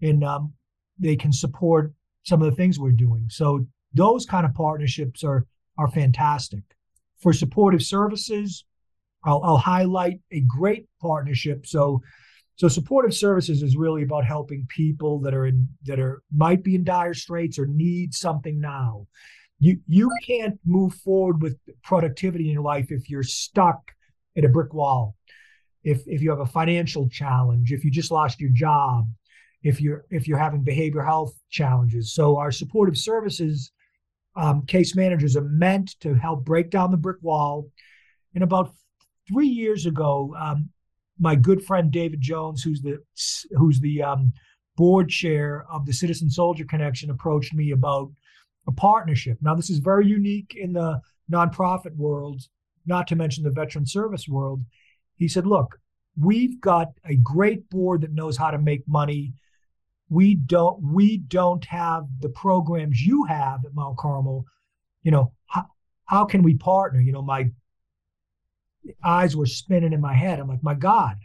and 0.02 0.24
um, 0.24 0.54
they 1.00 1.16
can 1.16 1.32
support 1.32 1.94
some 2.24 2.42
of 2.42 2.50
the 2.50 2.56
things 2.56 2.80
we're 2.80 2.92
doing. 2.92 3.26
So 3.30 3.66
those 3.94 4.26
kind 4.26 4.46
of 4.46 4.54
partnerships 4.54 5.24
are 5.24 5.46
are 5.78 5.90
fantastic. 5.90 6.64
For 7.20 7.34
supportive 7.34 7.82
services, 7.82 8.66
I'll, 9.26 9.42
I'll 9.44 9.58
highlight 9.58 10.20
a 10.32 10.42
great 10.42 10.88
partnership. 11.02 11.66
So 11.66 12.02
so 12.56 12.68
supportive 12.68 13.16
services 13.16 13.64
is 13.64 13.76
really 13.76 14.04
about 14.04 14.26
helping 14.26 14.68
people 14.70 15.20
that 15.22 15.34
are 15.34 15.48
in 15.48 15.68
that 15.86 16.00
are 16.00 16.22
might 16.32 16.64
be 16.64 16.76
in 16.76 16.84
dire 16.84 17.14
straits 17.14 17.58
or 17.58 17.66
need 17.66 18.14
something 18.14 18.60
now. 18.60 19.08
You 19.64 19.80
you 19.88 20.12
can't 20.28 20.60
move 20.66 20.94
forward 20.96 21.42
with 21.42 21.58
productivity 21.84 22.48
in 22.48 22.54
your 22.54 22.64
life 22.64 22.88
if 22.92 23.10
you're 23.10 23.24
stuck 23.24 23.80
at 24.38 24.44
a 24.44 24.50
brick 24.50 24.74
wall. 24.74 25.16
If 25.84 26.04
if 26.06 26.22
you 26.22 26.30
have 26.32 26.42
a 26.42 26.46
financial 26.46 27.08
challenge, 27.08 27.72
if 27.72 27.86
you 27.86 27.92
just 27.92 28.12
lost 28.12 28.42
your 28.42 28.52
job, 28.52 29.08
if 29.64 29.80
you're 29.80 30.04
if 30.10 30.28
you're 30.28 30.38
having 30.38 30.66
behavioral 30.66 31.06
health 31.06 31.34
challenges. 31.50 32.14
So 32.14 32.38
our 32.38 32.52
supportive 32.52 32.98
services 32.98 33.72
um, 34.36 34.66
case 34.66 34.96
managers 34.98 35.38
are 35.38 35.48
meant 35.48 35.98
to 36.02 36.14
help 36.14 36.44
break 36.44 36.70
down 36.70 36.92
the 36.92 36.98
brick 36.98 37.22
wall. 37.22 37.70
And 38.36 38.44
about 38.44 38.74
three 39.32 39.48
years 39.48 39.86
ago, 39.86 40.36
um, 40.38 40.70
my 41.20 41.36
good 41.36 41.64
friend 41.64 41.90
David 41.90 42.20
Jones, 42.20 42.64
who's 42.64 42.82
the 42.82 42.98
who's 43.52 43.80
the 43.80 44.04
um, 44.04 44.34
board 44.76 45.08
chair 45.08 45.66
of 45.72 45.86
the 45.86 45.94
Citizen 45.94 46.30
Soldier 46.30 46.66
Connection, 46.66 47.10
approached 47.10 47.54
me 47.54 47.72
about 47.72 48.12
a 48.68 48.72
partnership. 48.72 49.38
Now, 49.42 49.56
this 49.56 49.70
is 49.70 49.80
very 49.80 50.08
unique 50.08 50.56
in 50.56 50.74
the 50.74 51.00
nonprofit 51.32 51.96
world, 51.96 52.42
not 52.86 53.08
to 53.08 53.16
mention 53.16 53.44
the 53.44 53.52
veteran 53.52 53.86
service 53.86 54.28
world. 54.28 54.64
He 55.16 55.28
said, 55.28 55.46
"Look, 55.46 55.80
we've 56.20 56.60
got 56.62 56.90
a 57.06 57.16
great 57.16 57.70
board 57.70 58.02
that 58.02 58.14
knows 58.14 58.38
how 58.38 58.52
to 58.52 58.58
make 58.58 58.88
money. 58.88 59.34
We 60.10 60.36
don't 60.36 60.82
we 60.82 61.18
don't 61.18 61.66
have 61.66 62.06
the 62.20 62.30
programs 62.30 63.02
you 63.02 63.24
have 63.24 63.66
at 63.66 63.74
Mount 63.74 63.98
Carmel. 63.98 64.46
You 65.02 65.12
know, 65.12 65.34
how, 65.48 65.66
how 66.06 66.26
can 66.26 66.44
we 66.44 66.56
partner? 66.56 67.02
You 67.02 67.12
know, 67.12 67.22
my 67.22 67.52
eyes 69.04 69.36
were 69.36 69.46
spinning 69.46 69.94
in 69.94 70.02
my 70.02 70.14
head. 70.14 70.40
I'm 70.40 70.48
like, 70.48 70.64
my 70.64 70.76
God, 70.76 71.18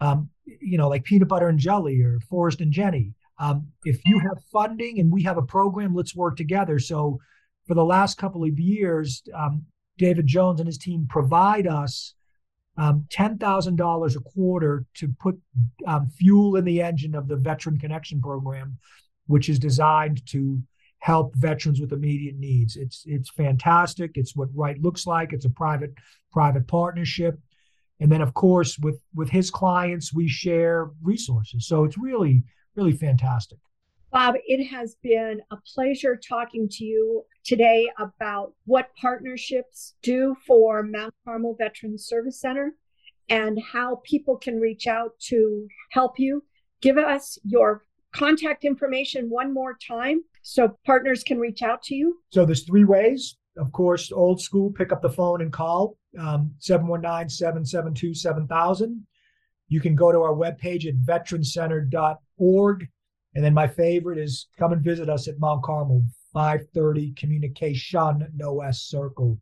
um, 0.00 0.30
you 0.44 0.78
know, 0.78 0.88
like 0.88 1.04
peanut 1.04 1.28
butter 1.28 1.48
and 1.48 1.58
jelly 1.58 2.00
or 2.02 2.20
Forrest 2.28 2.60
and 2.60 2.72
Jenny. 2.72 3.12
Um, 3.38 3.68
if 3.84 4.00
you 4.06 4.18
have 4.20 4.42
funding 4.52 4.98
and 4.98 5.12
we 5.12 5.22
have 5.24 5.36
a 5.36 5.42
program, 5.42 5.94
let's 5.94 6.16
work 6.16 6.36
together. 6.36 6.78
So 6.78 7.18
for 7.66 7.74
the 7.74 7.84
last 7.84 8.18
couple 8.18 8.44
of 8.44 8.58
years, 8.58 9.22
um, 9.34 9.64
David 9.98 10.26
Jones 10.26 10.60
and 10.60 10.66
his 10.66 10.78
team 10.78 11.06
provide 11.08 11.66
us 11.66 12.14
um, 12.78 13.06
$10,000 13.10 14.16
a 14.16 14.20
quarter 14.20 14.84
to 14.94 15.08
put 15.18 15.38
um, 15.86 16.08
fuel 16.10 16.56
in 16.56 16.64
the 16.64 16.82
engine 16.82 17.14
of 17.14 17.28
the 17.28 17.36
Veteran 17.36 17.78
Connection 17.78 18.20
Program, 18.20 18.78
which 19.26 19.48
is 19.48 19.58
designed 19.58 20.24
to 20.26 20.62
help 20.98 21.34
veterans 21.36 21.80
with 21.80 21.92
immediate 21.92 22.36
needs. 22.36 22.76
It's 22.76 23.04
it's 23.06 23.30
fantastic. 23.30 24.12
It's 24.14 24.34
what 24.34 24.48
right 24.54 24.80
looks 24.80 25.06
like. 25.06 25.32
It's 25.32 25.44
a 25.44 25.50
private 25.50 25.94
private 26.32 26.66
partnership. 26.66 27.38
And 28.00 28.10
then 28.10 28.22
of 28.22 28.34
course 28.34 28.78
with 28.78 28.98
with 29.14 29.30
his 29.30 29.50
clients 29.50 30.12
we 30.12 30.28
share 30.28 30.90
resources. 31.02 31.66
So 31.66 31.84
it's 31.84 31.98
really 31.98 32.42
really 32.76 32.92
fantastic. 32.92 33.58
Bob, 34.12 34.36
it 34.46 34.64
has 34.66 34.96
been 35.02 35.40
a 35.50 35.56
pleasure 35.74 36.16
talking 36.16 36.68
to 36.70 36.84
you 36.84 37.24
today 37.44 37.90
about 37.98 38.52
what 38.64 38.88
partnerships 39.00 39.94
do 40.02 40.36
for 40.46 40.82
Mount 40.82 41.12
Carmel 41.24 41.56
Veterans 41.58 42.06
Service 42.06 42.40
Center 42.40 42.74
and 43.28 43.60
how 43.60 44.00
people 44.04 44.36
can 44.36 44.60
reach 44.60 44.86
out 44.86 45.18
to 45.18 45.66
help 45.90 46.18
you. 46.18 46.44
Give 46.80 46.96
us 46.98 47.38
your 47.44 47.82
contact 48.12 48.64
information 48.64 49.28
one 49.28 49.52
more 49.52 49.76
time 49.86 50.22
so 50.42 50.78
partners 50.86 51.22
can 51.24 51.38
reach 51.38 51.62
out 51.62 51.82
to 51.82 51.94
you? 51.94 52.18
So 52.32 52.46
there's 52.46 52.64
three 52.64 52.84
ways. 52.84 53.36
Of 53.58 53.72
course, 53.72 54.12
old 54.12 54.40
school, 54.40 54.70
pick 54.70 54.92
up 54.92 55.02
the 55.02 55.10
phone 55.10 55.42
and 55.42 55.52
call 55.52 55.96
um, 56.18 56.54
719 56.58 57.28
772 57.28 58.14
7000. 58.14 59.06
You 59.68 59.80
can 59.80 59.96
go 59.96 60.12
to 60.12 60.20
our 60.20 60.34
webpage 60.34 60.86
at 60.86 60.94
veterancenter.org. 61.04 62.18
And 62.38 63.44
then 63.44 63.54
my 63.54 63.66
favorite 63.66 64.18
is 64.18 64.48
come 64.58 64.72
and 64.72 64.82
visit 64.82 65.08
us 65.08 65.28
at 65.28 65.38
Mount 65.38 65.62
Carmel, 65.62 66.02
530 66.32 67.12
Communication 67.12 68.26
No 68.34 68.60
S 68.60 68.82
Circle. 68.82 69.38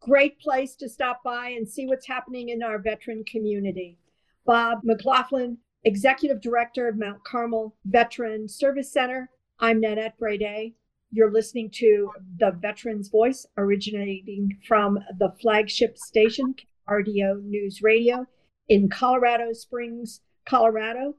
Great 0.00 0.38
place 0.38 0.74
to 0.76 0.88
stop 0.88 1.22
by 1.24 1.48
and 1.48 1.68
see 1.68 1.86
what's 1.86 2.06
happening 2.06 2.50
in 2.50 2.62
our 2.62 2.78
veteran 2.78 3.24
community. 3.24 3.98
Bob 4.46 4.80
McLaughlin, 4.84 5.58
Executive 5.84 6.40
Director 6.40 6.88
of 6.88 6.98
Mount 6.98 7.24
Carmel 7.24 7.74
Veteran 7.86 8.48
Service 8.48 8.92
Center. 8.92 9.30
I'm 9.58 9.80
Nanette 9.80 10.18
Brede. 10.18 10.74
You're 11.10 11.32
listening 11.32 11.70
to 11.74 12.10
the 12.38 12.50
Veterans 12.60 13.08
Voice, 13.08 13.46
originating 13.56 14.58
from 14.66 14.98
the 15.18 15.32
flagship 15.40 15.96
station, 15.96 16.54
RDO 16.88 17.44
News 17.44 17.82
Radio, 17.82 18.26
in 18.68 18.88
Colorado 18.88 19.52
Springs, 19.52 20.20
Colorado. 20.44 21.14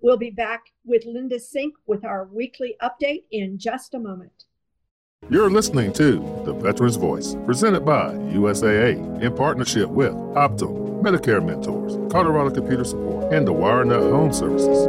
We'll 0.00 0.18
be 0.18 0.30
back 0.30 0.62
with 0.84 1.04
Linda 1.06 1.40
Sink 1.40 1.74
with 1.86 2.04
our 2.04 2.26
weekly 2.26 2.76
update 2.82 3.24
in 3.30 3.58
just 3.58 3.94
a 3.94 3.98
moment. 3.98 4.44
You're 5.30 5.50
listening 5.50 5.92
to 5.94 6.18
The 6.44 6.52
Veterans 6.52 6.96
Voice, 6.96 7.34
presented 7.46 7.80
by 7.80 8.12
USAA 8.12 9.22
in 9.22 9.34
partnership 9.34 9.88
with 9.88 10.12
Optum, 10.12 11.02
Medicare 11.02 11.44
Mentors, 11.44 11.94
Colorado 12.12 12.54
Computer 12.54 12.84
Support, 12.84 13.32
and 13.32 13.48
the 13.48 13.54
WireNut 13.54 14.10
Home 14.10 14.32
Services. 14.34 14.86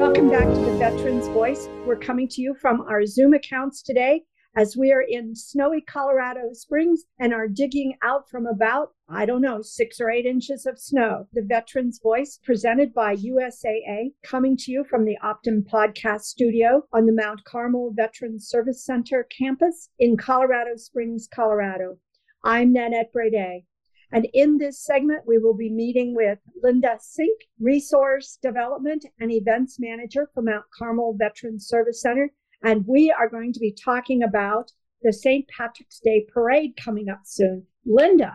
Welcome 0.00 0.28
back 0.28 0.52
to 0.52 0.60
The 0.60 0.76
Veterans 0.76 1.28
Voice. 1.28 1.68
We're 1.86 1.96
coming 1.96 2.26
to 2.28 2.42
you 2.42 2.54
from 2.60 2.80
our 2.82 3.06
Zoom 3.06 3.34
accounts 3.34 3.80
today 3.80 4.24
as 4.56 4.74
we 4.74 4.90
are 4.90 5.02
in 5.02 5.36
snowy 5.36 5.82
Colorado 5.82 6.54
Springs 6.54 7.04
and 7.18 7.34
are 7.34 7.46
digging 7.46 7.94
out 8.02 8.26
from 8.30 8.46
about, 8.46 8.94
I 9.06 9.26
don't 9.26 9.42
know, 9.42 9.60
six 9.60 10.00
or 10.00 10.08
eight 10.08 10.24
inches 10.24 10.64
of 10.64 10.78
snow. 10.78 11.28
The 11.34 11.42
Veterans 11.42 12.00
Voice, 12.02 12.40
presented 12.42 12.94
by 12.94 13.16
USAA, 13.16 14.14
coming 14.24 14.56
to 14.56 14.72
you 14.72 14.82
from 14.84 15.04
the 15.04 15.18
Optum 15.22 15.62
Podcast 15.62 16.22
Studio 16.22 16.88
on 16.90 17.04
the 17.04 17.12
Mount 17.12 17.44
Carmel 17.44 17.92
Veterans 17.94 18.48
Service 18.48 18.82
Center 18.82 19.28
campus 19.38 19.90
in 19.98 20.16
Colorado 20.16 20.76
Springs, 20.76 21.28
Colorado. 21.30 21.98
I'm 22.42 22.72
Nanette 22.72 23.12
Brede. 23.12 23.64
And 24.10 24.26
in 24.32 24.56
this 24.56 24.82
segment, 24.82 25.24
we 25.26 25.36
will 25.36 25.56
be 25.56 25.68
meeting 25.68 26.14
with 26.14 26.38
Linda 26.62 26.96
Sink, 26.98 27.42
Resource 27.60 28.38
Development 28.40 29.04
and 29.20 29.30
Events 29.30 29.78
Manager 29.78 30.30
for 30.32 30.42
Mount 30.42 30.64
Carmel 30.78 31.14
Veterans 31.18 31.66
Service 31.66 32.00
Center, 32.00 32.30
and 32.62 32.84
we 32.86 33.10
are 33.10 33.28
going 33.28 33.52
to 33.52 33.60
be 33.60 33.72
talking 33.72 34.22
about 34.22 34.72
the 35.02 35.12
St. 35.12 35.46
Patrick's 35.48 36.00
Day 36.00 36.26
Parade 36.32 36.76
coming 36.76 37.08
up 37.08 37.20
soon. 37.24 37.64
Linda, 37.84 38.32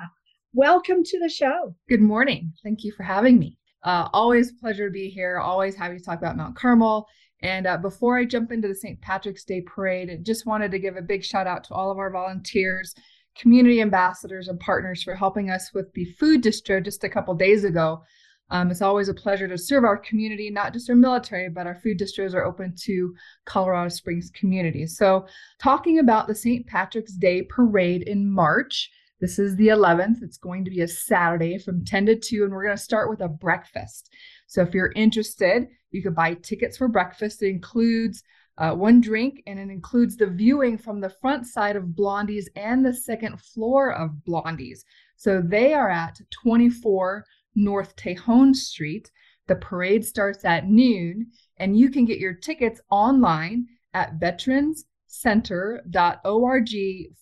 welcome 0.54 1.04
to 1.04 1.20
the 1.20 1.30
show. 1.30 1.76
Good 1.90 2.02
morning. 2.02 2.54
Thank 2.64 2.84
you 2.84 2.94
for 2.96 3.04
having 3.04 3.40
me. 3.40 3.58
Uh, 3.84 4.08
always 4.14 4.52
pleasure 4.52 4.88
to 4.88 4.94
be 4.94 5.10
here. 5.10 5.40
Always 5.40 5.76
happy 5.76 5.98
to 5.98 6.04
talk 6.04 6.20
about 6.20 6.38
Mount 6.38 6.56
Carmel. 6.56 7.08
And 7.42 7.66
uh, 7.66 7.78
before 7.78 8.18
I 8.18 8.26
jump 8.26 8.52
into 8.52 8.68
the 8.68 8.76
St. 8.76 9.02
Patrick's 9.02 9.44
Day 9.44 9.62
Parade, 9.62 10.12
I 10.12 10.18
just 10.22 10.46
wanted 10.46 10.72
to 10.72 10.80
give 10.80 10.96
a 10.96 11.02
big 11.02 11.24
shout 11.24 11.48
out 11.48 11.64
to 11.66 11.74
all 11.74 11.90
of 11.90 11.98
our 11.98 12.12
volunteers, 12.12 12.94
community 13.36 13.82
ambassadors, 13.82 14.48
and 14.48 14.60
partners 14.60 15.02
for 15.02 15.16
helping 15.16 15.50
us 15.50 15.72
with 15.74 15.92
the 15.94 16.06
food 16.20 16.44
distro 16.44 16.84
just 16.84 17.04
a 17.04 17.10
couple 17.10 17.34
days 17.34 17.64
ago. 17.64 18.04
Um, 18.52 18.70
it's 18.70 18.82
always 18.82 19.08
a 19.08 19.14
pleasure 19.14 19.48
to 19.48 19.58
serve 19.58 19.86
our 19.86 19.98
community, 19.98 20.50
not 20.50 20.74
just 20.74 20.90
our 20.90 20.96
military, 20.96 21.48
but 21.50 21.66
our 21.66 21.76
food 21.76 21.98
distros 21.98 22.34
are 22.34 22.44
open 22.44 22.76
to 22.82 23.16
Colorado 23.46 23.88
Springs 23.88 24.30
community. 24.32 24.86
So, 24.86 25.26
talking 25.58 26.00
about 26.00 26.28
the 26.28 26.36
St. 26.36 26.68
Patrick's 26.68 27.14
Day 27.14 27.44
parade 27.44 28.04
in 28.04 28.30
March, 28.30 28.92
this 29.22 29.40
is 29.40 29.56
the 29.56 29.70
11th. 29.70 30.22
It's 30.22 30.38
going 30.38 30.66
to 30.66 30.72
be 30.72 30.82
a 30.82 30.88
Saturday 30.88 31.60
from 31.60 31.86
10 31.86 32.08
to 32.08 32.20
2, 32.20 32.44
and 32.44 32.52
we're 32.52 32.66
going 32.66 32.76
to 32.76 32.84
start 32.84 33.10
with 33.10 33.22
a 33.22 33.30
breakfast. 33.30 34.14
So, 34.48 34.62
if 34.62 34.74
you're 34.74 34.92
interested, 34.98 35.68
you 35.92 36.04
could 36.04 36.16
buy 36.16 36.34
tickets 36.34 36.78
for 36.78 36.90
breakfast. 36.90 37.42
It 37.42 37.52
includes 37.52 38.22
uh, 38.58 38.72
one 38.76 39.00
drink, 39.00 39.44
and 39.48 39.60
it 39.60 39.70
includes 39.70 40.18
the 40.18 40.28
viewing 40.28 40.78
from 40.78 41.00
the 41.00 41.16
front 41.22 41.48
side 41.48 41.78
of 41.78 41.96
Blondie's 41.96 42.50
and 42.58 42.86
the 42.86 42.94
second 42.94 43.40
floor 43.40 43.94
of 43.94 44.26
Blondie's. 44.26 44.84
So, 45.16 45.42
they 45.42 45.74
are 45.74 45.90
at 45.90 46.20
24 46.44 47.24
North 47.56 47.96
Tejon 47.96 48.56
Street. 48.56 49.10
The 49.48 49.56
parade 49.56 50.06
starts 50.06 50.46
at 50.46 50.70
noon, 50.70 51.32
and 51.58 51.76
you 51.78 51.90
can 51.90 52.06
get 52.06 52.20
your 52.20 52.34
tickets 52.34 52.80
online 52.90 53.68
at 53.94 54.20
veteranscenter.org 54.20 56.70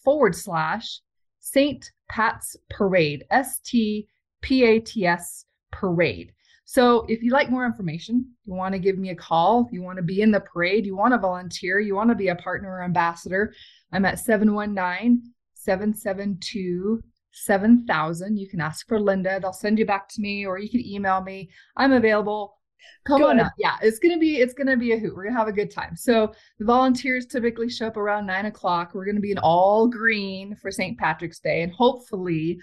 forward 0.03 0.35
slash 0.35 0.99
St. 1.39 1.91
Pat's 2.09 2.55
Parade, 2.69 3.25
S 3.31 3.59
T 3.59 4.07
P 4.41 4.63
A 4.63 4.79
T 4.79 5.05
S 5.05 5.45
Parade. 5.71 6.33
So 6.65 7.05
if 7.07 7.23
you 7.23 7.31
like 7.31 7.49
more 7.49 7.65
information, 7.65 8.33
you 8.45 8.53
want 8.53 8.73
to 8.73 8.79
give 8.79 8.99
me 8.99 9.09
a 9.09 9.15
call, 9.15 9.67
you 9.71 9.81
want 9.81 9.97
to 9.97 10.03
be 10.03 10.21
in 10.21 10.29
the 10.29 10.39
parade, 10.39 10.85
you 10.85 10.95
want 10.95 11.15
to 11.15 11.17
volunteer, 11.17 11.79
you 11.79 11.95
want 11.95 12.09
to 12.09 12.15
be 12.15 12.27
a 12.27 12.35
partner 12.35 12.69
or 12.69 12.83
ambassador, 12.83 13.55
I'm 13.91 14.05
at 14.05 14.19
719 14.19 15.33
772 15.55 17.03
7000. 17.31 18.37
You 18.37 18.47
can 18.47 18.61
ask 18.61 18.87
for 18.87 18.99
Linda. 18.99 19.39
They'll 19.39 19.53
send 19.53 19.79
you 19.79 19.85
back 19.85 20.07
to 20.09 20.21
me 20.21 20.45
or 20.45 20.59
you 20.59 20.69
can 20.69 20.85
email 20.85 21.21
me. 21.21 21.49
I'm 21.75 21.93
available. 21.93 22.59
Come 23.05 23.21
Good. 23.21 23.29
on 23.31 23.39
up. 23.39 23.53
Yeah, 23.57 23.75
it's 23.81 23.99
gonna 23.99 24.17
be 24.17 24.37
it's 24.37 24.53
gonna 24.53 24.77
be 24.77 24.93
a 24.93 24.99
hoot. 24.99 25.15
We're 25.15 25.25
gonna 25.25 25.37
have 25.37 25.47
a 25.47 25.53
good 25.53 25.71
time. 25.71 25.95
So 25.95 26.33
the 26.59 26.65
volunteers 26.65 27.25
typically 27.25 27.69
show 27.69 27.87
up 27.87 27.97
around 27.97 28.25
nine 28.25 28.45
o'clock. 28.45 28.93
We're 28.93 29.05
gonna 29.05 29.19
be 29.19 29.31
in 29.31 29.37
all 29.37 29.87
green 29.87 30.55
for 30.55 30.71
St. 30.71 30.97
Patrick's 30.97 31.39
Day, 31.39 31.61
and 31.61 31.73
hopefully 31.73 32.59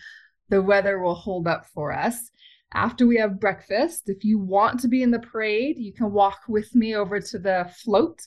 the 0.49 0.63
weather 0.63 1.01
will 1.01 1.15
hold 1.15 1.47
up 1.47 1.67
for 1.67 1.93
us. 1.93 2.31
After 2.75 3.07
we 3.07 3.17
have 3.17 3.41
breakfast, 3.41 4.09
if 4.09 4.25
you 4.25 4.39
want 4.39 4.81
to 4.81 4.89
be 4.89 5.03
in 5.03 5.11
the 5.11 5.19
parade, 5.19 5.79
you 5.79 5.93
can 5.93 6.13
walk 6.13 6.41
with 6.49 6.75
me 6.75 6.95
over 6.95 7.21
to 7.21 7.39
the 7.39 7.71
float 7.83 8.21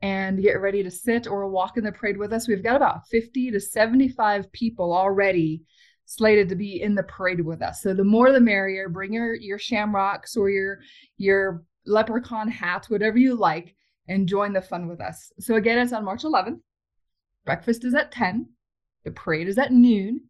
and 0.00 0.42
get 0.42 0.60
ready 0.60 0.82
to 0.82 0.90
sit 0.90 1.26
or 1.26 1.48
walk 1.48 1.76
in 1.76 1.84
the 1.84 1.92
parade 1.92 2.16
with 2.16 2.32
us. 2.32 2.48
We've 2.48 2.62
got 2.62 2.76
about 2.76 3.06
50 3.08 3.52
to 3.52 3.60
75 3.60 4.50
people 4.52 4.92
already 4.92 5.62
slated 6.16 6.48
to 6.48 6.56
be 6.56 6.82
in 6.82 6.94
the 6.94 7.02
parade 7.02 7.40
with 7.40 7.62
us. 7.62 7.82
So 7.82 7.94
the 7.94 8.04
more 8.04 8.32
the 8.32 8.40
merrier. 8.40 8.88
Bring 8.88 9.12
your 9.12 9.34
your 9.34 9.58
shamrocks 9.58 10.36
or 10.36 10.50
your 10.50 10.80
your 11.16 11.64
leprechaun 11.86 12.48
hats, 12.48 12.90
whatever 12.90 13.18
you 13.18 13.34
like, 13.34 13.74
and 14.08 14.28
join 14.28 14.52
the 14.52 14.62
fun 14.62 14.88
with 14.88 15.00
us. 15.00 15.32
So 15.40 15.56
again, 15.56 15.78
it's 15.78 15.92
on 15.92 16.04
March 16.04 16.22
11th. 16.22 16.60
Breakfast 17.44 17.84
is 17.84 17.94
at 17.94 18.12
10. 18.12 18.48
The 19.04 19.10
parade 19.10 19.48
is 19.48 19.58
at 19.58 19.72
noon. 19.72 20.20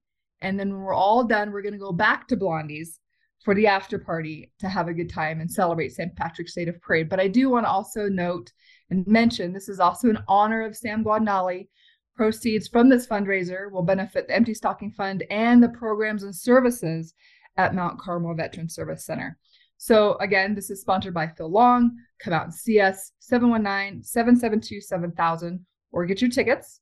And 0.41 0.59
then 0.59 0.71
when 0.71 0.83
we're 0.83 0.95
all 0.95 1.25
done, 1.25 1.53
we're 1.53 1.63
going 1.63 1.75
to 1.75 1.79
go 1.79 1.93
back 1.93 2.27
to 2.29 2.37
Blondie's 2.37 2.99
for 3.45 3.55
the 3.55 3.67
after 3.67 3.99
party 3.99 4.51
to 4.61 4.69
have 4.69 4.89
a 4.89 4.95
good 4.95 5.11
time 5.11 5.41
and 5.41 5.51
celebrate 5.51 5.91
St. 5.91 6.15
Patrick's 6.17 6.55
Day 6.55 6.67
of 6.67 6.81
Parade. 6.81 7.09
But 7.09 7.21
I 7.21 7.29
do 7.29 7.51
want 7.51 7.67
to 7.67 7.71
also 7.71 8.09
note 8.09 8.53
and 8.91 9.07
mention 9.07 9.53
this 9.53 9.69
is 9.69 9.81
also 9.81 10.09
in 10.11 10.19
honor 10.29 10.63
of 10.63 10.77
Sam 10.77 11.05
Guadnali, 11.05 11.69
Proceeds 12.15 12.69
from 12.69 12.89
this 12.89 13.07
fundraiser 13.07 13.71
will 13.71 13.83
benefit 13.83 14.29
the 14.29 14.35
Empty 14.35 14.55
Stocking 14.55 14.93
Fund 14.93 15.25
and 15.31 15.63
the 15.63 15.71
programs 15.71 16.25
and 16.25 16.35
services 16.35 17.15
at 17.57 17.75
Mount 17.75 17.99
Carmel 17.99 18.35
Veteran 18.35 18.69
Service 18.69 19.05
Center. 19.05 19.39
So, 19.79 20.17
again, 20.21 20.55
this 20.55 20.71
is 20.71 20.81
sponsored 20.81 21.15
by 21.15 21.27
Phil 21.27 21.51
Long. 21.51 21.97
Come 22.21 22.35
out 22.35 22.45
and 22.45 22.55
see 22.55 22.81
us 22.81 23.13
719 23.19 24.05
772 24.05 24.81
7000 24.81 25.67
or 25.91 26.07
get 26.07 26.21
your 26.21 26.31
tickets 26.31 26.81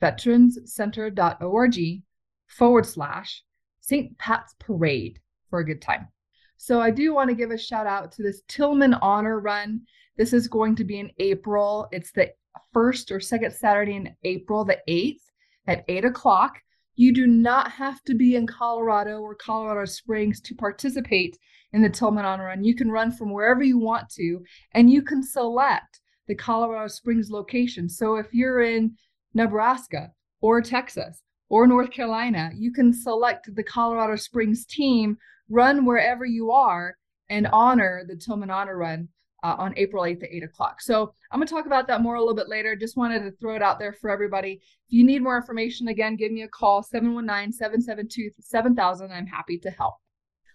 veteranscenter.org 0.00 2.02
forward 2.46 2.86
slash 2.86 3.42
St. 3.80 4.16
Pat's 4.16 4.54
Parade 4.60 5.18
for 5.50 5.58
a 5.58 5.66
good 5.66 5.82
time. 5.82 6.08
So, 6.56 6.80
I 6.80 6.90
do 6.90 7.12
want 7.12 7.28
to 7.30 7.36
give 7.36 7.50
a 7.50 7.58
shout 7.58 7.86
out 7.86 8.12
to 8.12 8.22
this 8.22 8.42
Tillman 8.48 8.94
Honor 8.94 9.40
Run. 9.40 9.82
This 10.16 10.32
is 10.32 10.48
going 10.48 10.76
to 10.76 10.84
be 10.84 11.00
in 11.00 11.10
April. 11.18 11.88
It's 11.92 12.12
the 12.12 12.30
first 12.72 13.10
or 13.10 13.20
second 13.20 13.52
Saturday 13.52 13.96
in 13.96 14.14
April, 14.24 14.64
the 14.64 14.78
8th 14.88 15.20
at 15.66 15.84
8 15.88 16.04
o'clock. 16.04 16.58
You 16.96 17.12
do 17.12 17.26
not 17.26 17.70
have 17.72 18.02
to 18.04 18.14
be 18.14 18.34
in 18.34 18.46
Colorado 18.46 19.20
or 19.20 19.34
Colorado 19.34 19.84
Springs 19.84 20.40
to 20.40 20.54
participate 20.54 21.38
in 21.72 21.82
the 21.82 21.90
Tillman 21.90 22.24
Honor 22.24 22.46
Run. 22.46 22.64
You 22.64 22.74
can 22.74 22.90
run 22.90 23.12
from 23.12 23.32
wherever 23.32 23.62
you 23.62 23.78
want 23.78 24.08
to, 24.10 24.42
and 24.72 24.90
you 24.90 25.02
can 25.02 25.22
select 25.22 26.00
the 26.26 26.34
Colorado 26.34 26.88
Springs 26.88 27.30
location. 27.30 27.88
So 27.88 28.16
if 28.16 28.32
you're 28.32 28.62
in 28.62 28.96
Nebraska 29.34 30.10
or 30.40 30.60
Texas 30.60 31.22
or 31.48 31.66
North 31.66 31.90
Carolina, 31.90 32.50
you 32.54 32.72
can 32.72 32.92
select 32.92 33.54
the 33.54 33.62
Colorado 33.62 34.16
Springs 34.16 34.66
team, 34.66 35.18
run 35.48 35.84
wherever 35.84 36.24
you 36.24 36.50
are, 36.50 36.96
and 37.30 37.46
honor 37.48 38.04
the 38.06 38.16
Tillman 38.16 38.50
Honor 38.50 38.76
Run 38.76 39.08
uh, 39.42 39.56
on 39.58 39.74
April 39.76 40.04
8th 40.04 40.24
at 40.24 40.30
8 40.30 40.44
o'clock. 40.44 40.80
So 40.80 41.12
I'm 41.30 41.38
going 41.38 41.46
to 41.46 41.54
talk 41.54 41.66
about 41.66 41.86
that 41.88 42.00
more 42.00 42.16
a 42.16 42.20
little 42.20 42.34
bit 42.34 42.48
later. 42.48 42.74
Just 42.76 42.96
wanted 42.96 43.20
to 43.20 43.32
throw 43.32 43.54
it 43.54 43.62
out 43.62 43.78
there 43.78 43.92
for 43.92 44.10
everybody. 44.10 44.60
If 44.62 44.92
you 44.92 45.04
need 45.04 45.22
more 45.22 45.36
information, 45.36 45.88
again, 45.88 46.16
give 46.16 46.32
me 46.32 46.42
a 46.42 46.48
call 46.48 46.82
719 46.82 47.52
772 47.52 48.30
7000. 48.40 49.12
I'm 49.12 49.26
happy 49.26 49.58
to 49.58 49.70
help. 49.70 49.94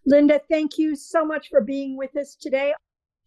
Linda, 0.06 0.41
thank 0.50 0.78
you 0.78 0.96
so 0.96 1.26
much 1.26 1.48
for 1.50 1.62
being 1.62 1.98
with 1.98 2.15
us 2.17 2.36
today. 2.36 2.74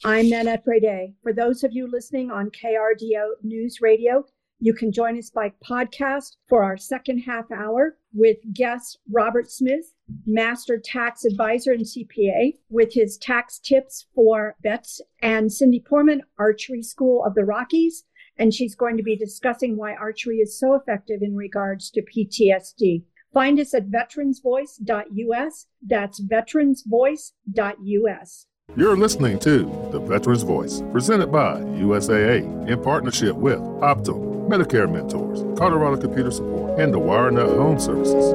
I'm 0.04 0.28
Nanette 0.28 0.62
Brede. 0.62 1.14
For 1.22 1.32
those 1.32 1.64
of 1.64 1.72
you 1.72 1.90
listening 1.90 2.30
on 2.30 2.50
KRDO 2.50 3.42
News 3.42 3.80
Radio, 3.80 4.24
you 4.60 4.74
can 4.74 4.92
join 4.92 5.18
us 5.18 5.30
by 5.30 5.52
podcast 5.66 6.36
for 6.48 6.62
our 6.62 6.76
second 6.76 7.20
half 7.20 7.50
hour 7.50 7.96
with 8.12 8.36
guest 8.52 8.98
Robert 9.10 9.50
Smith, 9.50 9.94
Master 10.26 10.78
Tax 10.78 11.24
Advisor 11.24 11.72
and 11.72 11.84
CPA, 11.84 12.54
with 12.68 12.92
his 12.92 13.18
tax 13.18 13.58
tips 13.58 14.06
for 14.14 14.54
vets, 14.62 15.00
and 15.20 15.52
Cindy 15.52 15.80
Porman, 15.80 16.22
Archery 16.38 16.82
School 16.82 17.24
of 17.24 17.34
the 17.34 17.44
Rockies. 17.44 18.04
And 18.38 18.52
she's 18.52 18.74
going 18.74 18.98
to 18.98 19.02
be 19.02 19.16
discussing 19.16 19.76
why 19.76 19.94
archery 19.94 20.36
is 20.36 20.58
so 20.58 20.74
effective 20.74 21.22
in 21.22 21.34
regards 21.34 21.90
to 21.92 22.02
PTSD. 22.02 23.04
Find 23.32 23.58
us 23.58 23.72
at 23.74 23.90
veteransvoice.us. 23.90 25.66
That's 25.86 26.22
veteransvoice.us. 26.22 28.46
You're 28.76 28.96
listening 28.96 29.38
to 29.40 29.88
The 29.90 30.00
Veterans 30.00 30.42
Voice, 30.42 30.82
presented 30.92 31.32
by 31.32 31.60
USAA 31.60 32.68
in 32.68 32.82
partnership 32.82 33.36
with 33.36 33.58
Optum 33.58 34.48
Medicare 34.48 34.90
Mentors, 34.90 35.44
Colorado 35.58 35.96
Computer 35.96 36.30
Support, 36.30 36.80
and 36.80 36.92
the 36.92 36.98
WireNut 36.98 37.56
Home 37.56 37.78
Services. 37.78 38.34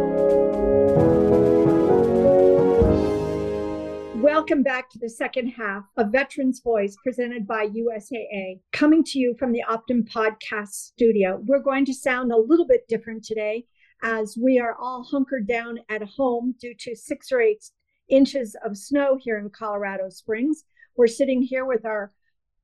Welcome 4.42 4.64
back 4.64 4.90
to 4.90 4.98
the 4.98 5.08
second 5.08 5.50
half 5.50 5.84
of 5.98 6.12
Veterans 6.12 6.62
Voice 6.62 6.98
presented 7.04 7.46
by 7.46 7.68
USAA, 7.68 8.60
coming 8.72 9.04
to 9.04 9.20
you 9.20 9.36
from 9.38 9.52
the 9.52 9.64
Optum 9.70 10.02
Podcast 10.12 10.70
Studio. 10.70 11.40
We're 11.46 11.60
going 11.60 11.86
to 11.86 11.94
sound 11.94 12.32
a 12.32 12.38
little 12.38 12.66
bit 12.66 12.88
different 12.88 13.24
today 13.24 13.68
as 14.02 14.36
we 14.42 14.58
are 14.58 14.76
all 14.82 15.04
hunkered 15.04 15.48
down 15.48 15.78
at 15.90 16.02
home 16.02 16.56
due 16.60 16.74
to 16.80 16.96
six 16.96 17.32
or 17.32 17.40
eight 17.40 17.64
inches 18.10 18.56
of 18.66 18.80
snow 18.80 19.16
here 19.22 19.38
in 19.38 19.52
Colorado 19.52 20.10
Springs. 20.10 20.64
We're 20.98 21.06
sitting 21.06 21.44
here 21.44 21.66
with 21.66 21.86
our 21.86 22.12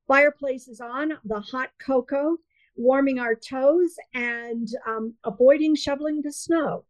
fireplaces 0.08 0.80
on, 0.80 1.12
the 1.24 1.38
hot 1.38 1.70
cocoa, 1.78 2.38
warming 2.74 3.20
our 3.20 3.36
toes 3.36 3.94
and 4.14 4.66
um, 4.84 5.14
avoiding 5.24 5.76
shoveling 5.76 6.22
the 6.24 6.32
snow. 6.32 6.86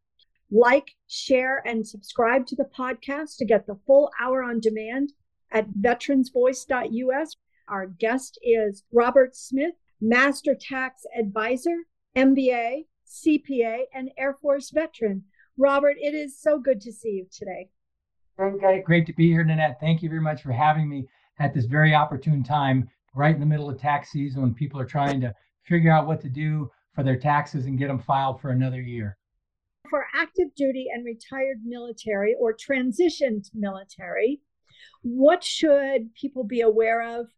Like, 0.50 0.92
share, 1.08 1.62
and 1.66 1.86
subscribe 1.86 2.46
to 2.46 2.56
the 2.56 2.64
podcast 2.64 3.36
to 3.38 3.44
get 3.44 3.66
the 3.66 3.78
full 3.86 4.10
hour 4.20 4.42
on 4.42 4.60
demand 4.60 5.12
at 5.50 5.68
veteransvoice.us. 5.70 7.36
Our 7.68 7.86
guest 7.86 8.38
is 8.42 8.82
Robert 8.92 9.36
Smith, 9.36 9.74
Master 10.00 10.54
Tax 10.54 11.04
Advisor, 11.18 11.76
MBA, 12.16 12.86
CPA, 13.06 13.84
and 13.92 14.10
Air 14.16 14.38
Force 14.40 14.70
veteran. 14.70 15.24
Robert, 15.58 15.96
it 16.00 16.14
is 16.14 16.40
so 16.40 16.58
good 16.58 16.80
to 16.80 16.92
see 16.92 17.10
you 17.10 17.26
today. 17.30 17.68
Great 18.84 19.06
to 19.06 19.12
be 19.12 19.28
here, 19.28 19.44
Nanette. 19.44 19.78
Thank 19.80 20.02
you 20.02 20.08
very 20.08 20.22
much 20.22 20.42
for 20.42 20.52
having 20.52 20.88
me 20.88 21.08
at 21.38 21.52
this 21.52 21.66
very 21.66 21.94
opportune 21.94 22.42
time, 22.42 22.88
right 23.14 23.34
in 23.34 23.40
the 23.40 23.46
middle 23.46 23.68
of 23.68 23.78
tax 23.78 24.10
season 24.10 24.42
when 24.42 24.54
people 24.54 24.80
are 24.80 24.86
trying 24.86 25.20
to 25.20 25.34
figure 25.64 25.90
out 25.90 26.06
what 26.06 26.20
to 26.22 26.28
do 26.28 26.70
for 26.94 27.02
their 27.02 27.18
taxes 27.18 27.66
and 27.66 27.78
get 27.78 27.88
them 27.88 27.98
filed 27.98 28.40
for 28.40 28.50
another 28.50 28.80
year. 28.80 29.18
For 29.90 30.06
active 30.14 30.54
duty 30.54 30.88
and 30.92 31.04
retired 31.04 31.58
military 31.64 32.34
or 32.38 32.54
transitioned 32.54 33.48
military, 33.54 34.40
what 35.02 35.42
should 35.42 36.14
people 36.14 36.44
be 36.44 36.60
aware 36.60 37.20
of 37.20 37.28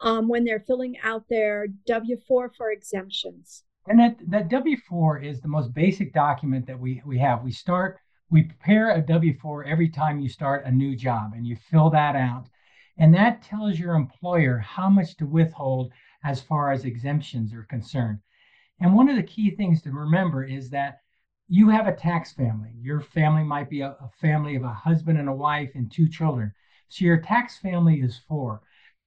um, 0.00 0.28
when 0.28 0.44
they're 0.44 0.64
filling 0.66 0.96
out 1.02 1.24
their 1.28 1.68
W 1.86 2.16
4 2.28 2.52
for 2.56 2.70
exemptions? 2.70 3.64
And 3.86 3.98
that, 4.00 4.18
that 4.28 4.48
W 4.48 4.76
4 4.88 5.20
is 5.20 5.40
the 5.40 5.48
most 5.48 5.72
basic 5.74 6.12
document 6.12 6.66
that 6.66 6.78
we, 6.78 7.02
we 7.06 7.18
have. 7.18 7.42
We 7.42 7.52
start, 7.52 7.98
we 8.30 8.42
prepare 8.42 8.90
a 8.90 9.00
W 9.00 9.38
4 9.38 9.64
every 9.64 9.88
time 9.88 10.20
you 10.20 10.28
start 10.28 10.66
a 10.66 10.70
new 10.70 10.96
job 10.96 11.32
and 11.34 11.46
you 11.46 11.56
fill 11.70 11.90
that 11.90 12.16
out. 12.16 12.48
And 12.98 13.14
that 13.14 13.42
tells 13.42 13.78
your 13.78 13.94
employer 13.94 14.58
how 14.58 14.88
much 14.88 15.16
to 15.16 15.26
withhold 15.26 15.92
as 16.22 16.40
far 16.40 16.70
as 16.72 16.84
exemptions 16.84 17.52
are 17.52 17.64
concerned. 17.64 18.20
And 18.80 18.94
one 18.94 19.08
of 19.08 19.16
the 19.16 19.22
key 19.22 19.50
things 19.50 19.82
to 19.82 19.90
remember 19.90 20.44
is 20.44 20.70
that 20.70 21.00
you 21.48 21.68
have 21.68 21.86
a 21.86 21.94
tax 21.94 22.32
family. 22.32 22.70
Your 22.80 23.00
family 23.00 23.44
might 23.44 23.68
be 23.68 23.82
a, 23.82 23.90
a, 23.90 24.10
family 24.20 24.56
of 24.56 24.62
a 24.62 24.72
husband 24.72 25.18
and 25.18 25.28
a 25.28 25.34
wife 25.34 25.70
and 25.74 25.90
two 25.90 26.08
children. 26.08 26.52
So 26.88 27.04
your 27.04 27.20
tax 27.20 27.58
family 27.58 28.00
is 28.00 28.20
four. 28.26 28.62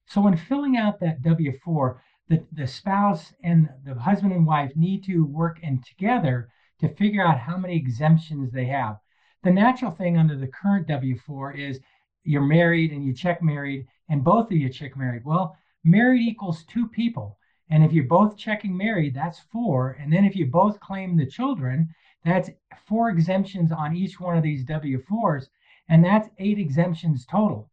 So 0.06 0.20
when 0.20 0.36
filling 0.36 0.76
out 0.76 1.00
that 1.00 1.22
W 1.22 1.52
4, 1.64 2.02
the, 2.28 2.44
the 2.52 2.66
spouse 2.66 3.32
and 3.42 3.68
the 3.84 3.94
husband 3.94 4.32
and 4.32 4.46
wife 4.46 4.72
need 4.76 5.04
to 5.04 5.24
work 5.24 5.60
in 5.62 5.82
together 5.82 6.48
to 6.80 6.94
figure 6.94 7.26
out 7.26 7.38
how 7.38 7.56
many 7.56 7.76
exemptions 7.76 8.52
they 8.52 8.66
have. 8.66 8.98
The 9.42 9.50
natural 9.50 9.90
thing 9.90 10.16
under 10.16 10.36
the 10.36 10.46
current 10.46 10.86
W 10.88 11.18
4 11.18 11.52
is 11.54 11.80
you're 12.24 12.42
married 12.42 12.92
and 12.92 13.04
you 13.04 13.14
check 13.14 13.42
married, 13.42 13.86
and 14.08 14.22
both 14.22 14.46
of 14.46 14.56
you 14.56 14.68
check 14.68 14.96
married. 14.96 15.24
Well, 15.24 15.56
married 15.84 16.22
equals 16.22 16.64
two 16.64 16.88
people. 16.88 17.38
And 17.70 17.84
if 17.84 17.92
you're 17.92 18.04
both 18.04 18.36
checking 18.36 18.76
married, 18.76 19.14
that's 19.14 19.40
four. 19.52 19.96
And 20.00 20.12
then 20.12 20.24
if 20.24 20.34
you 20.34 20.46
both 20.46 20.80
claim 20.80 21.16
the 21.16 21.26
children, 21.26 21.94
that's 22.24 22.50
four 22.86 23.10
exemptions 23.10 23.72
on 23.72 23.96
each 23.96 24.20
one 24.20 24.36
of 24.36 24.42
these 24.42 24.64
W 24.64 25.02
4s. 25.10 25.48
And 25.88 26.04
that's 26.04 26.28
eight 26.38 26.58
exemptions 26.58 27.24
total. 27.26 27.70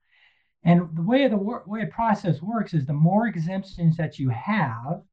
And 0.63 0.89
the 0.95 1.01
way 1.01 1.27
the 1.27 1.37
wor- 1.37 1.63
way 1.67 1.85
the 1.85 1.91
process 1.91 2.41
works 2.41 2.73
is 2.73 2.85
the 2.85 2.93
more 2.93 3.27
exemptions 3.27 3.97
that 3.97 4.17
you 4.17 4.29
have, 4.29 5.03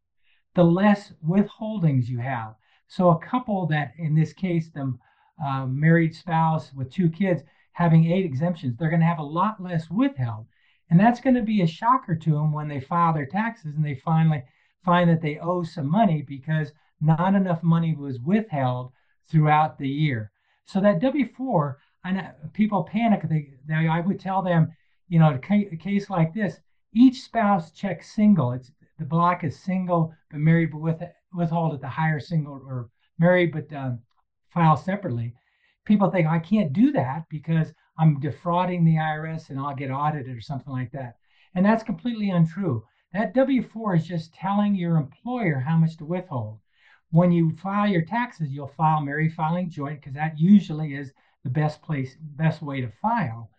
the 0.54 0.64
less 0.64 1.12
withholdings 1.26 2.08
you 2.08 2.18
have. 2.18 2.54
So 2.86 3.10
a 3.10 3.18
couple 3.18 3.66
that, 3.66 3.92
in 3.98 4.14
this 4.14 4.32
case, 4.32 4.70
the 4.70 4.96
uh, 5.44 5.66
married 5.66 6.14
spouse 6.14 6.72
with 6.72 6.92
two 6.92 7.10
kids 7.10 7.42
having 7.72 8.10
eight 8.10 8.24
exemptions, 8.24 8.76
they're 8.76 8.90
going 8.90 9.00
to 9.00 9.06
have 9.06 9.18
a 9.18 9.22
lot 9.22 9.62
less 9.62 9.90
withheld. 9.90 10.46
And 10.90 11.00
that's 11.00 11.20
going 11.20 11.36
to 11.36 11.42
be 11.42 11.62
a 11.62 11.66
shocker 11.66 12.14
to 12.14 12.30
them 12.32 12.52
when 12.52 12.68
they 12.68 12.80
file 12.80 13.14
their 13.14 13.26
taxes 13.26 13.76
and 13.76 13.84
they 13.84 13.94
finally 13.94 14.44
find 14.84 15.08
that 15.08 15.22
they 15.22 15.38
owe 15.38 15.62
some 15.62 15.90
money 15.90 16.22
because 16.22 16.72
not 17.00 17.34
enough 17.34 17.62
money 17.62 17.94
was 17.94 18.20
withheld 18.20 18.92
throughout 19.30 19.78
the 19.78 19.88
year. 19.88 20.30
So 20.64 20.80
that 20.80 21.00
W4, 21.00 21.76
and 22.04 22.32
people 22.52 22.82
panic. 22.84 23.22
They, 23.28 23.50
they, 23.66 23.86
I 23.88 24.00
would 24.00 24.18
tell 24.18 24.42
them, 24.42 24.72
you 25.08 25.18
know, 25.18 25.34
a 25.34 25.76
case 25.76 26.10
like 26.10 26.34
this, 26.34 26.60
each 26.92 27.22
spouse 27.22 27.70
checks 27.70 28.14
single. 28.14 28.52
It's 28.52 28.72
the 28.98 29.04
block 29.04 29.44
is 29.44 29.58
single 29.58 30.14
but 30.30 30.40
married 30.40 30.70
but 30.72 30.80
with 30.80 31.02
withhold 31.32 31.74
at 31.74 31.80
the 31.80 31.88
higher 31.88 32.20
single 32.20 32.62
or 32.66 32.90
married 33.18 33.52
but 33.52 33.72
um, 33.72 34.00
file 34.50 34.76
separately. 34.76 35.34
People 35.84 36.10
think 36.10 36.26
I 36.28 36.38
can't 36.38 36.72
do 36.72 36.92
that 36.92 37.24
because 37.28 37.72
I'm 37.98 38.20
defrauding 38.20 38.84
the 38.84 38.96
IRS 38.96 39.50
and 39.50 39.58
I'll 39.58 39.74
get 39.74 39.90
audited 39.90 40.36
or 40.36 40.40
something 40.40 40.72
like 40.72 40.92
that. 40.92 41.16
And 41.54 41.64
that's 41.64 41.82
completely 41.82 42.30
untrue. 42.30 42.84
That 43.12 43.34
W 43.34 43.62
4 43.62 43.96
is 43.96 44.06
just 44.06 44.34
telling 44.34 44.74
your 44.74 44.96
employer 44.96 45.60
how 45.60 45.76
much 45.76 45.96
to 45.98 46.04
withhold. 46.04 46.58
When 47.12 47.30
you 47.30 47.54
file 47.62 47.86
your 47.86 48.02
taxes, 48.02 48.50
you'll 48.50 48.68
file 48.68 49.02
married 49.02 49.34
filing 49.34 49.68
joint 49.68 50.00
because 50.00 50.14
that 50.14 50.38
usually 50.38 50.94
is 50.94 51.12
the 51.44 51.50
best 51.50 51.82
place, 51.82 52.16
best 52.20 52.62
way 52.62 52.80
to 52.80 52.88
file. 53.02 53.50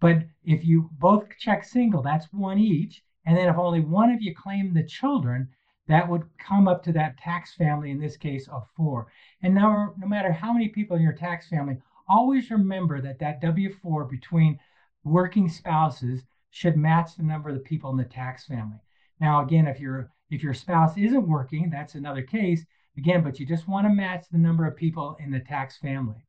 But 0.00 0.24
if 0.42 0.64
you 0.64 0.88
both 0.98 1.28
check 1.38 1.64
single, 1.64 2.02
that's 2.02 2.32
one 2.32 2.58
each. 2.58 3.02
And 3.26 3.36
then 3.36 3.48
if 3.48 3.56
only 3.56 3.80
one 3.80 4.10
of 4.10 4.22
you 4.22 4.34
claim 4.34 4.72
the 4.72 4.82
children, 4.82 5.48
that 5.86 6.08
would 6.08 6.22
come 6.38 6.66
up 6.66 6.82
to 6.84 6.92
that 6.92 7.18
tax 7.18 7.54
family, 7.54 7.90
in 7.90 8.00
this 8.00 8.16
case 8.16 8.48
of 8.48 8.66
four. 8.74 9.08
And 9.42 9.54
now, 9.54 9.92
no 9.98 10.06
matter 10.06 10.32
how 10.32 10.52
many 10.52 10.68
people 10.68 10.96
in 10.96 11.02
your 11.02 11.12
tax 11.12 11.48
family, 11.48 11.76
always 12.08 12.50
remember 12.50 13.02
that 13.02 13.18
that 13.18 13.42
W-4 13.42 14.08
between 14.08 14.58
working 15.04 15.48
spouses 15.48 16.22
should 16.50 16.76
match 16.76 17.16
the 17.16 17.22
number 17.22 17.50
of 17.50 17.54
the 17.54 17.60
people 17.60 17.90
in 17.90 17.96
the 17.98 18.04
tax 18.04 18.46
family. 18.46 18.78
Now, 19.20 19.44
again, 19.44 19.66
if 19.66 19.78
your 19.78 20.10
if 20.32 20.42
your 20.42 20.54
spouse 20.54 20.96
isn't 20.96 21.28
working, 21.28 21.68
that's 21.68 21.94
another 21.94 22.22
case. 22.22 22.64
Again, 22.96 23.22
but 23.22 23.38
you 23.38 23.44
just 23.44 23.68
want 23.68 23.86
to 23.86 23.92
match 23.92 24.24
the 24.30 24.38
number 24.38 24.66
of 24.66 24.74
people 24.76 25.16
in 25.20 25.30
the 25.30 25.40
tax 25.40 25.76
family. 25.76 26.26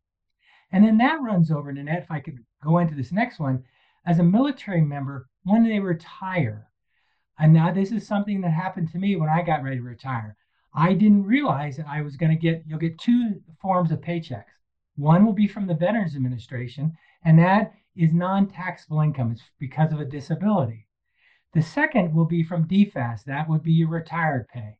And 0.73 0.83
then 0.83 0.97
that 0.97 1.21
runs 1.21 1.51
over, 1.51 1.71
Nanette, 1.71 2.03
if 2.03 2.11
I 2.11 2.19
could 2.19 2.39
go 2.61 2.79
into 2.79 2.95
this 2.95 3.13
next 3.13 3.39
one, 3.39 3.63
as 4.05 4.19
a 4.19 4.23
military 4.23 4.81
member, 4.81 5.29
when 5.43 5.63
they 5.63 5.79
retire, 5.79 6.67
and 7.39 7.53
now 7.53 7.71
this 7.71 7.93
is 7.93 8.05
something 8.05 8.41
that 8.41 8.51
happened 8.51 8.91
to 8.91 8.99
me 8.99 9.15
when 9.15 9.29
I 9.29 9.41
got 9.41 9.63
ready 9.63 9.77
to 9.77 9.83
retire. 9.83 10.35
I 10.75 10.93
didn't 10.93 11.23
realize 11.25 11.77
that 11.77 11.87
I 11.87 12.01
was 12.01 12.17
going 12.17 12.31
to 12.31 12.37
get, 12.37 12.63
you'll 12.67 12.79
get 12.79 12.97
two 12.97 13.41
forms 13.61 13.91
of 13.91 14.01
paychecks. 14.01 14.43
One 14.97 15.25
will 15.25 15.33
be 15.33 15.47
from 15.47 15.65
the 15.65 15.75
Veterans 15.75 16.15
Administration, 16.15 16.97
and 17.23 17.39
that 17.39 17.73
is 17.95 18.11
non 18.13 18.47
taxable 18.47 18.99
income. 18.99 19.31
It's 19.31 19.43
because 19.59 19.93
of 19.93 20.01
a 20.01 20.05
disability. 20.05 20.87
The 21.53 21.61
second 21.61 22.15
will 22.15 22.25
be 22.25 22.43
from 22.43 22.67
DFAS. 22.67 23.23
That 23.25 23.47
would 23.47 23.61
be 23.61 23.73
your 23.73 23.89
retired 23.89 24.47
pay. 24.47 24.79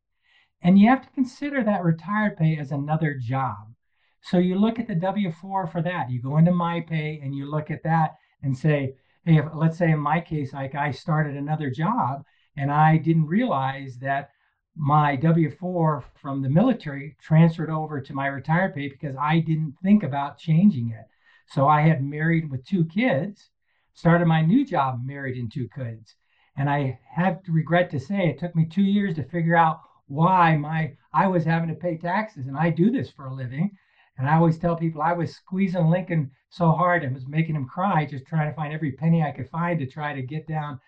And 0.64 0.80
you 0.80 0.90
have 0.90 1.04
to 1.04 1.10
consider 1.12 1.64
that 1.64 1.84
retired 1.84 2.38
pay 2.38 2.58
as 2.58 2.72
another 2.72 3.14
job. 3.14 3.74
So 4.22 4.40
you 4.40 4.56
look 4.56 4.80
at 4.80 4.88
the 4.88 4.96
W 4.96 5.32
4 5.32 5.68
for 5.68 5.82
that. 5.84 6.10
You 6.10 6.22
go 6.22 6.38
into 6.38 6.52
MyPay 6.52 7.24
and 7.24 7.36
you 7.36 7.46
look 7.46 7.70
at 7.70 7.84
that 7.84 8.16
and 8.42 8.58
say, 8.58 8.96
hey, 9.26 9.38
if, 9.38 9.46
let's 9.54 9.78
say 9.78 9.92
in 9.92 10.00
my 10.00 10.20
case, 10.20 10.54
like 10.54 10.74
I 10.74 10.92
started 10.92 11.36
another 11.36 11.70
job 11.70 12.24
and 12.58 12.72
I 12.72 12.98
didn't 12.98 13.28
realize 13.28 13.98
that 14.00 14.32
my 14.76 15.16
W 15.18 15.52
4 15.52 16.04
from 16.16 16.42
the 16.42 16.50
military 16.50 17.16
transferred 17.22 17.70
over 17.70 18.02
to 18.02 18.14
my 18.14 18.28
retired 18.28 18.74
pay 18.74 18.88
because 18.88 19.16
I 19.16 19.40
didn't 19.40 19.76
think 19.84 20.02
about 20.02 20.40
changing 20.40 20.90
it. 20.90 21.06
So 21.50 21.68
I 21.68 21.82
had 21.82 22.04
married 22.04 22.50
with 22.50 22.66
two 22.66 22.86
kids, 22.86 23.50
started 23.94 24.26
my 24.26 24.42
new 24.42 24.66
job 24.66 25.02
married 25.06 25.38
in 25.38 25.50
two 25.50 25.70
kids. 25.76 26.16
And 26.56 26.70
I 26.70 27.00
have 27.10 27.44
to 27.44 27.52
regret 27.52 27.90
to 27.92 28.00
say 28.00 28.30
it 28.30 28.40
took 28.40 28.56
me 28.56 28.66
two 28.66 28.84
years 28.84 29.16
to 29.16 29.24
figure 29.24 29.56
out 29.56 29.82
why 30.08 30.56
my 30.56 30.96
I 31.14 31.28
was 31.28 31.44
having 31.44 31.70
to 31.70 31.76
pay 31.76 31.98
taxes. 31.98 32.48
And 32.48 32.58
I 32.58 32.70
do 32.70 32.92
this 32.92 33.12
for 33.12 33.26
a 33.26 33.34
living. 33.34 33.72
And 34.18 34.30
I 34.30 34.36
always 34.36 34.60
tell 34.60 34.76
people 34.76 35.02
I 35.02 35.14
was 35.14 35.36
squeezing 35.36 35.90
Lincoln 35.90 36.32
so 36.50 36.72
hard 36.72 37.04
and 37.04 37.16
was 37.16 37.28
making 37.28 37.56
him 37.56 37.68
cry, 37.68 38.06
just 38.06 38.28
trying 38.28 38.50
to 38.50 38.56
find 38.56 38.72
every 38.72 38.92
penny 38.92 39.24
I 39.24 39.32
could 39.32 39.50
find 39.50 39.80
to 39.80 39.88
try 39.88 40.14
to 40.14 40.22
get 40.22 40.48
down 40.48 40.80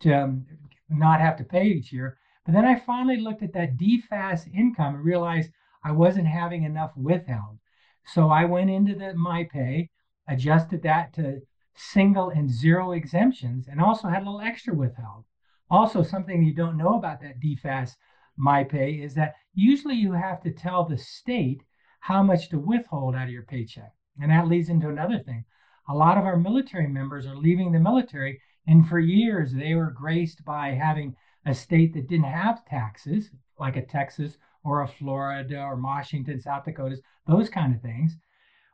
to 0.00 0.12
um, 0.12 0.46
not 0.90 1.20
have 1.20 1.36
to 1.38 1.44
pay 1.44 1.66
each 1.66 1.92
year. 1.92 2.18
But 2.44 2.52
then 2.52 2.66
I 2.66 2.78
finally 2.78 3.16
looked 3.18 3.42
at 3.42 3.54
that 3.54 3.78
DFAS 3.78 4.54
income 4.54 4.96
and 4.96 5.04
realized 5.04 5.50
I 5.82 5.92
wasn't 5.92 6.26
having 6.26 6.64
enough 6.64 6.92
withheld. 6.94 7.58
So 8.06 8.28
I 8.28 8.44
went 8.44 8.68
into 8.68 8.94
the 8.94 9.14
MyPay, 9.14 9.88
adjusted 10.28 10.82
that 10.82 11.14
to 11.14 11.40
single 11.74 12.30
and 12.30 12.50
zero 12.50 12.92
exemptions, 12.92 13.68
and 13.68 13.80
also 13.80 14.08
had 14.08 14.22
a 14.22 14.24
little 14.24 14.40
extra 14.40 14.74
withheld. 14.74 15.24
Also, 15.70 16.02
something 16.02 16.42
you 16.42 16.54
don't 16.54 16.76
know 16.76 16.98
about 16.98 17.20
that 17.20 17.40
DFAS 17.40 17.96
MyPay 18.38 19.02
is 19.02 19.14
that 19.14 19.34
usually 19.54 19.94
you 19.94 20.12
have 20.12 20.40
to 20.42 20.50
tell 20.50 20.84
the 20.84 20.98
state 20.98 21.62
how 22.00 22.22
much 22.22 22.48
to 22.50 22.58
withhold 22.58 23.14
out 23.14 23.24
of 23.24 23.30
your 23.30 23.44
paycheck. 23.44 23.92
And 24.20 24.30
that 24.30 24.48
leads 24.48 24.68
into 24.68 24.88
another 24.88 25.18
thing. 25.18 25.44
A 25.88 25.94
lot 25.94 26.18
of 26.18 26.24
our 26.24 26.36
military 26.36 26.86
members 26.86 27.26
are 27.26 27.36
leaving 27.36 27.72
the 27.72 27.80
military 27.80 28.40
and 28.66 28.88
for 28.88 28.98
years, 28.98 29.52
they 29.52 29.74
were 29.74 29.90
graced 29.90 30.44
by 30.44 30.70
having 30.70 31.14
a 31.44 31.54
state 31.54 31.92
that 31.92 32.08
didn't 32.08 32.24
have 32.24 32.64
taxes, 32.64 33.30
like 33.58 33.76
a 33.76 33.84
Texas 33.84 34.38
or 34.64 34.80
a 34.80 34.88
Florida 34.88 35.62
or 35.62 35.76
Washington, 35.76 36.40
South 36.40 36.64
Dakota, 36.64 36.96
those 37.26 37.50
kind 37.50 37.74
of 37.74 37.82
things, 37.82 38.16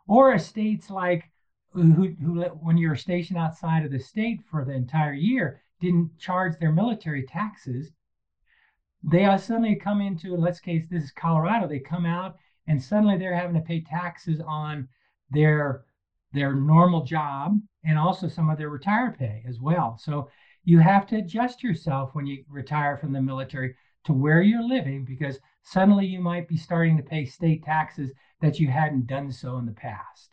or 0.07 0.39
states 0.39 0.91
like 0.91 1.25
who, 1.73 2.15
who 2.21 2.43
when 2.61 2.77
you're 2.77 2.97
stationed 2.97 3.39
outside 3.39 3.85
of 3.85 3.93
the 3.93 3.99
state 3.99 4.41
for 4.51 4.65
the 4.65 4.73
entire 4.73 5.13
year, 5.13 5.63
didn't 5.81 6.19
charge 6.19 6.59
their 6.59 6.73
military 6.73 7.23
taxes. 7.23 7.93
They 9.03 9.25
suddenly 9.39 9.77
come 9.77 10.01
into, 10.01 10.35
in 10.35 10.41
let's 10.41 10.61
case 10.61 10.85
this 10.91 11.05
is 11.05 11.13
Colorado, 11.13 11.67
they 11.67 11.79
come 11.79 12.05
out 12.05 12.37
and 12.67 12.83
suddenly 12.83 13.17
they're 13.17 13.35
having 13.35 13.55
to 13.55 13.67
pay 13.67 13.81
taxes 13.81 14.41
on 14.41 14.89
their 15.31 15.85
their 16.33 16.55
normal 16.55 17.05
job 17.05 17.59
and 17.85 17.99
also 17.99 18.29
some 18.29 18.51
of 18.51 18.59
their 18.59 18.69
retire 18.69 19.11
pay 19.19 19.43
as 19.49 19.59
well. 19.59 19.99
So 19.99 20.31
you 20.65 20.79
have 20.79 21.07
to 21.09 21.17
adjust 21.17 21.63
yourself 21.63 22.15
when 22.15 22.27
you 22.27 22.45
retire 22.49 22.97
from 22.97 23.13
the 23.13 23.21
military 23.23 23.75
to 24.05 24.13
where 24.13 24.43
you're 24.43 24.63
living 24.67 25.05
because 25.05 25.41
suddenly 25.63 26.07
you 26.07 26.21
might 26.21 26.47
be 26.47 26.57
starting 26.57 26.97
to 26.97 27.03
pay 27.03 27.25
state 27.25 27.65
taxes 27.65 28.13
that 28.41 28.61
you 28.61 28.69
hadn't 28.69 29.07
done 29.07 29.33
so 29.33 29.57
in 29.59 29.67
the 29.67 29.73
past. 29.73 30.31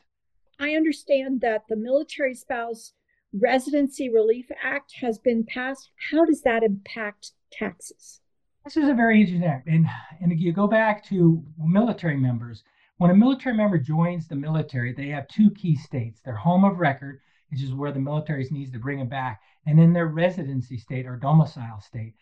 I 0.60 0.72
understand 0.72 1.42
that 1.42 1.64
the 1.70 1.76
Military 1.76 2.34
Spouse 2.34 2.94
Residency 3.34 4.10
Relief 4.10 4.48
Act 4.64 4.94
has 5.02 5.20
been 5.20 5.44
passed. 5.44 5.92
How 6.12 6.26
does 6.26 6.42
that 6.42 6.64
impact 6.64 7.32
taxes? 7.52 8.22
This 8.64 8.78
is 8.78 8.90
a 8.90 8.94
very 8.94 9.22
interesting 9.22 9.48
act. 9.48 9.68
And, 9.68 9.86
and 10.20 10.38
you 10.40 10.52
go 10.52 10.68
back 10.68 11.06
to 11.06 11.44
military 11.58 12.18
members. 12.18 12.64
When 12.98 13.12
a 13.12 13.16
military 13.16 13.56
member 13.56 13.78
joins 13.78 14.28
the 14.28 14.36
military, 14.36 14.94
they 14.94 15.10
have 15.10 15.28
two 15.28 15.52
key 15.52 15.76
states 15.76 16.22
their 16.22 16.36
home 16.36 16.66
of 16.66 16.80
record, 16.80 17.20
which 17.52 17.62
is 17.62 17.74
where 17.74 17.92
the 17.92 18.00
military 18.00 18.48
needs 18.50 18.72
to 18.72 18.80
bring 18.80 18.98
them 18.98 19.08
back, 19.08 19.40
and 19.68 19.78
then 19.78 19.94
their 19.94 20.08
residency 20.08 20.78
state 20.78 21.06
or 21.06 21.16
domicile 21.16 21.80
state. 21.80 22.16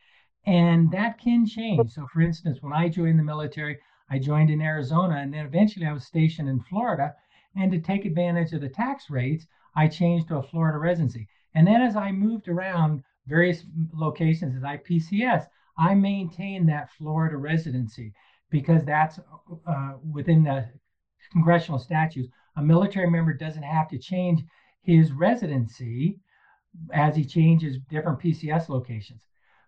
And 0.46 0.92
that 0.92 1.18
can 1.18 1.46
change. 1.46 1.92
So, 1.92 2.06
for 2.14 2.22
instance, 2.22 2.60
when 2.62 2.74
I 2.74 2.90
joined 2.90 3.18
the 3.18 3.24
military, 3.24 3.80
I 4.10 4.20
joined 4.20 4.50
in 4.50 4.62
Arizona, 4.62 5.16
and 5.16 5.34
then 5.34 5.46
eventually 5.46 5.86
I 5.88 5.94
was 5.94 6.06
stationed 6.06 6.50
in 6.50 6.60
Florida. 6.60 7.16
And 7.56 7.72
to 7.72 7.80
take 7.80 8.06
advantage 8.06 8.54
of 8.54 8.62
the 8.62 8.70
tax 8.70 9.10
rates, 9.10 9.48
I 9.76 9.88
changed 9.88 10.28
to 10.28 10.38
a 10.38 10.44
Florida 10.44 10.78
residency. 10.78 11.28
And 11.54 11.66
then 11.66 11.82
as 11.82 11.96
I 11.96 12.12
moved 12.12 12.48
around 12.48 13.04
various 13.28 13.64
locations 13.94 14.56
as 14.56 14.62
IPCS, 14.62 15.48
I 15.78 15.96
maintained 15.96 16.70
that 16.70 16.92
Florida 16.92 17.38
residency 17.38 18.14
because 18.50 18.84
that's 18.86 19.20
uh, 19.68 19.94
within 20.12 20.44
the 20.44 20.70
congressional 21.32 21.80
statutes. 21.80 22.30
A 22.58 22.62
military 22.62 23.10
member 23.10 23.34
doesn't 23.34 23.64
have 23.64 23.90
to 23.90 23.98
change 23.98 24.44
his 24.82 25.12
residency 25.12 26.20
as 26.94 27.16
he 27.16 27.26
changes 27.26 27.80
different 27.90 28.20
PCS 28.20 28.70
locations. 28.70 29.22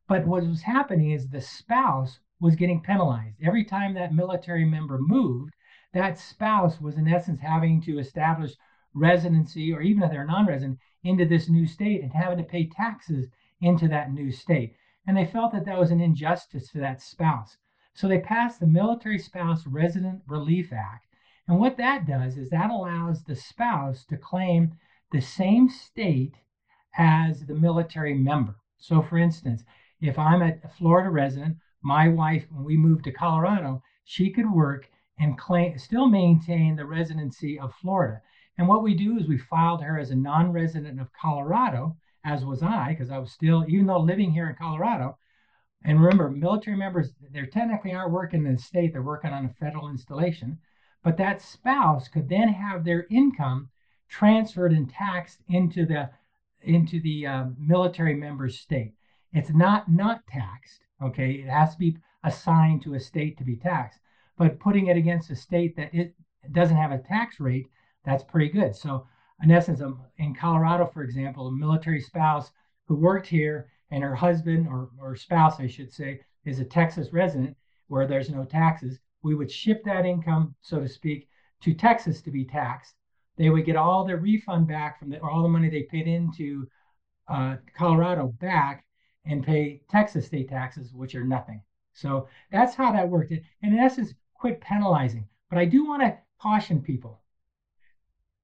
But 0.07 0.25
what 0.25 0.47
was 0.47 0.61
happening 0.61 1.11
is 1.11 1.27
the 1.27 1.41
spouse 1.41 2.19
was 2.39 2.55
getting 2.55 2.81
penalized. 2.81 3.35
Every 3.41 3.65
time 3.65 3.93
that 3.95 4.13
military 4.13 4.63
member 4.63 4.99
moved, 4.99 5.53
that 5.97 6.19
spouse 6.19 6.79
was 6.79 6.95
in 6.95 7.07
essence 7.07 7.39
having 7.39 7.81
to 7.81 7.97
establish 7.97 8.53
residency, 8.93 9.73
or 9.73 9.81
even 9.81 10.03
if 10.03 10.11
they're 10.11 10.25
non 10.25 10.45
resident, 10.45 10.79
into 11.03 11.25
this 11.25 11.49
new 11.49 11.65
state 11.65 12.03
and 12.03 12.13
having 12.13 12.37
to 12.37 12.43
pay 12.43 12.67
taxes 12.67 13.27
into 13.61 13.87
that 13.87 14.13
new 14.13 14.31
state. 14.31 14.75
And 15.07 15.17
they 15.17 15.25
felt 15.25 15.53
that 15.53 15.65
that 15.65 15.79
was 15.79 15.89
an 15.89 15.99
injustice 15.99 16.69
to 16.71 16.79
that 16.79 17.01
spouse. 17.01 17.57
So 17.93 18.07
they 18.07 18.19
passed 18.19 18.59
the 18.59 18.67
Military 18.67 19.17
Spouse 19.17 19.65
Resident 19.65 20.21
Relief 20.27 20.71
Act. 20.71 21.07
And 21.47 21.59
what 21.59 21.77
that 21.77 22.05
does 22.05 22.37
is 22.37 22.51
that 22.51 22.69
allows 22.69 23.23
the 23.23 23.35
spouse 23.35 24.05
to 24.05 24.17
claim 24.17 24.77
the 25.11 25.21
same 25.21 25.67
state 25.67 26.35
as 26.97 27.45
the 27.45 27.55
military 27.55 28.13
member. 28.13 28.55
So, 28.77 29.01
for 29.01 29.17
instance, 29.17 29.63
if 29.99 30.19
I'm 30.19 30.43
a 30.43 30.59
Florida 30.77 31.09
resident, 31.09 31.57
my 31.81 32.07
wife, 32.07 32.45
when 32.51 32.63
we 32.63 32.77
moved 32.77 33.05
to 33.05 33.11
Colorado, 33.11 33.81
she 34.03 34.29
could 34.29 34.51
work 34.51 34.89
and 35.19 35.37
claim, 35.37 35.77
still 35.77 36.07
maintain 36.07 36.75
the 36.75 36.85
residency 36.85 37.59
of 37.59 37.73
Florida. 37.75 38.21
And 38.57 38.67
what 38.67 38.83
we 38.83 38.95
do 38.95 39.17
is 39.17 39.27
we 39.27 39.37
filed 39.37 39.81
her 39.83 39.99
as 39.99 40.11
a 40.11 40.15
non 40.15 40.51
resident 40.51 40.99
of 40.99 41.13
Colorado, 41.13 41.95
as 42.23 42.43
was 42.43 42.63
I, 42.63 42.89
because 42.89 43.09
I 43.09 43.17
was 43.17 43.31
still, 43.31 43.65
even 43.67 43.85
though 43.85 43.99
living 43.99 44.31
here 44.31 44.49
in 44.49 44.55
Colorado, 44.55 45.17
and 45.83 46.01
remember, 46.01 46.29
military 46.29 46.75
members, 46.75 47.13
they're 47.31 47.45
technically 47.45 47.93
aren't 47.93 48.11
working 48.11 48.45
in 48.45 48.55
the 48.55 48.61
state, 48.61 48.93
they're 48.93 49.01
working 49.01 49.31
on 49.31 49.45
a 49.45 49.49
federal 49.49 49.89
installation. 49.89 50.59
But 51.03 51.17
that 51.17 51.41
spouse 51.41 52.07
could 52.07 52.27
then 52.27 52.49
have 52.49 52.83
their 52.83 53.05
income 53.09 53.69
transferred 54.09 54.71
and 54.71 54.89
taxed 54.89 55.41
into 55.47 55.85
the 55.85 56.09
into 56.61 56.99
the 57.01 57.27
uh, 57.27 57.45
military 57.57 58.15
member's 58.15 58.59
state. 58.59 58.95
It's 59.33 59.51
not 59.51 59.89
not 59.89 60.25
taxed. 60.27 60.81
Okay, 61.01 61.33
it 61.33 61.47
has 61.47 61.73
to 61.73 61.79
be 61.79 61.97
assigned 62.23 62.81
to 62.81 62.95
a 62.95 62.99
state 62.99 63.37
to 63.37 63.43
be 63.43 63.55
taxed. 63.55 63.99
But 64.37 64.59
putting 64.59 64.87
it 64.87 64.97
against 64.97 65.31
a 65.31 65.35
state 65.35 65.75
that 65.75 65.93
it 65.93 66.13
doesn't 66.51 66.77
have 66.77 66.91
a 66.91 66.99
tax 66.99 67.39
rate, 67.39 67.67
that's 68.05 68.23
pretty 68.23 68.49
good. 68.49 68.75
So 68.75 69.07
in 69.43 69.51
essence, 69.51 69.81
um, 69.81 70.01
in 70.17 70.33
Colorado, 70.33 70.85
for 70.85 71.03
example, 71.03 71.47
a 71.47 71.51
military 71.51 72.01
spouse 72.01 72.51
who 72.85 72.95
worked 72.95 73.27
here 73.27 73.69
and 73.91 74.03
her 74.03 74.15
husband 74.15 74.67
or, 74.67 74.89
or 74.99 75.15
spouse, 75.15 75.59
I 75.59 75.67
should 75.67 75.91
say, 75.91 76.21
is 76.45 76.59
a 76.59 76.65
Texas 76.65 77.13
resident 77.13 77.55
where 77.87 78.07
there's 78.07 78.29
no 78.29 78.43
taxes, 78.43 78.99
we 79.23 79.35
would 79.35 79.51
ship 79.51 79.83
that 79.83 80.05
income, 80.05 80.55
so 80.61 80.79
to 80.79 80.87
speak, 80.87 81.27
to 81.61 81.73
Texas 81.73 82.21
to 82.21 82.31
be 82.31 82.45
taxed. 82.45 82.93
They 83.37 83.49
would 83.49 83.65
get 83.65 83.75
all 83.75 84.05
their 84.05 84.17
refund 84.17 84.67
back 84.67 84.99
from 84.99 85.09
the, 85.09 85.19
or 85.19 85.29
all 85.29 85.43
the 85.43 85.49
money 85.49 85.69
they 85.69 85.83
paid 85.83 86.07
into 86.07 86.67
uh, 87.27 87.57
Colorado 87.75 88.27
back 88.39 88.85
and 89.25 89.45
pay 89.45 89.81
Texas 89.89 90.25
state 90.25 90.49
taxes, 90.49 90.93
which 90.93 91.15
are 91.15 91.23
nothing. 91.23 91.61
So 91.93 92.27
that's 92.51 92.75
how 92.75 92.91
that 92.91 93.09
worked. 93.09 93.31
And 93.31 93.43
in 93.73 93.79
essence, 93.79 94.13
quit 94.39 94.61
penalizing. 94.61 95.27
But 95.49 95.59
I 95.59 95.65
do 95.65 95.85
want 95.85 96.01
to 96.03 96.17
caution 96.39 96.81
people. 96.81 97.21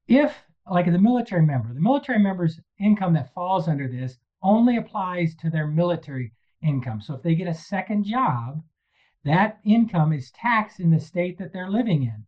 If, 0.07 0.35
like 0.69 0.91
the 0.91 0.99
military 0.99 1.45
member, 1.45 1.73
the 1.73 1.81
military 1.81 2.19
member's 2.19 2.59
income 2.79 3.13
that 3.13 3.33
falls 3.33 3.67
under 3.67 3.87
this 3.87 4.17
only 4.41 4.77
applies 4.77 5.35
to 5.35 5.49
their 5.49 5.67
military 5.67 6.33
income. 6.61 7.01
So 7.01 7.15
if 7.15 7.23
they 7.23 7.35
get 7.35 7.47
a 7.47 7.53
second 7.53 8.05
job, 8.05 8.61
that 9.23 9.59
income 9.63 10.11
is 10.11 10.31
taxed 10.31 10.79
in 10.79 10.91
the 10.91 10.99
state 10.99 11.37
that 11.37 11.53
they're 11.53 11.69
living 11.69 12.03
in. 12.03 12.25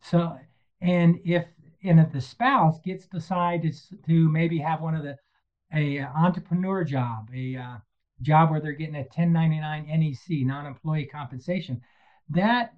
So, 0.00 0.36
and 0.80 1.20
if 1.24 1.46
and 1.84 2.00
if 2.00 2.12
the 2.12 2.20
spouse 2.20 2.80
gets 2.80 3.06
decided 3.06 3.76
to 4.06 4.28
maybe 4.30 4.58
have 4.58 4.80
one 4.80 4.94
of 4.94 5.02
the 5.02 5.16
a 5.74 6.00
entrepreneur 6.00 6.84
job, 6.84 7.28
a 7.34 7.56
uh, 7.56 7.76
job 8.20 8.50
where 8.50 8.60
they're 8.60 8.72
getting 8.72 8.96
a 8.96 8.98
1099 8.98 9.86
NEC, 9.86 10.46
non-employee 10.46 11.06
compensation, 11.06 11.80
that 12.28 12.74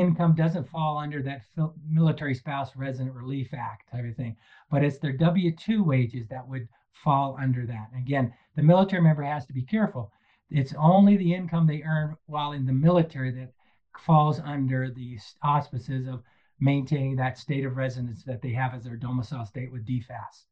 income 0.00 0.34
doesn't 0.34 0.68
fall 0.68 0.98
under 0.98 1.22
that 1.22 1.42
military 1.88 2.34
spouse 2.34 2.74
resident 2.76 3.14
relief 3.14 3.48
act 3.52 3.90
type 3.90 4.04
of 4.04 4.16
thing, 4.16 4.36
but 4.70 4.84
it's 4.84 4.98
their 4.98 5.12
W-2 5.12 5.84
wages 5.84 6.26
that 6.28 6.46
would 6.46 6.68
fall 7.04 7.36
under 7.40 7.66
that. 7.66 7.88
Again, 7.96 8.32
the 8.56 8.62
military 8.62 9.02
member 9.02 9.22
has 9.22 9.46
to 9.46 9.52
be 9.52 9.62
careful. 9.62 10.10
It's 10.50 10.74
only 10.78 11.16
the 11.16 11.34
income 11.34 11.66
they 11.66 11.82
earn 11.82 12.16
while 12.26 12.52
in 12.52 12.66
the 12.66 12.72
military 12.72 13.30
that 13.32 13.52
falls 13.98 14.40
under 14.40 14.90
the 14.90 15.18
auspices 15.42 16.06
of 16.06 16.22
maintaining 16.60 17.16
that 17.16 17.38
state 17.38 17.64
of 17.64 17.76
residence 17.76 18.24
that 18.24 18.42
they 18.42 18.52
have 18.52 18.74
as 18.74 18.84
their 18.84 18.96
domicile 18.96 19.46
state 19.46 19.70
with 19.70 19.86
DFAS. 19.86 20.46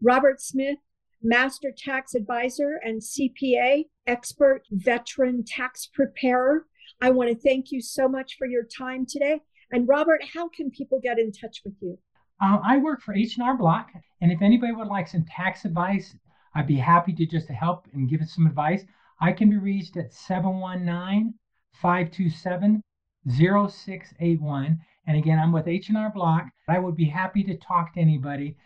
Robert 0.00 0.40
Smith, 0.40 0.78
Master 1.22 1.72
Tax 1.76 2.14
Advisor 2.14 2.80
and 2.84 3.00
CPA, 3.00 3.84
expert 4.06 4.62
veteran 4.70 5.44
tax 5.44 5.86
preparer. 5.86 6.66
I 7.02 7.10
want 7.10 7.30
to 7.30 7.34
thank 7.34 7.72
you 7.72 7.80
so 7.80 8.08
much 8.08 8.36
for 8.38 8.46
your 8.46 8.62
time 8.62 9.06
today. 9.06 9.40
And 9.72 9.88
Robert, 9.88 10.22
how 10.34 10.48
can 10.48 10.70
people 10.70 11.00
get 11.00 11.18
in 11.18 11.32
touch 11.32 11.60
with 11.64 11.74
you? 11.80 11.98
Uh, 12.40 12.60
I 12.62 12.78
work 12.78 13.02
for 13.02 13.12
H&R 13.12 13.56
Block, 13.56 13.90
and 14.20 14.30
if 14.30 14.40
anybody 14.40 14.72
would 14.72 14.86
like 14.86 15.08
some 15.08 15.24
tax 15.24 15.64
advice, 15.64 16.14
I'd 16.54 16.68
be 16.68 16.76
happy 16.76 17.12
to 17.14 17.26
just 17.26 17.48
help 17.48 17.88
and 17.92 18.08
give 18.08 18.24
some 18.28 18.46
advice. 18.46 18.84
I 19.20 19.32
can 19.32 19.50
be 19.50 19.58
reached 19.58 19.96
at 19.96 20.14
719 20.14 21.34
527 21.72 22.80
0681. 23.28 24.80
And 25.08 25.16
again, 25.16 25.40
I'm 25.40 25.50
with 25.50 25.66
H&R 25.66 26.12
Block. 26.14 26.46
I 26.68 26.78
would 26.78 26.94
be 26.94 27.06
happy 27.06 27.42
to 27.42 27.56
talk 27.56 27.94
to 27.94 28.00
anybody 28.00 28.56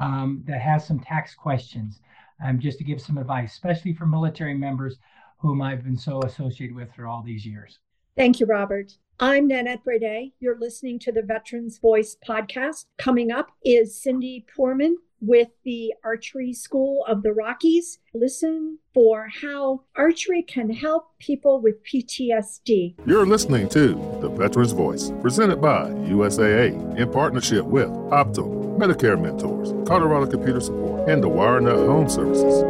um, 0.00 0.42
that 0.48 0.60
has 0.60 0.84
some 0.84 0.98
tax 0.98 1.32
questions, 1.36 2.00
um, 2.44 2.58
just 2.58 2.78
to 2.78 2.84
give 2.84 3.00
some 3.00 3.18
advice, 3.18 3.52
especially 3.52 3.94
for 3.94 4.06
military 4.06 4.54
members 4.54 4.98
whom 5.38 5.62
I've 5.62 5.84
been 5.84 5.96
so 5.96 6.22
associated 6.22 6.74
with 6.74 6.92
for 6.94 7.06
all 7.06 7.22
these 7.22 7.44
years. 7.46 7.78
Thank 8.16 8.38
you, 8.38 8.46
Robert. 8.46 8.92
I'm 9.18 9.48
Nanette 9.48 9.82
Brede. 9.82 10.32
You're 10.38 10.58
listening 10.58 11.00
to 11.00 11.12
the 11.12 11.22
Veterans 11.22 11.78
Voice 11.78 12.16
podcast. 12.26 12.86
Coming 12.96 13.32
up 13.32 13.48
is 13.64 14.00
Cindy 14.00 14.46
Poorman 14.56 14.94
with 15.20 15.48
the 15.64 15.94
Archery 16.04 16.52
School 16.52 17.04
of 17.08 17.24
the 17.24 17.32
Rockies. 17.32 17.98
Listen 18.12 18.78
for 18.92 19.26
how 19.42 19.82
archery 19.96 20.42
can 20.42 20.70
help 20.70 21.18
people 21.18 21.60
with 21.60 21.82
PTSD. 21.84 22.94
You're 23.04 23.26
listening 23.26 23.68
to 23.70 23.94
The 24.20 24.28
Veterans 24.28 24.72
Voice, 24.72 25.10
presented 25.20 25.60
by 25.60 25.90
USAA 25.90 26.96
in 26.96 27.10
partnership 27.10 27.64
with 27.64 27.88
Optum, 27.88 28.78
Medicare 28.78 29.20
Mentors, 29.20 29.72
Colorado 29.88 30.30
Computer 30.30 30.60
Support, 30.60 31.08
and 31.08 31.20
the 31.20 31.28
WireNut 31.28 31.86
Home 31.88 32.08
Services. 32.08 32.62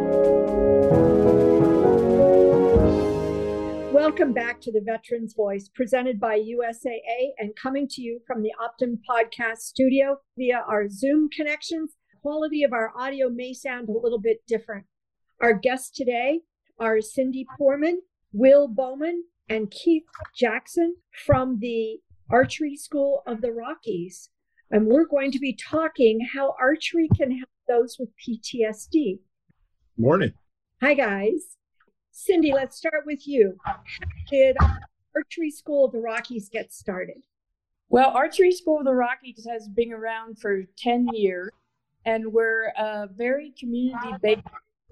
Welcome 4.04 4.34
back 4.34 4.60
to 4.60 4.70
the 4.70 4.82
Veterans 4.84 5.32
Voice, 5.32 5.70
presented 5.74 6.20
by 6.20 6.38
USAA 6.38 7.30
and 7.38 7.56
coming 7.56 7.88
to 7.88 8.02
you 8.02 8.20
from 8.26 8.42
the 8.42 8.52
Optum 8.60 8.98
Podcast 9.08 9.60
Studio 9.60 10.18
via 10.36 10.62
our 10.68 10.90
Zoom 10.90 11.30
connections 11.34 11.96
quality 12.20 12.64
of 12.64 12.74
our 12.74 12.92
audio 12.94 13.30
may 13.30 13.54
sound 13.54 13.88
a 13.88 13.98
little 13.98 14.20
bit 14.20 14.42
different. 14.46 14.84
Our 15.40 15.54
guests 15.54 15.90
today 15.90 16.40
are 16.78 17.00
Cindy 17.00 17.46
Poorman, 17.58 17.94
Will 18.30 18.68
Bowman, 18.68 19.24
and 19.48 19.70
Keith 19.70 20.04
Jackson 20.36 20.96
from 21.24 21.58
the 21.60 22.00
Archery 22.30 22.76
School 22.76 23.22
of 23.26 23.40
the 23.40 23.52
Rockies. 23.52 24.28
And 24.70 24.86
we're 24.86 25.06
going 25.06 25.32
to 25.32 25.38
be 25.38 25.56
talking 25.56 26.28
how 26.34 26.54
archery 26.60 27.08
can 27.16 27.30
help 27.30 27.48
those 27.66 27.96
with 27.98 28.10
PTSD. 28.20 29.20
Morning. 29.96 30.34
Hi, 30.82 30.92
guys. 30.92 31.56
Cindy, 32.16 32.52
let's 32.52 32.76
start 32.76 33.02
with 33.06 33.26
you. 33.26 33.56
How 33.64 33.80
did 34.30 34.56
Archery 35.16 35.50
School 35.50 35.86
of 35.86 35.92
the 35.92 35.98
Rockies 35.98 36.48
get 36.48 36.72
started? 36.72 37.16
Well, 37.88 38.10
Archery 38.10 38.52
School 38.52 38.78
of 38.78 38.84
the 38.84 38.94
Rockies 38.94 39.44
has 39.50 39.66
been 39.66 39.92
around 39.92 40.38
for 40.38 40.62
10 40.78 41.08
years 41.12 41.50
and 42.06 42.32
we're 42.32 42.68
a 42.78 43.08
very 43.12 43.52
community 43.58 44.14
based 44.22 44.42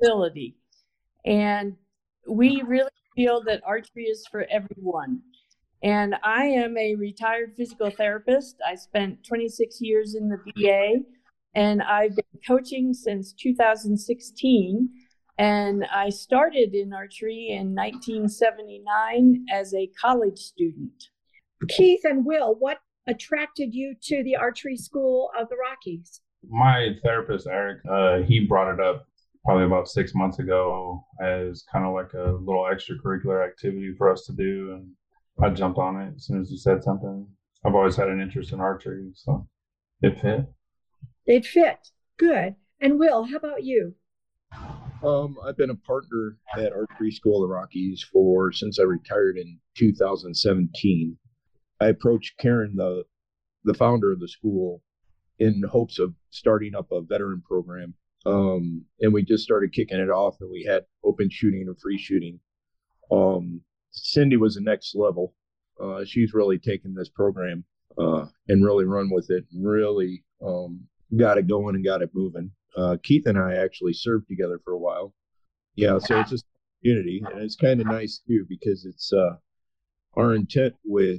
facility. 0.00 0.56
And 1.24 1.76
we 2.28 2.60
really 2.66 2.90
feel 3.14 3.40
that 3.44 3.62
archery 3.64 4.06
is 4.06 4.26
for 4.26 4.44
everyone. 4.50 5.20
And 5.84 6.16
I 6.24 6.46
am 6.46 6.76
a 6.76 6.96
retired 6.96 7.54
physical 7.56 7.90
therapist. 7.90 8.56
I 8.66 8.74
spent 8.74 9.24
26 9.24 9.80
years 9.80 10.16
in 10.16 10.28
the 10.28 10.38
VA 10.56 11.04
and 11.54 11.82
I've 11.82 12.16
been 12.16 12.40
coaching 12.44 12.92
since 12.92 13.32
2016. 13.32 14.88
And 15.38 15.84
I 15.86 16.10
started 16.10 16.74
in 16.74 16.92
archery 16.92 17.48
in 17.50 17.74
1979 17.74 19.46
as 19.52 19.74
a 19.74 19.90
college 20.00 20.38
student. 20.38 21.04
Keith 21.68 22.04
and 22.04 22.24
Will, 22.24 22.54
what 22.58 22.78
attracted 23.06 23.74
you 23.74 23.94
to 24.02 24.22
the 24.22 24.36
archery 24.36 24.76
school 24.76 25.30
of 25.38 25.48
the 25.48 25.56
Rockies? 25.56 26.20
my 26.48 26.96
therapist 27.02 27.46
Eric, 27.46 27.80
uh, 27.90 28.18
he 28.18 28.46
brought 28.46 28.72
it 28.72 28.80
up 28.80 29.06
probably 29.44 29.64
about 29.64 29.88
six 29.88 30.14
months 30.14 30.38
ago 30.38 31.04
as 31.20 31.64
kind 31.72 31.84
of 31.84 31.94
like 31.94 32.12
a 32.14 32.32
little 32.32 32.64
extracurricular 32.64 33.46
activity 33.46 33.92
for 33.96 34.10
us 34.10 34.24
to 34.26 34.32
do, 34.32 34.72
and 34.72 34.88
I 35.42 35.50
jumped 35.50 35.78
on 35.78 36.00
it 36.00 36.14
as 36.16 36.26
soon 36.26 36.40
as 36.40 36.50
you 36.50 36.58
said 36.58 36.82
something. 36.82 37.26
I've 37.64 37.74
always 37.74 37.96
had 37.96 38.08
an 38.08 38.20
interest 38.20 38.52
in 38.52 38.60
archery, 38.60 39.10
so 39.14 39.46
it 40.00 40.20
fit. 40.20 40.46
It 41.26 41.46
fit. 41.46 41.78
Good. 42.18 42.56
And 42.80 42.98
Will, 42.98 43.24
how 43.24 43.36
about 43.36 43.62
you? 43.62 43.94
Um, 45.02 45.36
I've 45.44 45.56
been 45.56 45.70
a 45.70 45.74
partner 45.74 46.36
at 46.56 46.72
Archery 46.72 47.10
School 47.10 47.42
of 47.42 47.48
the 47.48 47.52
Rockies 47.52 48.04
for 48.12 48.52
since 48.52 48.78
I 48.78 48.84
retired 48.84 49.36
in 49.36 49.58
2017. 49.76 51.16
I 51.80 51.86
approached 51.86 52.38
Karen, 52.38 52.74
the 52.76 53.04
the 53.64 53.74
founder 53.74 54.12
of 54.12 54.20
the 54.20 54.28
school, 54.28 54.82
in 55.38 55.64
hopes 55.68 55.98
of 55.98 56.14
starting 56.30 56.76
up 56.76 56.92
a 56.92 57.00
veteran 57.00 57.42
program. 57.44 57.94
Um, 58.24 58.84
and 59.00 59.12
we 59.12 59.24
just 59.24 59.42
started 59.42 59.72
kicking 59.72 59.98
it 59.98 60.10
off, 60.10 60.36
and 60.40 60.50
we 60.50 60.64
had 60.64 60.84
open 61.04 61.28
shooting 61.30 61.64
and 61.66 61.80
free 61.80 61.98
shooting. 61.98 62.38
Um, 63.10 63.62
Cindy 63.90 64.36
was 64.36 64.54
the 64.54 64.60
next 64.60 64.94
level. 64.94 65.34
Uh, 65.82 66.04
she's 66.04 66.32
really 66.32 66.58
taken 66.58 66.94
this 66.94 67.08
program 67.08 67.64
uh, 67.98 68.26
and 68.46 68.64
really 68.64 68.84
run 68.84 69.10
with 69.10 69.30
it, 69.30 69.46
and 69.52 69.66
really 69.66 70.22
um, 70.44 70.86
got 71.16 71.38
it 71.38 71.48
going 71.48 71.74
and 71.74 71.84
got 71.84 72.02
it 72.02 72.10
moving. 72.14 72.52
Uh, 72.76 72.96
Keith 73.02 73.26
and 73.26 73.38
I 73.38 73.54
actually 73.54 73.92
served 73.92 74.28
together 74.28 74.60
for 74.64 74.72
a 74.72 74.78
while. 74.78 75.14
Yeah, 75.74 75.98
so 75.98 76.20
it's 76.20 76.30
just 76.30 76.44
community, 76.82 77.22
and 77.32 77.42
it's 77.42 77.56
kind 77.56 77.80
of 77.80 77.86
nice 77.86 78.20
too 78.26 78.44
because 78.48 78.84
it's 78.84 79.12
uh, 79.12 79.36
our 80.16 80.34
intent 80.34 80.74
with 80.84 81.18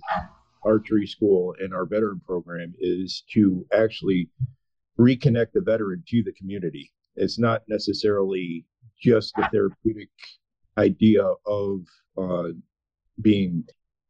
archery 0.64 1.08
school 1.08 1.56
and 1.60 1.74
our 1.74 1.86
veteran 1.86 2.22
program 2.26 2.74
is 2.80 3.24
to 3.34 3.66
actually 3.74 4.30
reconnect 5.00 5.52
the 5.54 5.62
veteran 5.62 6.04
to 6.08 6.24
the 6.24 6.34
community. 6.34 6.92
It's 7.16 7.40
not 7.40 7.64
necessarily 7.68 8.66
just 9.02 9.34
the 9.36 9.48
therapeutic 9.52 10.10
idea 10.78 11.24
of 11.46 11.82
uh, 12.18 12.50
being 13.22 13.64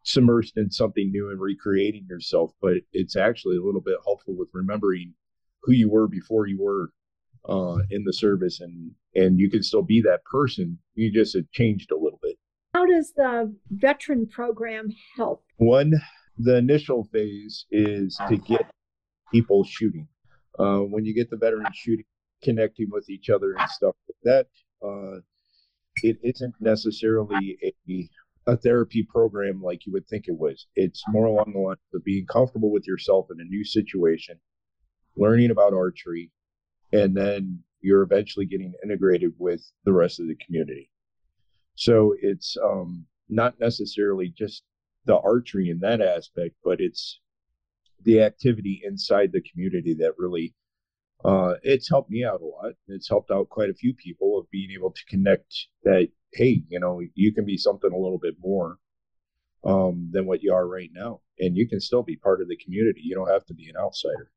submersed 0.06 0.58
in 0.58 0.70
something 0.70 1.12
new 1.12 1.30
and 1.30 1.40
recreating 1.40 2.06
yourself, 2.10 2.52
but 2.62 2.74
it's 2.92 3.16
actually 3.16 3.58
a 3.58 3.64
little 3.64 3.82
bit 3.82 3.98
helpful 4.06 4.36
with 4.36 4.50
remembering 4.54 5.14
who 5.64 5.72
you 5.72 5.90
were 5.90 6.08
before 6.08 6.48
you 6.48 6.62
were 6.62 6.92
uh, 7.48 7.78
in 7.90 8.04
the 8.06 8.14
service, 8.14 8.60
and 8.60 8.92
and 9.16 9.40
you 9.40 9.50
can 9.50 9.64
still 9.64 9.84
be 9.84 10.02
that 10.02 10.24
person. 10.26 10.80
You 10.96 11.12
just 11.12 11.36
have 11.36 11.50
changed 11.52 11.92
a 11.92 11.98
little 11.98 12.20
bit. 12.22 12.38
How 12.74 12.86
does 12.86 13.14
the 13.16 13.54
veteran 13.70 14.28
program 14.28 14.90
help? 15.16 15.44
One, 15.58 15.94
the 16.38 16.58
initial 16.58 17.04
phase 17.12 17.66
is 17.72 18.20
to 18.28 18.38
get 18.38 18.72
people 19.32 19.64
shooting. 19.64 20.08
Uh, 20.58 20.80
when 20.80 21.06
you 21.06 21.14
get 21.14 21.30
the 21.30 21.38
veterans 21.38 21.76
shooting, 21.76 22.06
connecting 22.44 22.88
with 22.92 23.10
each 23.10 23.30
other 23.30 23.54
and 23.54 23.70
stuff 23.70 23.96
like 24.08 24.18
that, 24.24 24.48
uh, 24.88 25.20
it 26.02 26.18
isn't 26.24 26.56
necessarily 26.60 27.58
a 27.64 28.10
a 28.46 28.58
therapy 28.58 29.08
program 29.10 29.62
like 29.62 29.86
you 29.86 29.94
would 29.94 30.08
think 30.08 30.28
it 30.28 30.38
was. 30.38 30.68
It's 30.76 31.04
more 31.08 31.26
along 31.26 31.54
the 31.54 31.60
lines 31.60 31.80
of 31.94 32.04
being 32.04 32.26
comfortable 32.26 32.72
with 32.72 32.86
yourself 32.86 33.28
in 33.32 33.40
a 33.40 33.46
new 33.46 33.64
situation, 33.64 34.40
learning 35.16 35.52
about 35.52 35.74
archery, 35.74 36.32
and 36.94 37.18
then 37.18 37.60
you're 37.82 38.04
eventually 38.04 38.46
getting 38.46 38.74
integrated 38.84 39.34
with 39.38 39.62
the 39.84 39.92
rest 39.92 40.20
of 40.20 40.28
the 40.28 40.38
community. 40.46 40.90
So 41.76 42.16
it's 42.22 42.56
um, 42.64 43.06
not 43.28 43.60
necessarily 43.60 44.30
just 44.30 44.64
the 45.06 45.18
archery 45.18 45.70
in 45.70 45.80
that 45.80 46.02
aspect, 46.02 46.56
but 46.64 46.80
it's 46.80 47.20
the 48.04 48.22
activity 48.22 48.82
inside 48.86 49.32
the 49.32 49.42
community 49.42 49.96
that 49.96 50.14
really 50.18 50.54
uh, 51.26 51.56
it's 51.64 51.90
helped 51.90 52.12
me 52.12 52.24
out 52.24 52.42
a 52.42 52.46
lot. 52.46 52.74
It's 52.88 53.10
helped 53.10 53.32
out 53.32 53.50
quite 53.50 53.70
a 53.70 53.74
few 53.74 53.94
people 53.94 54.38
of 54.38 54.50
being 54.52 54.72
able 54.72 54.92
to 54.92 55.06
connect 55.10 55.68
that 55.84 56.10
hey, 56.34 56.64
you 56.68 56.80
know, 56.80 57.00
you 57.16 57.34
can 57.34 57.46
be 57.46 57.58
something 57.58 57.92
a 57.92 57.98
little 57.98 58.18
bit 58.18 58.36
more 58.40 58.78
um, 59.64 60.10
than 60.12 60.26
what 60.26 60.42
you 60.42 60.54
are 60.54 60.68
right 60.68 60.90
now, 60.94 61.22
and 61.40 61.56
you 61.56 61.68
can 61.68 61.80
still 61.80 62.04
be 62.04 62.16
part 62.16 62.42
of 62.42 62.48
the 62.48 62.58
community. 62.58 63.02
You 63.04 63.16
don't 63.16 63.30
have 63.30 63.46
to 63.46 63.54
be 63.54 63.70
an 63.70 63.78
outsider. 63.78 64.32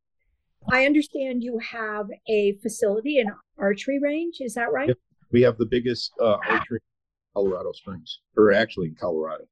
I 0.71 0.87
understand 0.87 1.43
you 1.43 1.59
have 1.59 2.09
a 2.29 2.57
facility, 2.63 3.19
an 3.19 3.33
archery 3.59 3.99
range. 4.01 4.37
Is 4.41 4.55
that 4.55 4.73
right? 4.73 4.89
Yep. 4.89 4.99
We 5.33 5.43
have 5.43 5.59
the 5.59 5.67
biggest 5.67 6.13
uh, 6.21 6.37
archery 6.49 6.81
in 6.81 7.41
Colorado 7.43 7.73
Springs, 7.73 8.21
or 8.37 8.53
actually 8.53 8.89
in 8.89 8.95
Colorado. 8.95 9.45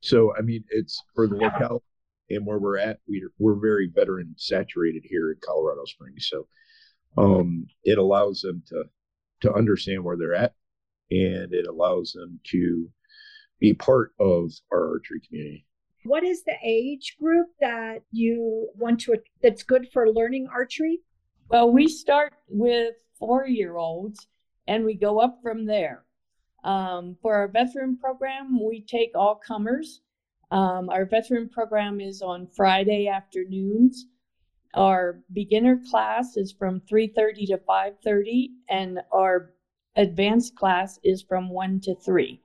So, 0.00 0.34
I 0.36 0.42
mean, 0.42 0.64
it's 0.70 1.02
for 1.14 1.26
the 1.26 1.36
locale 1.36 1.82
and 2.30 2.46
where 2.46 2.58
we're 2.58 2.78
at. 2.78 2.98
We're, 3.06 3.30
we're 3.38 3.60
very 3.60 3.90
veteran 3.94 4.34
saturated 4.36 5.02
here 5.04 5.30
in 5.30 5.38
Colorado 5.44 5.84
Springs. 5.86 6.28
So, 6.30 6.46
um, 7.16 7.66
it 7.84 7.98
allows 7.98 8.40
them 8.40 8.62
to 8.68 8.84
to 9.40 9.52
understand 9.52 10.02
where 10.02 10.16
they're 10.16 10.34
at 10.34 10.54
and 11.10 11.52
it 11.52 11.66
allows 11.66 12.12
them 12.12 12.40
to 12.44 12.88
be 13.60 13.74
part 13.74 14.12
of 14.18 14.50
our 14.72 14.92
archery 14.92 15.20
community. 15.26 15.66
What 16.04 16.22
is 16.22 16.44
the 16.44 16.56
age 16.62 17.16
group 17.18 17.48
that 17.60 18.02
you 18.12 18.68
want 18.76 19.00
to 19.02 19.16
that's 19.42 19.62
good 19.62 19.88
for 19.90 20.10
learning 20.10 20.48
archery? 20.52 21.00
Well, 21.48 21.70
we 21.70 21.88
start 21.88 22.34
with 22.48 22.94
four 23.18 23.46
year 23.46 23.76
olds 23.76 24.26
and 24.66 24.84
we 24.84 24.94
go 24.94 25.18
up 25.18 25.38
from 25.42 25.64
there. 25.64 26.04
Um, 26.62 27.16
for 27.22 27.34
our 27.34 27.48
veteran 27.48 27.96
program, 27.96 28.58
we 28.62 28.82
take 28.82 29.12
all 29.14 29.34
comers. 29.34 30.02
Um, 30.50 30.90
our 30.90 31.06
veteran 31.06 31.48
program 31.48 32.00
is 32.00 32.20
on 32.22 32.48
Friday 32.48 33.08
afternoons. 33.08 34.06
Our 34.74 35.20
beginner 35.32 35.80
class 35.90 36.36
is 36.36 36.52
from 36.52 36.80
3:30 36.80 37.46
to 37.46 37.58
5:30 37.58 38.50
and 38.68 39.00
our 39.10 39.54
advanced 39.96 40.54
class 40.56 40.98
is 41.02 41.22
from 41.22 41.48
1 41.48 41.80
to 41.80 41.94
3. 41.94 42.42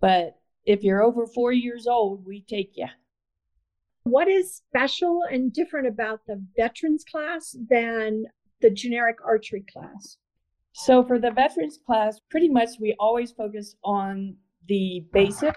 But 0.00 0.38
if 0.66 0.82
you're 0.82 1.02
over 1.02 1.26
4 1.26 1.52
years 1.52 1.86
old, 1.86 2.24
we 2.24 2.42
take 2.42 2.72
you. 2.76 2.86
What 4.04 4.28
is 4.28 4.56
special 4.56 5.22
and 5.30 5.52
different 5.52 5.88
about 5.88 6.20
the 6.26 6.42
veterans 6.56 7.04
class 7.04 7.56
than 7.70 8.24
the 8.60 8.70
generic 8.70 9.16
archery 9.24 9.64
class? 9.72 10.18
So 10.72 11.04
for 11.04 11.18
the 11.18 11.30
veterans 11.30 11.78
class, 11.86 12.20
pretty 12.30 12.48
much 12.48 12.70
we 12.80 12.94
always 12.98 13.32
focus 13.32 13.76
on 13.84 14.36
the 14.68 15.04
basic. 15.12 15.54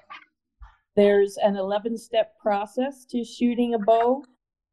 There's 0.95 1.37
an 1.37 1.55
11 1.55 1.97
step 1.97 2.37
process 2.39 3.05
to 3.05 3.23
shooting 3.23 3.73
a 3.73 3.79
bow. 3.79 4.23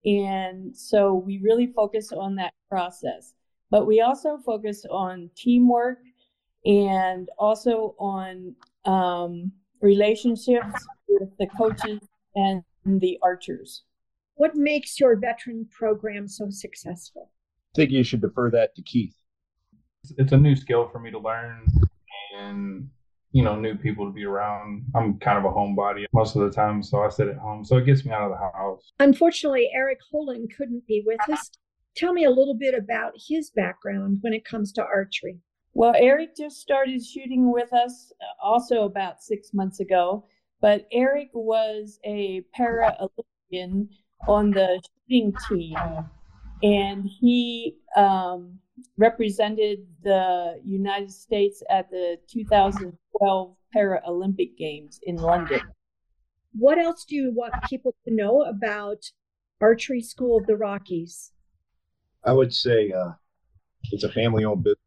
And 0.05 0.77
so 0.77 1.15
we 1.15 1.39
really 1.39 1.67
focus 1.67 2.13
on 2.13 2.35
that 2.37 2.53
process. 2.69 3.33
But 3.71 3.87
we 3.87 4.03
also 4.03 4.39
focus 4.45 4.85
on 4.91 5.31
teamwork 5.35 5.99
and 6.65 7.29
also 7.39 7.95
on 7.99 8.55
um, 8.85 9.51
relationships 9.85 10.87
with 11.09 11.29
the 11.39 11.47
coaches 11.59 12.01
and 12.35 12.63
the 12.87 13.19
archers. 13.23 13.83
What 14.37 14.57
makes 14.57 14.99
your 14.99 15.15
veteran 15.17 15.69
program 15.71 16.27
so 16.27 16.49
successful? 16.49 17.31
I 17.75 17.77
think 17.77 17.91
you 17.91 18.03
should 18.03 18.23
defer 18.23 18.51
that 18.51 18.75
to 18.77 18.83
Keith. 18.83 19.15
It's 20.17 20.33
a 20.33 20.37
new 20.37 20.57
skill 20.57 20.89
for 20.89 20.99
me 20.99 21.11
to 21.11 21.19
learn 21.19 21.67
and 22.37 22.89
you 23.33 23.43
know 23.43 23.57
new 23.57 23.77
people 23.77 24.07
to 24.07 24.13
be 24.13 24.25
around. 24.25 24.85
I'm 24.95 25.19
kind 25.19 25.39
of 25.39 25.45
a 25.45 25.55
homebody 25.55 26.05
most 26.13 26.35
of 26.37 26.43
the 26.43 26.51
time, 26.51 26.83
so 26.83 27.03
I 27.03 27.09
sit 27.11 27.29
at 27.29 27.37
home. 27.37 27.65
So 27.65 27.77
it 27.77 27.87
gets 27.87 28.05
me 28.05 28.13
out 28.13 28.31
of 28.31 28.31
the 28.31 28.59
house. 28.59 28.93
Unfortunately, 29.01 29.71
Eric 29.75 29.99
Holland 30.11 30.53
couldn't 30.57 30.87
be 30.87 31.03
with 31.07 31.21
us. 31.31 31.51
Tell 31.97 32.13
me 32.13 32.25
a 32.25 32.31
little 32.31 32.55
bit 32.55 32.75
about 32.75 33.13
his 33.17 33.51
background 33.51 34.19
when 34.23 34.33
it 34.33 34.45
comes 34.45 34.73
to 34.73 34.83
archery. 34.83 35.39
Well, 35.77 35.93
Eric 35.97 36.37
just 36.37 36.61
started 36.61 37.05
shooting 37.05 37.51
with 37.53 37.73
us 37.73 38.13
uh, 38.21 38.47
also 38.47 38.85
about 38.85 39.21
six 39.21 39.53
months 39.53 39.81
ago, 39.81 40.25
but 40.61 40.87
Eric 40.93 41.31
was 41.33 41.99
a 42.05 42.43
para 42.55 42.97
Olympian 43.01 43.89
on 44.29 44.53
the 44.53 44.81
shooting 45.09 45.35
team, 45.49 45.77
and 46.63 47.05
he 47.05 47.77
um, 47.97 48.61
represented 48.99 49.81
the 50.05 50.61
United 50.65 51.11
States 51.11 51.61
at 51.69 51.91
the 51.91 52.19
2012 52.29 53.57
Paralympic 53.75 54.57
Games 54.57 55.01
in 55.03 55.17
London. 55.17 55.61
What 56.53 56.79
else 56.79 57.05
do 57.05 57.17
you 57.17 57.33
want 57.35 57.53
people 57.69 57.97
to 58.07 58.15
know 58.15 58.43
about 58.43 59.11
Archery 59.61 60.03
School 60.03 60.39
of 60.39 60.47
the 60.47 60.57
Rockies? 60.57 61.33
I 62.23 62.33
would 62.33 62.55
say 62.55 62.93
uh, 62.93 63.11
it's 63.91 64.05
a 64.05 64.13
family 64.13 64.45
owned 64.45 64.63
business. 64.63 64.79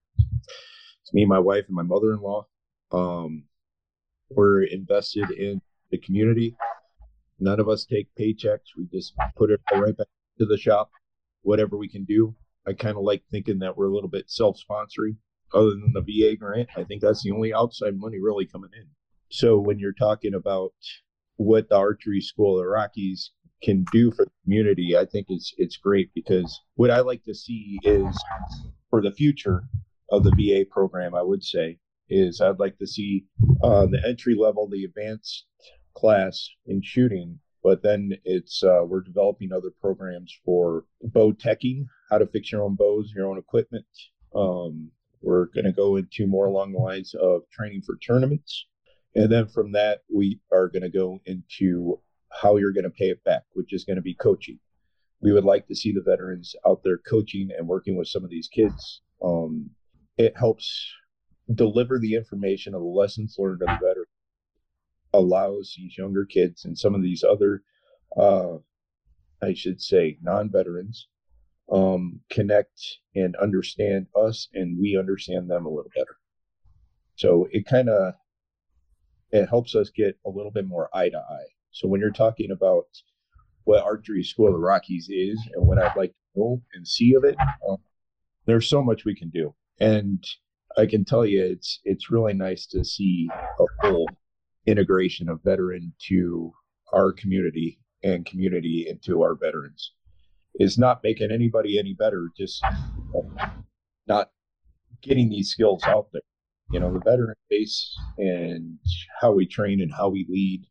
Me, 1.14 1.26
my 1.26 1.40
wife, 1.40 1.66
and 1.68 1.76
my 1.76 1.84
mother 1.84 2.14
in 2.14 2.22
law. 2.22 2.46
Um, 2.92 3.44
we're 4.30 4.64
invested 4.64 5.32
in 5.32 5.62
the 5.92 5.98
community. 5.98 6.56
None 7.40 7.60
of 7.60 7.70
us 7.70 7.86
take 7.86 8.08
paychecks. 8.20 8.76
We 8.78 8.88
just 8.92 9.14
put 9.36 9.52
it 9.52 9.62
right 9.72 9.96
back 9.96 10.08
to 10.40 10.46
the 10.46 10.58
shop, 10.58 10.92
whatever 11.42 11.78
we 11.78 11.88
can 11.88 12.04
do. 12.04 12.36
I 12.68 12.74
kind 12.74 12.98
of 12.98 13.04
like 13.04 13.24
thinking 13.32 13.60
that 13.60 13.78
we're 13.78 13.88
a 13.88 13.94
little 13.94 14.10
bit 14.10 14.30
self 14.30 14.58
sponsoring, 14.58 15.18
other 15.54 15.70
than 15.70 15.94
the 15.94 16.02
VA 16.02 16.36
grant. 16.36 16.70
I 16.76 16.84
think 16.84 17.02
that's 17.02 17.24
the 17.24 17.32
only 17.32 17.54
outside 17.54 17.98
money 17.98 18.20
really 18.20 18.46
coming 18.46 18.72
in. 18.78 18.88
So 19.30 19.58
when 19.58 19.80
you're 19.80 19.94
talking 19.94 20.34
about 20.34 20.74
what 21.36 21.70
the 21.70 21.78
archery 21.78 22.22
school 22.22 22.58
of 22.58 22.64
the 22.64 22.68
Rockies 22.68 23.32
can 23.64 23.86
do 23.92 24.12
for 24.12 24.26
the 24.26 24.32
community, 24.44 24.98
I 24.98 25.06
think 25.06 25.28
it's 25.30 25.54
it's 25.58 25.78
great 25.78 26.10
because 26.14 26.60
what 26.76 26.92
I 26.92 27.00
like 27.00 27.24
to 27.24 27.34
see 27.34 27.80
is 27.84 28.18
for 28.90 29.02
the 29.02 29.12
future 29.12 29.64
of 30.10 30.24
the 30.24 30.32
VA 30.32 30.66
program, 30.70 31.16
I 31.16 31.22
would 31.22 31.44
say, 31.44 31.80
is 32.10 32.42
I'd 32.42 32.60
like 32.60 32.78
to 32.80 32.88
see 32.88 33.26
uh, 33.62 33.86
the 33.86 34.02
entry 34.08 34.36
level, 34.36 34.68
the 34.68 34.86
advanced 34.86 35.46
class 35.94 36.50
in 36.66 36.82
shooting, 36.82 37.40
but 37.64 37.84
then 37.84 38.14
it's 38.24 38.64
uh, 38.64 38.84
we're 38.86 39.02
developing 39.02 39.52
other 39.52 39.72
programs 39.82 40.34
for 40.46 40.86
bow 41.02 41.34
teching, 41.34 41.86
how 42.10 42.18
to 42.18 42.28
fix 42.28 42.52
your 42.52 42.64
own 42.64 42.76
bows, 42.76 43.12
your 43.16 43.28
own 43.28 43.38
equipment. 43.38 43.86
Um, 44.36 44.92
we're 45.22 45.46
going 45.48 45.66
to 45.66 45.72
go 45.72 45.96
into 45.96 46.28
more 46.28 46.46
along 46.46 46.72
the 46.72 46.80
lines 46.80 47.14
of 47.16 47.42
training 47.52 47.82
for 47.82 47.98
tournaments. 47.98 48.68
And 49.16 49.32
then 49.32 49.48
from 49.48 49.72
that, 49.72 50.04
we 50.14 50.40
are 50.52 50.70
going 50.70 50.84
to 50.84 50.90
go 50.90 51.20
into 51.26 52.00
how 52.32 52.58
you're 52.58 52.74
going 52.74 52.84
to 52.84 52.90
pay 52.90 53.10
it 53.10 53.24
back, 53.24 53.44
which 53.54 53.74
is 53.74 53.84
going 53.84 53.96
to 53.96 54.02
be 54.02 54.14
coaching. 54.14 54.60
We 55.22 55.34
would 55.34 55.44
like 55.44 55.68
to 55.68 55.76
see 55.76 55.92
the 55.92 56.04
veterans 56.04 56.56
out 56.66 56.82
there 56.84 57.00
coaching 57.00 57.50
and 57.58 57.68
working 57.68 57.98
with 57.98 58.08
some 58.08 58.24
of 58.24 58.30
these 58.30 58.48
kids. 58.48 59.02
Um, 59.24 59.72
it 60.18 60.34
helps 60.38 60.88
deliver 61.54 62.00
the 62.00 62.16
information 62.16 62.74
of 62.74 62.82
the 62.82 62.88
lessons 62.88 63.36
learned 63.38 63.62
of 63.62 63.68
the 63.68 63.86
veteran 63.86 64.06
allows 65.14 65.74
these 65.78 65.98
younger 65.98 66.26
kids 66.26 66.66
and 66.66 66.78
some 66.78 66.94
of 66.94 67.02
these 67.02 67.24
other 67.24 67.64
uh, 68.18 68.56
i 69.42 69.54
should 69.54 69.82
say 69.82 70.18
non-veterans 70.22 71.08
um, 71.72 72.22
connect 72.30 73.00
and 73.16 73.36
understand 73.38 74.08
us, 74.16 74.48
and 74.54 74.80
we 74.80 74.98
understand 74.98 75.50
them 75.50 75.66
a 75.66 75.70
little 75.70 75.92
better. 75.96 76.18
So 77.16 77.48
it 77.52 77.66
kind 77.66 77.90
of 77.90 78.14
it 79.32 79.48
helps 79.48 79.76
us 79.76 79.90
get 79.90 80.18
a 80.26 80.30
little 80.30 80.52
bit 80.52 80.68
more 80.68 80.90
eye 80.96 81.10
to 81.10 81.18
eye. 81.18 81.52
So 81.72 81.88
when 81.88 82.00
you're 82.00 82.12
talking 82.12 82.52
about 82.52 82.86
what 83.66 83.84
Archery 83.84 84.24
School 84.24 84.48
of 84.48 84.54
the 84.54 84.60
Rockies 84.60 85.10
is 85.10 85.38
and 85.54 85.68
what 85.68 85.78
I'd 85.78 85.98
like 85.98 86.12
to 86.12 86.40
know 86.40 86.62
and 86.74 86.88
see 86.88 87.14
of 87.14 87.26
it, 87.26 87.36
um, 87.68 87.78
there's 88.46 88.70
so 88.70 88.82
much 88.82 89.04
we 89.04 89.16
can 89.16 89.30
do. 89.30 89.54
And 89.80 90.24
I 90.78 90.86
can 90.86 91.06
tell 91.06 91.26
you, 91.26 91.44
it's 91.44 91.80
it's 91.84 92.12
really 92.12 92.34
nice 92.34 92.66
to 92.68 92.84
see 92.84 93.28
a 93.60 93.66
full 93.82 94.06
integration 94.66 95.30
of 95.30 95.44
veteran 95.44 95.94
to 96.08 96.52
our 96.94 97.12
community 97.12 97.80
and 98.04 98.26
community 98.26 98.86
into 98.88 99.22
our 99.22 99.36
veterans. 99.36 99.94
Is 100.60 100.78
not 100.78 101.04
making 101.04 101.32
anybody 101.32 101.78
any 101.78 101.94
better, 101.94 102.30
just 102.36 102.64
not 104.08 104.32
getting 105.02 105.30
these 105.30 105.50
skills 105.50 105.84
out 105.84 106.08
there. 106.12 106.22
You 106.72 106.80
know, 106.80 106.92
the 106.92 107.00
veteran 107.00 107.36
base 107.50 107.96
and 108.18 108.78
how 109.22 109.32
we 109.32 109.46
train 109.46 109.82
and 109.82 109.94
how 109.94 110.10
we 110.10 110.26
lead. 110.28 110.66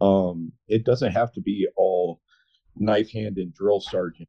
Um, 0.00 0.52
it 0.66 0.84
doesn't 0.84 1.12
have 1.12 1.32
to 1.34 1.40
be 1.40 1.68
all 1.76 2.20
knife 2.76 3.12
hand 3.12 3.36
and 3.36 3.54
drill 3.54 3.80
sergeant. 3.80 4.28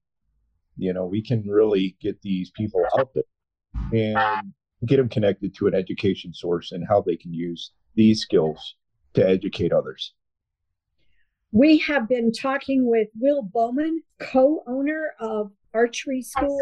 You 0.77 0.93
know, 0.93 1.05
we 1.05 1.23
can 1.23 1.47
really 1.47 1.95
get 2.01 2.21
these 2.21 2.51
people 2.51 2.83
out 2.97 3.13
there 3.15 3.23
and 3.93 4.53
get 4.85 4.97
them 4.97 5.09
connected 5.09 5.55
to 5.55 5.67
an 5.67 5.73
education 5.73 6.33
source 6.33 6.71
and 6.71 6.85
how 6.87 7.01
they 7.01 7.15
can 7.15 7.33
use 7.33 7.71
these 7.95 8.21
skills 8.21 8.75
to 9.13 9.27
educate 9.27 9.71
others. 9.71 10.13
We 11.51 11.79
have 11.79 12.07
been 12.07 12.31
talking 12.31 12.89
with 12.89 13.09
Will 13.19 13.43
Bowman, 13.43 14.03
co 14.19 14.63
owner 14.67 15.13
of 15.19 15.51
Archery 15.73 16.21
School, 16.21 16.61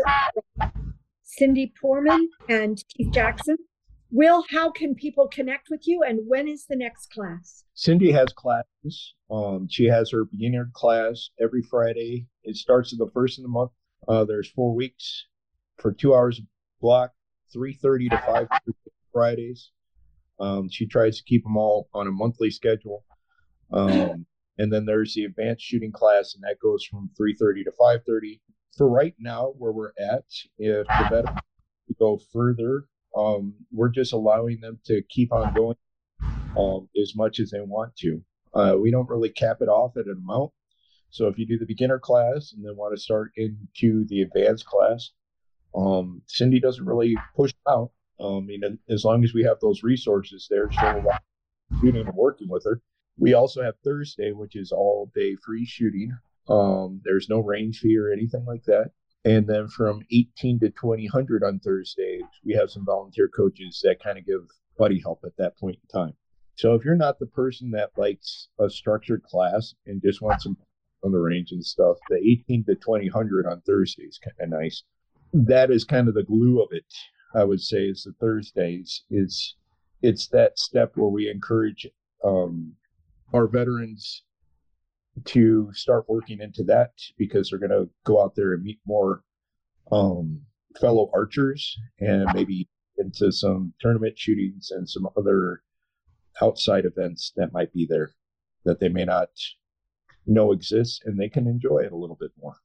Cindy 1.24 1.72
Poorman, 1.82 2.26
and 2.50 2.84
Keith 2.90 3.14
Jackson. 3.14 3.58
Will, 4.12 4.44
how 4.50 4.72
can 4.72 4.96
people 4.96 5.28
connect 5.28 5.70
with 5.70 5.88
you 5.88 6.02
and 6.02 6.22
when 6.28 6.48
is 6.48 6.66
the 6.66 6.76
next 6.76 7.12
class? 7.12 7.64
Cindy 7.76 8.12
has 8.12 8.34
classes. 8.34 9.14
Um, 9.30 9.68
she 9.70 9.86
has 9.86 10.10
her 10.10 10.26
beginner 10.26 10.72
class 10.74 11.30
every 11.40 11.62
Friday. 11.62 12.26
It 12.44 12.56
starts 12.56 12.92
at 12.92 12.98
the 12.98 13.12
first 13.14 13.38
of 13.38 13.44
the 13.44 13.50
month. 13.50 13.70
Uh, 14.08 14.26
there's 14.26 14.50
four 14.50 14.74
weeks 14.74 15.28
for 15.78 15.92
two 15.92 16.16
hours 16.16 16.42
block, 16.82 17.12
3.30 17.56 18.10
to 18.12 18.18
5 18.26 18.48
Fridays. 19.12 19.72
Um, 20.40 20.70
she 20.70 20.86
tries 20.88 21.18
to 21.18 21.24
keep 21.24 21.44
them 21.44 21.58
all 21.58 21.90
on 21.94 22.08
a 22.08 22.12
monthly 22.12 22.50
schedule. 22.50 23.04
Um, 23.72 24.26
and 24.58 24.72
then 24.72 24.86
there's 24.86 25.14
the 25.14 25.26
advanced 25.26 25.64
shooting 25.64 25.92
class, 25.92 26.36
and 26.36 26.44
that 26.44 26.60
goes 26.62 26.84
from 26.84 27.10
3.30 27.20 27.66
to 27.66 27.72
5.30. 27.80 28.40
For 28.78 28.88
right 28.88 29.16
now, 29.20 29.54
where 29.58 29.72
we're 29.72 29.92
at, 30.00 30.26
if 30.58 30.88
the 30.88 31.40
go 31.98 32.20
further 32.32 32.86
um, 33.18 33.54
we're 33.72 33.90
just 33.90 34.14
allowing 34.14 34.60
them 34.62 34.80
to 34.86 35.02
keep 35.10 35.34
on 35.34 35.54
going 35.54 35.76
um, 36.58 36.90
as 37.02 37.16
much 37.16 37.40
as 37.40 37.52
they 37.52 37.62
want 37.62 37.96
to. 37.98 38.22
Uh, 38.54 38.76
we 38.80 38.92
don't 38.92 39.10
really 39.10 39.30
cap 39.30 39.58
it 39.62 39.68
off 39.68 39.98
at 39.98 40.06
an 40.06 40.22
amount. 40.24 40.52
So 41.12 41.28
if 41.28 41.40
you 41.40 41.48
do 41.48 41.58
the 41.58 41.66
beginner 41.66 42.00
class 42.00 42.54
and 42.54 42.64
then 42.66 42.76
want 42.76 42.96
to 42.96 43.02
start 43.02 43.32
into 43.36 44.06
the 44.08 44.22
advanced 44.22 44.66
class, 44.66 45.12
um, 45.76 46.22
Cindy 46.28 46.60
doesn't 46.60 46.86
really 46.86 47.16
push 47.36 47.54
out. 47.68 47.92
Um, 48.20 48.38
I 48.38 48.40
mean, 48.42 48.80
as 48.90 49.06
long 49.06 49.24
as 49.24 49.34
we 49.34 49.44
have 49.44 49.60
those 49.62 49.84
resources 49.84 50.48
there, 50.50 50.70
still 50.72 51.04
shooting 51.80 52.06
and 52.06 52.16
working 52.16 52.50
with 52.50 52.64
her. 52.66 52.82
We 53.18 53.34
also 53.34 53.62
have 53.62 53.76
Thursday, 53.84 54.32
which 54.32 54.56
is 54.56 54.72
all 54.72 55.12
day 55.14 55.36
free 55.36 55.66
shooting. 55.66 56.12
Um, 56.48 57.02
there's 57.04 57.30
no 57.30 57.40
range 57.40 57.80
fee 57.80 57.98
or 57.98 58.12
anything 58.12 58.46
like 58.46 58.64
that. 58.64 58.92
And 59.26 59.46
then 59.46 59.68
from 59.68 60.02
18 60.12 60.60
to 60.62 60.70
2000 60.70 61.44
on 61.44 61.60
Thursdays, 61.60 62.24
we 62.46 62.54
have 62.54 62.72
some 62.72 62.86
volunteer 62.86 63.28
coaches 63.28 63.82
that 63.84 64.02
kind 64.02 64.18
of 64.18 64.26
give 64.26 64.48
buddy 64.78 65.00
help 65.00 65.20
at 65.26 65.36
that 65.38 65.58
point 65.58 65.78
in 65.82 66.00
time. 66.00 66.14
So 66.56 66.74
if 66.74 66.84
you're 66.84 66.96
not 66.96 67.20
the 67.20 67.26
person 67.26 67.72
that 67.72 67.92
likes 67.98 68.48
a 68.60 68.70
structured 68.70 69.24
class 69.24 69.76
and 69.86 70.02
just 70.02 70.22
wants 70.22 70.44
some 70.44 70.58
on 71.04 71.12
the 71.12 71.20
range 71.20 71.52
and 71.52 71.64
stuff, 71.64 71.98
the 72.10 72.18
18 72.18 72.66
to 72.66 72.76
2000 72.76 73.46
on 73.46 73.62
Thursday 73.62 74.04
is 74.04 74.20
kind 74.20 74.36
of 74.40 74.60
nice. 74.60 74.84
That 75.34 75.72
is 75.72 75.84
kind 75.84 76.08
of 76.08 76.16
the 76.16 76.24
glue 76.24 76.62
of 76.62 76.70
it, 76.72 76.92
I 77.36 77.44
would 77.44 77.62
say, 77.62 77.86
is 77.86 78.04
the 78.04 78.14
Thursdays. 78.20 79.04
Is 79.10 79.56
it's 80.02 80.28
that 80.30 80.58
step 80.58 80.94
where 80.96 81.10
we 81.10 81.30
encourage 81.30 81.88
um, 82.24 82.74
our 83.34 83.48
veterans 83.48 84.24
to 85.26 85.70
start 85.74 86.08
working 86.08 86.40
into 86.40 86.64
that 86.64 86.92
because 87.18 87.50
they're 87.50 87.60
going 87.60 87.72
to 87.72 87.90
go 88.06 88.24
out 88.24 88.36
there 88.36 88.54
and 88.54 88.64
meet 88.64 88.80
more 88.86 89.24
um, 89.92 90.42
fellow 90.80 91.10
archers 91.14 91.78
and 92.00 92.26
maybe 92.34 92.70
into 92.98 93.32
some 93.32 93.74
tournament 93.80 94.18
shootings 94.18 94.72
and 94.72 94.88
some 94.90 95.08
other 95.18 95.62
outside 96.42 96.86
events 96.86 97.34
that 97.36 97.54
might 97.54 97.74
be 97.74 97.86
there 97.86 98.12
that 98.66 98.80
they 98.80 98.90
may 98.90 99.06
not 99.06 99.30
know 100.26 100.52
exists 100.52 101.02
and 101.06 101.20
they 101.20 101.30
can 101.30 101.48
enjoy 101.48 101.80
it 101.80 101.92
a 101.92 101.98
little 101.98 102.18
bit 102.20 102.32
more. 102.40 102.58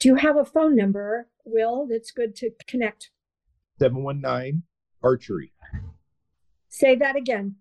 Do 0.00 0.08
you 0.08 0.14
have 0.14 0.38
a 0.38 0.46
phone 0.46 0.74
number, 0.74 1.28
Will, 1.44 1.86
that's 1.86 2.10
good 2.10 2.34
to 2.36 2.50
connect? 2.66 3.10
719 3.78 4.62
Archery. 5.02 5.52
Say 6.68 6.96
that 6.96 7.16
again. 7.16 7.56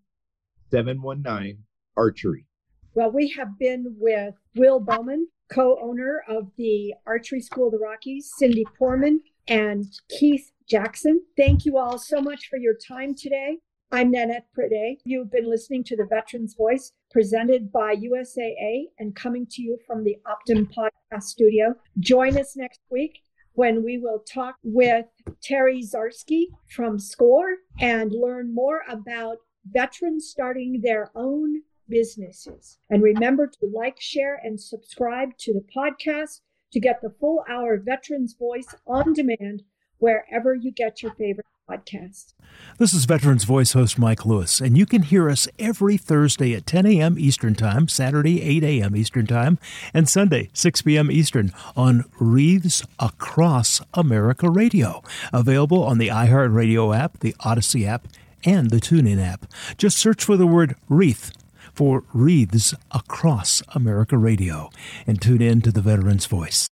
719 0.72 1.66
Archery. 1.98 2.46
Well, 2.94 3.12
we 3.12 3.30
have 3.38 3.60
been 3.60 3.96
with 4.00 4.36
Will 4.56 4.80
Bowman, 4.80 5.28
co 5.52 5.78
owner 5.82 6.24
of 6.30 6.52
the 6.58 6.94
Archery 7.06 7.42
School 7.42 7.68
of 7.68 7.74
the 7.74 7.78
Rockies, 7.78 8.32
Cindy 8.38 8.66
Poorman, 8.80 9.18
and 9.50 9.86
Keith 10.08 10.52
Jackson. 10.66 11.22
Thank 11.36 11.66
you 11.66 11.78
all 11.78 11.98
so 11.98 12.22
much 12.22 12.48
for 12.50 12.58
your 12.58 12.76
time 12.88 13.16
today. 13.16 13.58
I'm 13.92 14.12
Nanette 14.12 14.46
Prade. 14.56 15.00
You've 15.04 15.32
been 15.32 15.50
listening 15.50 15.84
to 15.86 15.96
the 15.96 16.06
Veterans 16.06 16.54
Voice 16.54 16.92
presented 17.10 17.72
by 17.72 17.96
USAA 17.96 18.84
and 19.00 19.16
coming 19.16 19.48
to 19.50 19.64
you 19.64 19.80
from 19.88 20.04
the 20.04 20.16
Optum 20.28 20.72
Podcast 20.72 21.24
Studio. 21.24 21.74
Join 22.00 22.38
us 22.38 22.56
next 22.56 22.82
week 22.92 23.24
when 23.54 23.84
we 23.84 23.98
will 23.98 24.20
talk 24.32 24.58
with 24.62 25.08
Terry 25.42 25.82
Zarsky 25.82 26.50
from 26.68 27.00
SCORE 27.00 27.56
and 27.80 28.12
learn 28.12 28.54
more 28.54 28.84
about 28.88 29.38
veterans 29.66 30.28
starting 30.28 30.82
their 30.84 31.10
own 31.16 31.64
businesses. 31.88 32.78
And 32.92 33.02
remember 33.02 33.48
to 33.48 33.72
like, 33.74 34.00
share, 34.00 34.40
and 34.44 34.62
subscribe 34.62 35.30
to 35.40 35.54
the 35.54 35.66
podcast 35.76 36.42
to 36.74 36.80
get 36.80 37.02
the 37.02 37.16
full 37.20 37.44
hour 37.50 37.80
Veterans 37.84 38.36
Voice 38.38 38.76
on 38.86 39.14
demand 39.14 39.64
wherever 39.98 40.54
you 40.54 40.72
get 40.72 41.02
your 41.02 41.16
favorite 41.16 41.48
podcast. 41.70 42.34
This 42.78 42.94
is 42.94 43.06
Veterans 43.06 43.44
Voice 43.44 43.74
host 43.74 44.00
Mike 44.00 44.26
Lewis, 44.26 44.60
and 44.60 44.78
you 44.78 44.86
can 44.86 45.04
hear 45.04 45.30
us 45.30 45.48
every 45.60 45.98
Thursday 45.98 46.54
at 46.54 46.66
10 46.66 46.86
a.m. 46.86 47.20
Eastern 47.20 47.54
Time, 47.54 47.88
Saturday 47.88 48.42
8 48.42 48.64
a.m. 48.64 48.96
Eastern 48.96 49.28
Time, 49.28 49.60
and 49.94 50.10
Sunday 50.10 50.50
6 50.54 50.82
p.m. 50.82 51.12
Eastern 51.12 51.54
on 51.76 52.06
Wreaths 52.20 52.84
Across 53.00 53.82
America 53.94 54.50
Radio, 54.50 55.04
available 55.32 55.84
on 55.84 55.98
the 55.98 56.08
iHeartRadio 56.08 56.98
app, 56.98 57.20
the 57.20 57.36
Odyssey 57.42 57.86
app, 57.86 58.08
and 58.44 58.72
the 58.72 58.78
TuneIn 58.78 59.22
app. 59.22 59.46
Just 59.78 59.98
search 59.98 60.24
for 60.24 60.38
the 60.38 60.48
word 60.48 60.76
Wreath 60.88 61.32
for 61.74 62.04
Wreaths 62.14 62.74
Across 62.92 63.64
America 63.70 64.18
Radio 64.18 64.70
and 65.06 65.22
tune 65.22 65.42
in 65.42 65.62
to 65.62 65.72
the 65.72 65.82
Veteran's 65.82 66.26
Voice. 66.26 66.68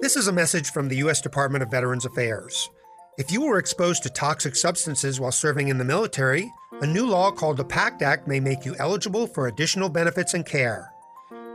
This 0.00 0.14
is 0.14 0.28
a 0.28 0.32
message 0.32 0.70
from 0.70 0.88
the 0.88 0.98
U.S. 0.98 1.20
Department 1.20 1.60
of 1.60 1.72
Veterans 1.72 2.06
Affairs. 2.06 2.70
If 3.18 3.32
you 3.32 3.42
were 3.42 3.58
exposed 3.58 4.04
to 4.04 4.10
toxic 4.10 4.54
substances 4.54 5.18
while 5.18 5.32
serving 5.32 5.68
in 5.68 5.78
the 5.78 5.84
military, 5.84 6.52
a 6.80 6.86
new 6.86 7.04
law 7.04 7.32
called 7.32 7.56
the 7.56 7.64
PACT 7.64 8.02
Act 8.02 8.28
may 8.28 8.38
make 8.38 8.64
you 8.64 8.76
eligible 8.78 9.26
for 9.26 9.48
additional 9.48 9.88
benefits 9.88 10.34
and 10.34 10.46
care. 10.46 10.92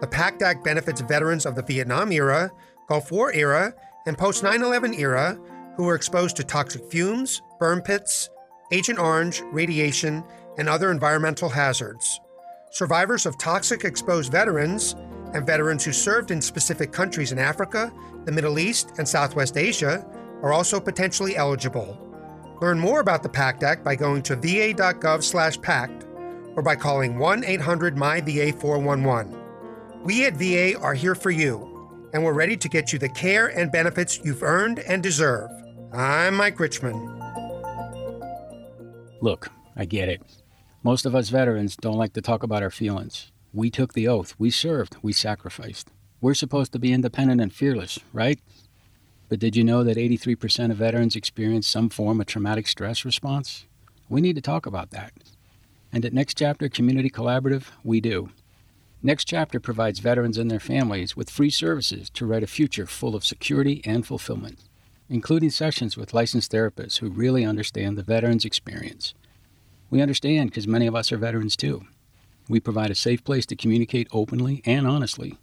The 0.02 0.08
PACT 0.08 0.42
Act 0.42 0.64
benefits 0.66 1.00
veterans 1.00 1.46
of 1.46 1.56
the 1.56 1.62
Vietnam 1.62 2.12
era, 2.12 2.52
Gulf 2.90 3.14
War 3.14 3.32
era, 3.32 3.74
and 4.06 4.18
post 4.18 4.44
9 4.44 4.62
11 4.62 4.96
era 4.96 5.40
who 5.78 5.86
were 5.86 5.96
exposed 5.96 6.36
to 6.36 6.44
toxic 6.44 6.92
fumes, 6.92 7.42
burn 7.60 7.82
pits, 7.82 8.30
Agent 8.74 9.00
Orange, 9.00 9.42
radiation, 9.54 10.22
and 10.58 10.68
other 10.68 10.92
environmental 10.92 11.48
hazards. 11.48 12.20
Survivors 12.72 13.26
of 13.26 13.38
toxic 13.38 13.86
exposed 13.86 14.34
veterans 14.34 14.98
and 15.34 15.46
veterans 15.46 15.84
who 15.84 15.92
served 15.92 16.32
in 16.32 16.42
specific 16.42 16.92
countries 16.92 17.32
in 17.32 17.40
Africa, 17.40 17.92
the 18.26 18.32
Middle 18.32 18.60
East, 18.60 18.94
and 18.98 19.08
Southwest 19.08 19.58
Asia 19.58 20.06
are 20.42 20.54
also 20.54 20.80
potentially 20.80 21.36
eligible. 21.36 21.98
Learn 22.62 22.80
more 22.80 23.00
about 23.00 23.24
the 23.24 23.30
PACT 23.30 23.64
Act 23.64 23.84
by 23.84 23.96
going 23.96 24.22
to 24.24 24.36
va.gov/pact 24.36 26.06
or 26.56 26.64
by 26.64 26.76
calling 26.76 27.16
1-800-MY-VA411. 27.16 29.40
We 30.04 30.26
at 30.26 30.36
VA 30.36 30.80
are 30.80 30.94
here 30.94 31.16
for 31.16 31.32
you, 31.32 31.90
and 32.14 32.24
we're 32.24 32.34
ready 32.34 32.56
to 32.56 32.70
get 32.70 32.94
you 32.94 33.00
the 33.00 33.10
care 33.10 33.48
and 33.48 33.72
benefits 33.72 34.20
you've 34.24 34.44
earned 34.44 34.78
and 34.80 35.02
deserve. 35.02 35.50
I'm 35.92 36.36
Mike 36.36 36.60
Richmond. 36.60 37.10
Look, 39.22 39.50
I 39.76 39.86
get 39.86 40.10
it. 40.10 40.22
Most 40.84 41.06
of 41.06 41.16
us 41.16 41.30
veterans 41.30 41.76
don't 41.76 41.98
like 41.98 42.14
to 42.14 42.22
talk 42.22 42.44
about 42.44 42.62
our 42.62 42.70
feelings. 42.70 43.32
We 43.54 43.70
took 43.70 43.94
the 43.94 44.08
oath, 44.08 44.34
we 44.40 44.50
served, 44.50 44.98
we 45.04 45.14
sacrificed. 45.14 45.90
We're 46.20 46.34
supposed 46.34 46.72
to 46.72 46.80
be 46.80 46.92
independent 46.92 47.40
and 47.40 47.54
fearless, 47.54 48.00
right? 48.12 48.40
But 49.30 49.38
did 49.40 49.56
you 49.56 49.64
know 49.64 49.84
that 49.84 49.98
83% 49.98 50.72
of 50.72 50.78
veterans 50.78 51.16
experience 51.16 51.68
some 51.68 51.90
form 51.90 52.20
of 52.20 52.26
traumatic 52.26 52.68
stress 52.68 53.06
response? 53.06 53.66
We 54.10 54.22
need 54.22 54.36
to 54.38 54.42
talk 54.42 54.66
about 54.66 54.90
that. 54.90 55.12
And 55.92 56.04
at 56.04 56.14
Next 56.14 56.36
Chapter 56.36 56.68
Community 56.68 57.12
Collaborative, 57.12 57.66
we 57.84 58.02
do. 58.02 58.32
Next 59.04 59.26
Chapter 59.26 59.60
provides 59.60 60.00
veterans 60.00 60.40
and 60.40 60.50
their 60.50 60.60
families 60.60 61.16
with 61.16 61.30
free 61.30 61.52
services 61.52 62.10
to 62.12 62.26
write 62.26 62.42
a 62.42 62.48
future 62.48 62.88
full 62.88 63.16
of 63.16 63.26
security 63.26 63.82
and 63.86 64.08
fulfillment, 64.08 64.60
including 65.10 65.52
sessions 65.52 65.96
with 65.96 66.14
licensed 66.14 66.52
therapists 66.52 67.00
who 67.00 67.10
really 67.10 67.46
understand 67.46 67.98
the 67.98 68.04
veteran's 68.04 68.46
experience. 68.46 69.14
We 69.92 70.02
understand 70.02 70.50
because 70.50 70.68
many 70.68 70.88
of 70.88 70.96
us 70.96 71.12
are 71.12 71.18
veterans 71.18 71.56
too. 71.56 71.86
We 72.50 72.60
provide 72.60 72.92
a 72.92 72.96
safe 72.96 73.24
place 73.24 73.46
to 73.48 73.56
communicate 73.56 74.08
openly 74.12 74.62
and 74.66 74.88
honestly. 74.88 75.38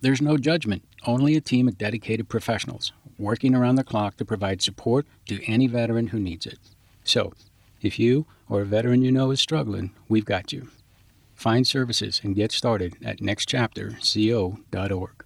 There's 0.00 0.22
no 0.22 0.36
judgment, 0.36 0.84
only 1.06 1.36
a 1.36 1.40
team 1.40 1.66
of 1.66 1.78
dedicated 1.78 2.28
professionals 2.28 2.92
working 3.18 3.54
around 3.54 3.76
the 3.76 3.84
clock 3.84 4.16
to 4.16 4.24
provide 4.24 4.62
support 4.62 5.06
to 5.26 5.44
any 5.46 5.66
veteran 5.66 6.08
who 6.08 6.18
needs 6.18 6.46
it. 6.46 6.58
So, 7.04 7.32
if 7.80 7.98
you 7.98 8.26
or 8.48 8.62
a 8.62 8.66
veteran 8.66 9.02
you 9.02 9.12
know 9.12 9.30
is 9.30 9.40
struggling, 9.40 9.92
we've 10.08 10.24
got 10.24 10.52
you. 10.52 10.68
Find 11.34 11.66
services 11.66 12.20
and 12.22 12.34
get 12.34 12.52
started 12.52 12.96
at 13.04 13.18
nextchapterco.org. 13.18 15.24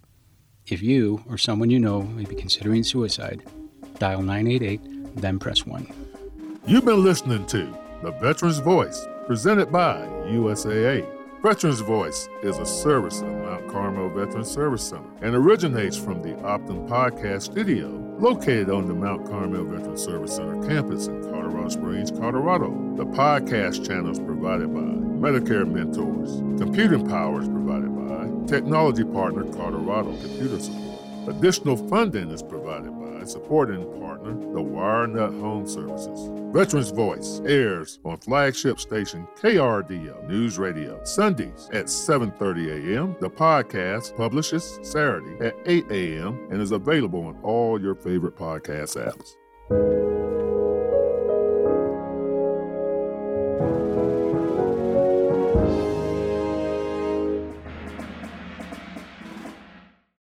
If 0.66 0.82
you 0.82 1.24
or 1.28 1.38
someone 1.38 1.70
you 1.70 1.78
know 1.78 2.02
may 2.02 2.24
be 2.24 2.34
considering 2.34 2.84
suicide, 2.84 3.42
dial 3.98 4.22
988, 4.22 5.20
then 5.20 5.38
press 5.38 5.66
1. 5.66 5.86
You've 6.66 6.84
been 6.84 7.02
listening 7.02 7.46
to 7.46 7.74
The 8.02 8.12
Veteran's 8.12 8.58
Voice, 8.58 9.06
presented 9.26 9.72
by 9.72 10.06
USAA. 10.26 11.17
Veterans 11.42 11.78
Voice 11.78 12.28
is 12.42 12.58
a 12.58 12.66
service 12.66 13.20
of 13.20 13.28
Mount 13.28 13.68
Carmel 13.68 14.08
Veteran 14.08 14.44
Service 14.44 14.88
Center 14.88 15.08
and 15.22 15.36
originates 15.36 15.96
from 15.96 16.20
the 16.20 16.30
Optum 16.42 16.88
Podcast 16.88 17.42
Studio, 17.42 17.90
located 18.18 18.70
on 18.70 18.88
the 18.88 18.94
Mount 18.94 19.24
Carmel 19.24 19.64
Veteran 19.64 19.96
Service 19.96 20.34
Center 20.34 20.60
campus 20.66 21.06
in 21.06 21.22
Colorado 21.22 21.68
Springs, 21.68 22.10
Colorado. 22.10 22.70
The 22.96 23.06
podcast 23.06 23.86
channel 23.86 24.10
is 24.10 24.18
provided 24.18 24.74
by 24.74 24.80
Medicare 24.80 25.64
Mentors. 25.64 26.40
Computing 26.60 27.06
power 27.06 27.40
is 27.40 27.48
provided 27.48 27.94
by 27.94 28.48
Technology 28.48 29.04
Partner 29.04 29.44
Colorado 29.52 30.10
Computer 30.16 30.58
Support. 30.58 31.00
Additional 31.28 31.76
funding 31.76 32.32
is 32.32 32.42
provided 32.42 32.90
by 32.98 33.24
supporting 33.26 33.84
partner, 34.28 34.52
the 34.52 34.62
WireNut 34.62 35.40
Home 35.40 35.66
Services. 35.66 36.30
Veterans 36.52 36.90
Voice 36.90 37.40
airs 37.44 37.98
on 38.04 38.18
flagship 38.18 38.80
station 38.80 39.26
KRDO 39.40 40.28
News 40.28 40.58
Radio 40.58 41.02
Sundays 41.04 41.68
at 41.72 41.86
7:30 41.86 42.94
a.m. 42.94 43.16
The 43.20 43.30
podcast 43.30 44.16
publishes 44.16 44.78
Saturday 44.82 45.44
at 45.44 45.54
8 45.66 45.90
a.m. 45.90 46.48
and 46.50 46.60
is 46.60 46.72
available 46.72 47.24
on 47.24 47.38
all 47.42 47.80
your 47.80 47.94
favorite 47.94 48.36
podcast 48.36 48.96
apps. 48.96 50.37